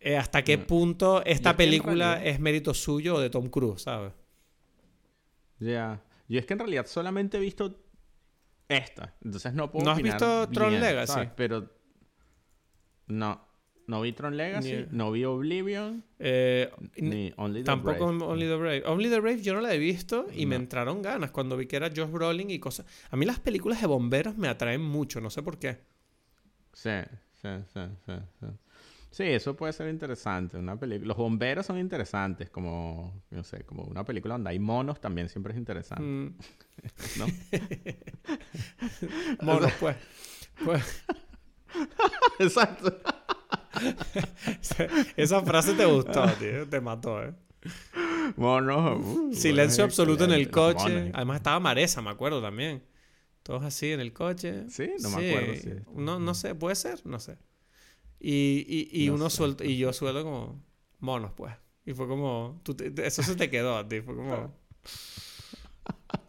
[0.00, 0.66] eh, hasta qué Mm.
[0.66, 4.12] punto esta es película realidad- es mérito suyo o de Tom Cruise, ¿sabes?
[5.58, 6.00] Ya.
[6.28, 7.80] Yo es que en realidad solamente he visto
[8.68, 9.16] esta.
[9.24, 11.12] Entonces no puedo ¿No has opinar visto Tron bien, Legacy?
[11.12, 11.30] ¿sabes?
[11.34, 11.68] Pero.
[13.08, 13.47] No.
[13.88, 18.24] No vi Tron Legacy, Ni- no vi Oblivion, Eh, ni Only the Tampoco Brave.
[18.24, 18.82] Only the Brave.
[18.86, 21.76] Only the Brave yo no la he visto y me entraron ganas cuando vi que
[21.76, 22.86] era Josh Brolin y cosas.
[23.10, 25.78] A mí las películas de bomberos me atraen mucho, no sé por qué.
[26.72, 26.90] Sí,
[27.42, 28.46] sí, sí, sí, sí.
[29.10, 30.58] Sí, eso puede ser interesante.
[30.58, 31.08] Una película.
[31.08, 35.54] Los bomberos son interesantes, como, no sé, como una película donde hay monos también siempre
[35.54, 36.36] es interesante, Mm,
[37.18, 37.26] ¿no?
[39.40, 39.96] monos, pues.
[40.62, 41.04] Pues,
[42.38, 43.00] Exacto.
[45.16, 46.68] Esa frase te gustó, tío.
[46.68, 47.34] Te mató, ¿eh?
[48.36, 49.00] Monos.
[49.04, 50.88] uh, Silencio bueno, absoluto en el coche.
[50.90, 51.10] monos.
[51.14, 52.82] Además estaba Maresa, me acuerdo también.
[53.42, 54.64] Todos así en el coche.
[54.68, 55.70] Sí, no me acuerdo, sí.
[55.94, 57.38] No, no sé, puede ser, no sé.
[58.20, 60.62] Y, y, y No uno sé, suelto, y yo suelto como
[61.00, 61.54] monos, pues.
[61.86, 64.54] Y fue como, tú te- eso se te quedó a ti, fue como...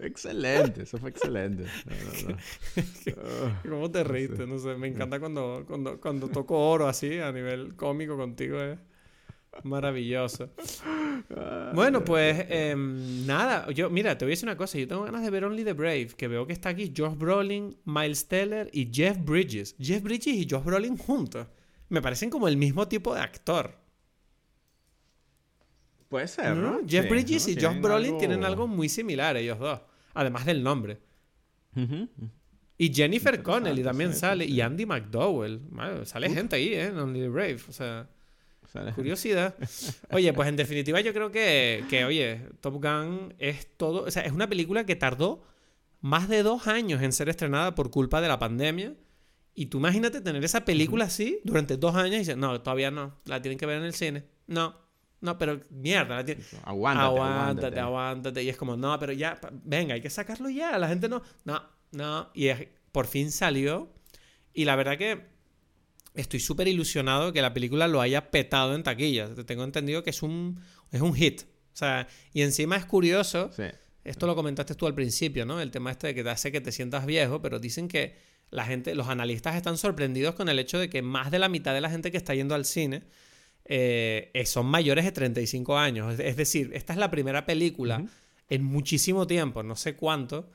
[0.00, 1.64] Excelente, eso fue excelente.
[1.86, 3.60] No, no, no.
[3.68, 4.46] ¿Cómo te reíste?
[4.46, 8.78] No sé, me encanta cuando, cuando, cuando toco oro así a nivel cómico contigo, es
[9.64, 10.50] maravilloso.
[11.74, 15.22] Bueno, pues em, nada, yo, mira, te voy a decir una cosa, yo tengo ganas
[15.22, 18.88] de ver Only the Brave, que veo que está aquí Josh Brolin, Miles Teller y
[18.92, 19.74] Jeff Bridges.
[19.80, 21.46] Jeff Bridges y Josh Brolin juntos.
[21.88, 23.74] Me parecen como el mismo tipo de actor.
[26.08, 26.80] Puede ser, ¿no?
[26.86, 27.52] Jeff Sí, Bridges ¿no?
[27.52, 29.80] y Josh Brolin tienen algo muy similar ellos dos,
[30.14, 30.98] además del nombre.
[32.76, 34.46] Y Jennifer Connelly también sí, sale.
[34.46, 34.52] sí.
[34.52, 35.60] Y Andy McDowell.
[35.70, 36.86] Madre, sale gente ahí, ¿eh?
[36.86, 37.60] En Only the Brave.
[37.68, 38.08] O sea.
[38.94, 39.54] Curiosidad.
[40.10, 44.22] Oye, pues en definitiva yo creo que, que, oye, Top Gun es todo, o sea,
[44.22, 45.42] es una película que tardó
[46.00, 48.94] más de dos años en ser estrenada por culpa de la pandemia.
[49.54, 53.18] Y tú imagínate tener esa película así durante dos años y dices, no, todavía no,
[53.24, 54.24] la tienen que ver en el cine.
[54.46, 54.76] No,
[55.20, 60.00] no, pero mierda, la aguántate, aguántate, aguántate, Y es como, no, pero ya, venga, hay
[60.00, 60.78] que sacarlo ya.
[60.78, 61.62] La gente no, no,
[61.92, 62.30] no.
[62.34, 62.50] Y
[62.92, 63.92] por fin salió.
[64.52, 65.26] Y la verdad que
[66.14, 69.30] estoy súper ilusionado que la película lo haya petado en taquillas.
[69.46, 70.60] Tengo entendido que es un,
[70.92, 71.42] es un hit.
[71.42, 73.50] O sea, y encima es curioso.
[74.04, 75.60] Esto lo comentaste tú al principio, ¿no?
[75.60, 78.16] El tema este de que te hace que te sientas viejo, pero dicen que
[78.50, 81.74] la gente, los analistas están sorprendidos con el hecho de que más de la mitad
[81.74, 83.02] de la gente que está yendo al cine
[83.70, 86.18] eh, son mayores de 35 años.
[86.18, 88.04] Es decir, esta es la primera película
[88.48, 90.50] en muchísimo tiempo, no sé cuánto,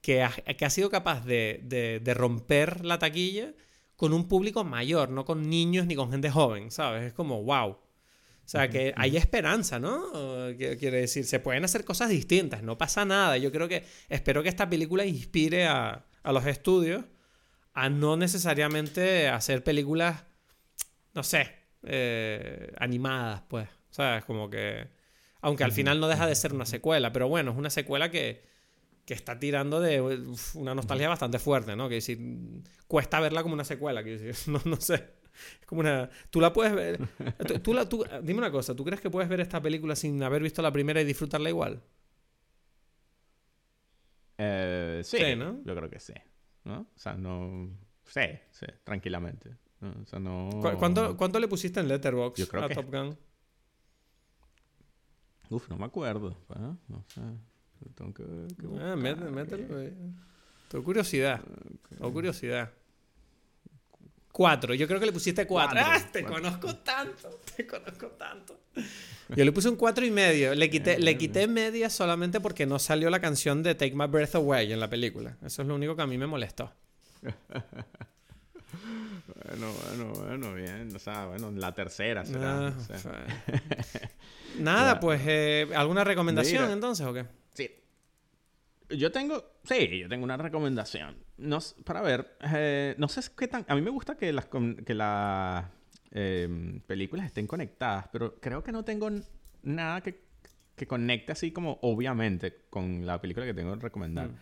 [0.00, 1.60] que ha, que ha sido capaz de,
[2.02, 3.54] de, romper la taquilla
[3.94, 7.04] con un público mayor, no con niños ni con gente joven, ¿sabes?
[7.04, 7.70] Es como, wow.
[7.70, 10.12] O sea, que hay esperanza, ¿no?
[10.56, 13.36] Quiere decir, se pueden hacer cosas distintas, no pasa nada.
[13.38, 17.04] Yo creo que, espero que esta película inspire a, a los estudios
[17.74, 20.24] a no necesariamente hacer películas,
[21.14, 23.68] no sé, eh, animadas, pues.
[23.90, 24.24] ¿Sabes?
[24.24, 24.88] Como que...
[25.40, 28.44] Aunque al final no deja de ser una secuela, pero bueno, es una secuela que,
[29.04, 30.00] que está tirando de
[30.54, 31.88] una nostalgia bastante fuerte, ¿no?
[31.88, 32.18] Que decir,
[32.88, 35.14] cuesta verla como una secuela, que decir, no, no sé.
[35.60, 36.10] Es como una...
[36.30, 36.98] Tú la puedes ver...
[37.62, 40.42] Tú, la, tú, dime una cosa, ¿tú crees que puedes ver esta película sin haber
[40.42, 41.82] visto la primera y disfrutarla igual?
[44.38, 45.62] Eh, sí, ¿no?
[45.64, 46.14] Yo creo que sí.
[46.66, 46.80] ¿no?
[46.80, 47.70] O sea, no...
[48.04, 49.56] Sí, sí, tranquilamente.
[49.80, 50.50] O sea, no...
[50.78, 53.16] ¿Cuánto, ¿Cuánto, le pusiste en Letterboxd a Top Gun?
[55.50, 56.36] Uf, no me acuerdo.
[56.88, 57.20] No sé.
[57.94, 58.24] Tengo que...
[58.80, 59.66] ah, mételo.
[60.68, 61.40] Tengo curiosidad.
[61.90, 62.72] Tengo curiosidad.
[64.32, 64.74] Cuatro.
[64.74, 65.78] Yo creo que le pusiste cuatro.
[65.82, 65.98] ¡Ah!
[66.12, 67.40] Te conozco tanto.
[67.56, 68.60] Te conozco tanto.
[69.34, 70.54] Yo le puse un cuatro y medio.
[70.54, 74.34] Le quité, le quité media solamente porque no salió la canción de Take My Breath
[74.34, 75.36] Away en la película.
[75.42, 76.70] Eso es lo único que a mí me molestó.
[79.48, 80.94] bueno, bueno, bueno, bien.
[80.94, 82.68] O sea, bueno, la tercera será.
[82.68, 82.72] Ah,
[84.58, 87.26] Nada, pues, eh, ¿alguna recomendación entonces o qué?
[87.54, 87.70] Sí.
[88.90, 91.16] Yo tengo, sí, yo tengo una recomendación.
[91.38, 93.64] No, para ver, eh, no sé qué tan...
[93.68, 95.66] A mí me gusta que las, que las
[96.12, 99.10] em, películas estén conectadas, pero creo que no tengo
[99.62, 100.22] nada que,
[100.74, 104.28] que conecte así como obviamente con la película que tengo que recomendar.
[104.28, 104.36] Mm.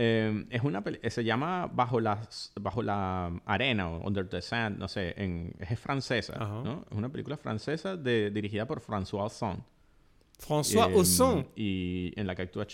[0.00, 0.80] Em, es una
[1.10, 2.20] se llama Bajo la,
[2.60, 6.86] Bajo la Arena o Under the Sand, no sé, en, es francesa, ¿no?
[6.88, 9.64] Es una película francesa de, dirigida por François Ozon.
[10.38, 11.48] François em, Ozon.
[11.56, 12.64] Y en la que actúa,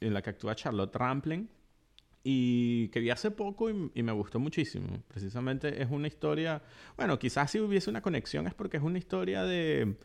[0.00, 1.48] en la que actúa Charlotte Rampling.
[2.22, 5.02] Y que vi hace poco y, y, me gustó muchísimo.
[5.08, 6.60] Precisamente es una historia...
[6.98, 9.96] Bueno, quizás si hubiese una conexión es porque es una historia de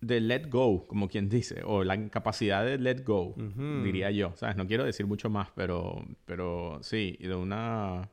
[0.00, 3.34] de let go, como quien dice, o la incapacidad de let go,
[3.82, 4.32] diría yo.
[4.36, 4.56] ¿Sabes?
[4.56, 8.08] No quiero decir mucho más, pero, pero sí, de una,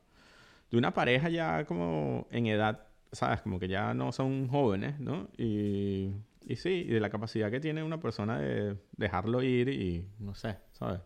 [0.70, 3.40] de una pareja ya como en edad, ¿sabes?
[3.42, 5.28] Como que ya no son jóvenes, ¿no?
[5.36, 6.10] Y,
[6.46, 10.34] y sí, y de la capacidad que tiene una persona de dejarlo ir y, no
[10.34, 11.00] sé, ¿sabes?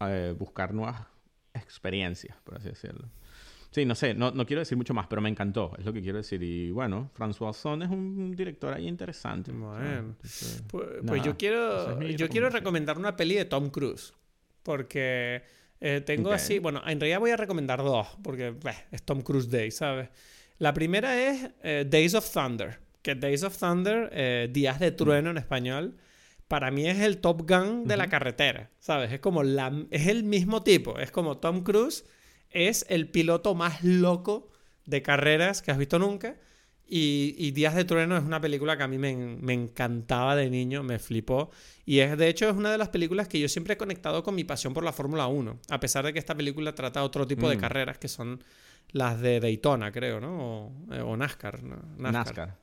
[0.00, 1.06] Eh, buscar nuevas
[1.54, 3.08] experiencias, por así decirlo.
[3.72, 6.02] Sí, no sé, no, no, quiero decir mucho más, pero me encantó, es lo que
[6.02, 6.42] quiero decir.
[6.42, 9.50] Y bueno, François Son es un director ahí interesante.
[9.50, 10.62] Bueno, pues,
[11.06, 14.12] pues yo quiero, yo quiero recomendar una peli de Tom Cruise,
[14.62, 15.42] porque
[15.80, 18.54] eh, tengo así, bueno, en realidad voy a recomendar dos, porque
[18.90, 20.10] es Tom Cruise Day, ¿sabes?
[20.58, 25.30] La primera es eh, Days of Thunder, que Days of Thunder, eh, Días de Trueno
[25.30, 25.96] en español,
[26.46, 29.10] para mí es el Top Gun de la carretera, ¿sabes?
[29.12, 32.04] Es como la, es el mismo tipo, es como Tom Cruise
[32.52, 34.50] es el piloto más loco
[34.86, 36.36] de carreras que has visto nunca.
[36.94, 40.98] Y, Días de Trueno es una película que a mí me, encantaba de niño, me
[40.98, 41.50] flipó.
[41.86, 44.34] Y es, de hecho es una de las películas que yo siempre he conectado con
[44.34, 45.58] mi pasión por la Fórmula 1.
[45.70, 47.60] A pesar de que esta película trata otro tipo de mm.
[47.60, 48.44] carreras que son
[48.90, 50.66] las de Daytona, creo, ¿no?
[50.66, 51.62] O, eh, NASCAR.
[51.96, 52.58] NASCAR.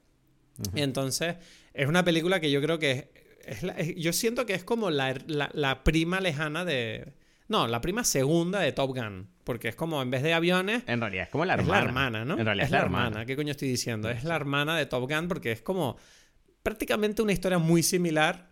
[0.76, 1.38] Entonces,
[1.74, 3.10] es una película que yo creo que
[3.46, 7.14] es, yo siento que es como la prima lejana de,
[7.50, 9.28] no, la prima segunda de Top Gun.
[9.44, 10.84] Porque es como, en vez de aviones.
[10.86, 11.80] En realidad es como la hermana.
[11.80, 12.38] Es la hermana, ¿no?
[12.38, 13.26] En realidad es, la hermana.
[13.26, 14.10] ¿Qué coño estoy diciendo?
[14.10, 15.98] Es la hermana de Top Gun porque es como
[16.62, 18.48] prácticamente una historia muy similar.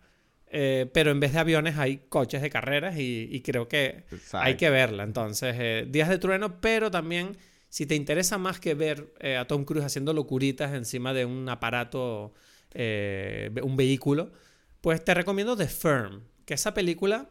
[0.50, 4.68] Eh, pero en vez de aviones hay coches de carreras y, creo que hay que
[4.70, 5.04] verla.
[5.04, 7.36] Entonces, eh, Días de Trueno, pero también
[7.68, 11.48] si te interesa más que ver eh, a Tom Cruise haciendo locuritas encima de un
[11.48, 12.32] aparato,
[12.74, 14.32] un vehículo,
[14.80, 17.28] pues te recomiendo The Firm, que esa película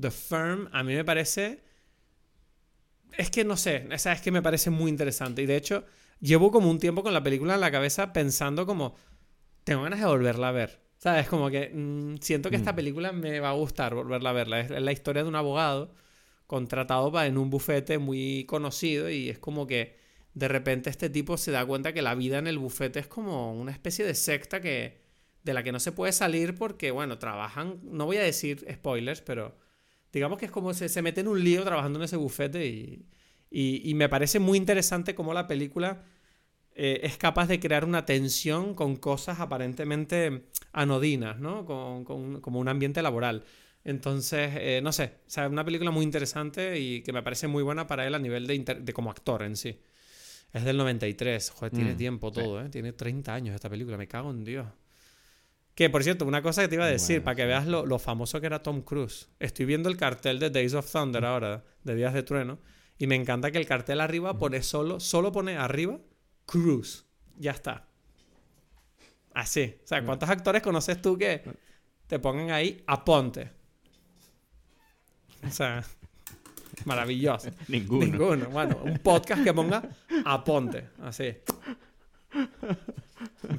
[0.00, 1.62] The Firm a mí me parece...
[3.16, 5.42] Es que no sé, esa es que me parece muy interesante.
[5.42, 5.84] Y de hecho,
[6.20, 8.94] llevo como un tiempo con la película en la cabeza pensando como,
[9.64, 10.80] tengo ganas de volverla a ver.
[10.98, 11.28] ¿Sabes?
[11.28, 12.76] Como que mm, siento que esta Mm.
[12.76, 14.60] película me va a gustar volverla a verla.
[14.60, 15.94] Es, la historia de un abogado
[16.46, 19.96] contratado pa- en un bufete muy conocido y es como que
[20.34, 23.54] de repente este tipo se da cuenta que la vida en el bufete es como
[23.54, 25.00] una especie de secta que
[25.44, 29.22] de la que no se puede salir porque, bueno, trabajan, no voy a decir spoilers,
[29.22, 29.56] pero
[30.12, 33.06] digamos que es como se, se mete en un lío trabajando en ese bufete y,
[33.50, 36.04] y, y me parece muy interesante cómo la película
[36.74, 41.64] eh, es capaz de crear una tensión con cosas aparentemente anodinas, ¿no?
[41.64, 43.44] Con, con- como un ambiente laboral.
[43.84, 47.62] Entonces, eh, no sé, o sea, una película muy interesante y que me parece muy
[47.62, 49.80] buena para él a nivel de, inter- de como actor en sí.
[50.52, 52.42] Es del 93, joder, tiene Mm, tiempo sí.
[52.42, 52.68] todo, ¿eh?
[52.70, 54.66] Tiene 30 años esta película, me cago en Dios.
[55.78, 57.86] Que, por cierto, una cosa que te iba a decir, Bueno, para que veas lo,
[57.86, 59.28] lo famoso que era Tom Cruise.
[59.38, 62.58] Estoy viendo el cartel de Days of Thunder ahora, de Días de Trueno,
[62.98, 66.00] y me encanta que el cartel arriba pone solo, solo pone arriba
[66.46, 67.04] Cruise.
[67.36, 67.86] Ya está.
[69.32, 69.76] Así.
[69.84, 71.44] O sea, ¿cuántos actores conoces tú que
[72.08, 73.48] te pongan ahí aponte?
[75.46, 75.84] O sea,
[76.86, 77.50] maravilloso.
[77.68, 78.04] Ninguno.
[78.04, 78.46] Ninguno.
[78.46, 79.88] Bueno, un podcast que ponga
[80.24, 80.88] aponte.
[81.02, 81.36] Así.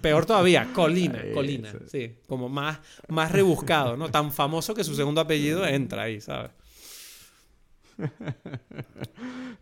[0.02, 1.20] Peor todavía, Colina.
[1.20, 1.72] Ahí, Colina.
[1.72, 1.78] sí.
[1.88, 2.16] Sí.
[2.28, 4.10] Como más, más rebuscado, ¿no?
[4.10, 6.52] Tan famoso que su segundo apellido entra ahí, ¿sabes?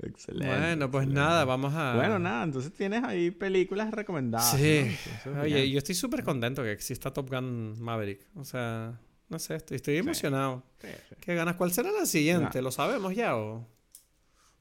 [0.03, 0.47] Excelente.
[0.55, 1.13] Bueno, pues excelente.
[1.13, 1.95] nada, vamos a.
[1.95, 4.51] Bueno, nada, entonces tienes ahí películas recomendadas.
[4.51, 4.95] Sí.
[5.41, 5.71] Oye, bien.
[5.71, 8.27] yo estoy súper contento que exista Top Gun Maverick.
[8.35, 8.99] O sea,
[9.29, 10.63] no sé, estoy, estoy emocionado.
[10.79, 11.15] Sí, sí.
[11.19, 11.55] ¿Qué ganas?
[11.55, 12.61] ¿Cuál será la siguiente?
[12.61, 13.67] ¿Lo sabemos ya o,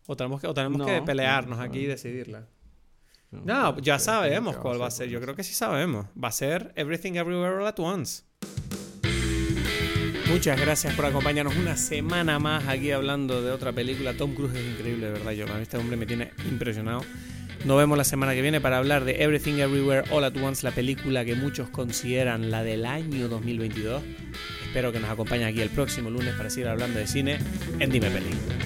[0.07, 2.47] o tenemos que, o tenemos No, que pelearnos no, aquí y decidirla?
[3.45, 5.09] No, ya sabemos cuál va a ser.
[5.09, 6.07] Yo creo que sí sabemos.
[6.23, 8.25] Va a ser Everything Everywhere All at Once.
[10.29, 14.15] Muchas gracias por acompañarnos una semana más aquí hablando de otra película.
[14.15, 15.33] Tom Cruise es increíble, de verdad.
[15.33, 17.03] Yo, a mí este hombre me tiene impresionado.
[17.65, 20.73] Nos vemos la semana que viene para hablar de Everything Everywhere All at Once, la
[20.73, 24.03] película que muchos consideran la del año 2022.
[24.65, 27.39] Espero que nos acompañen aquí el próximo lunes para seguir hablando de cine
[27.79, 28.57] en Dime Película.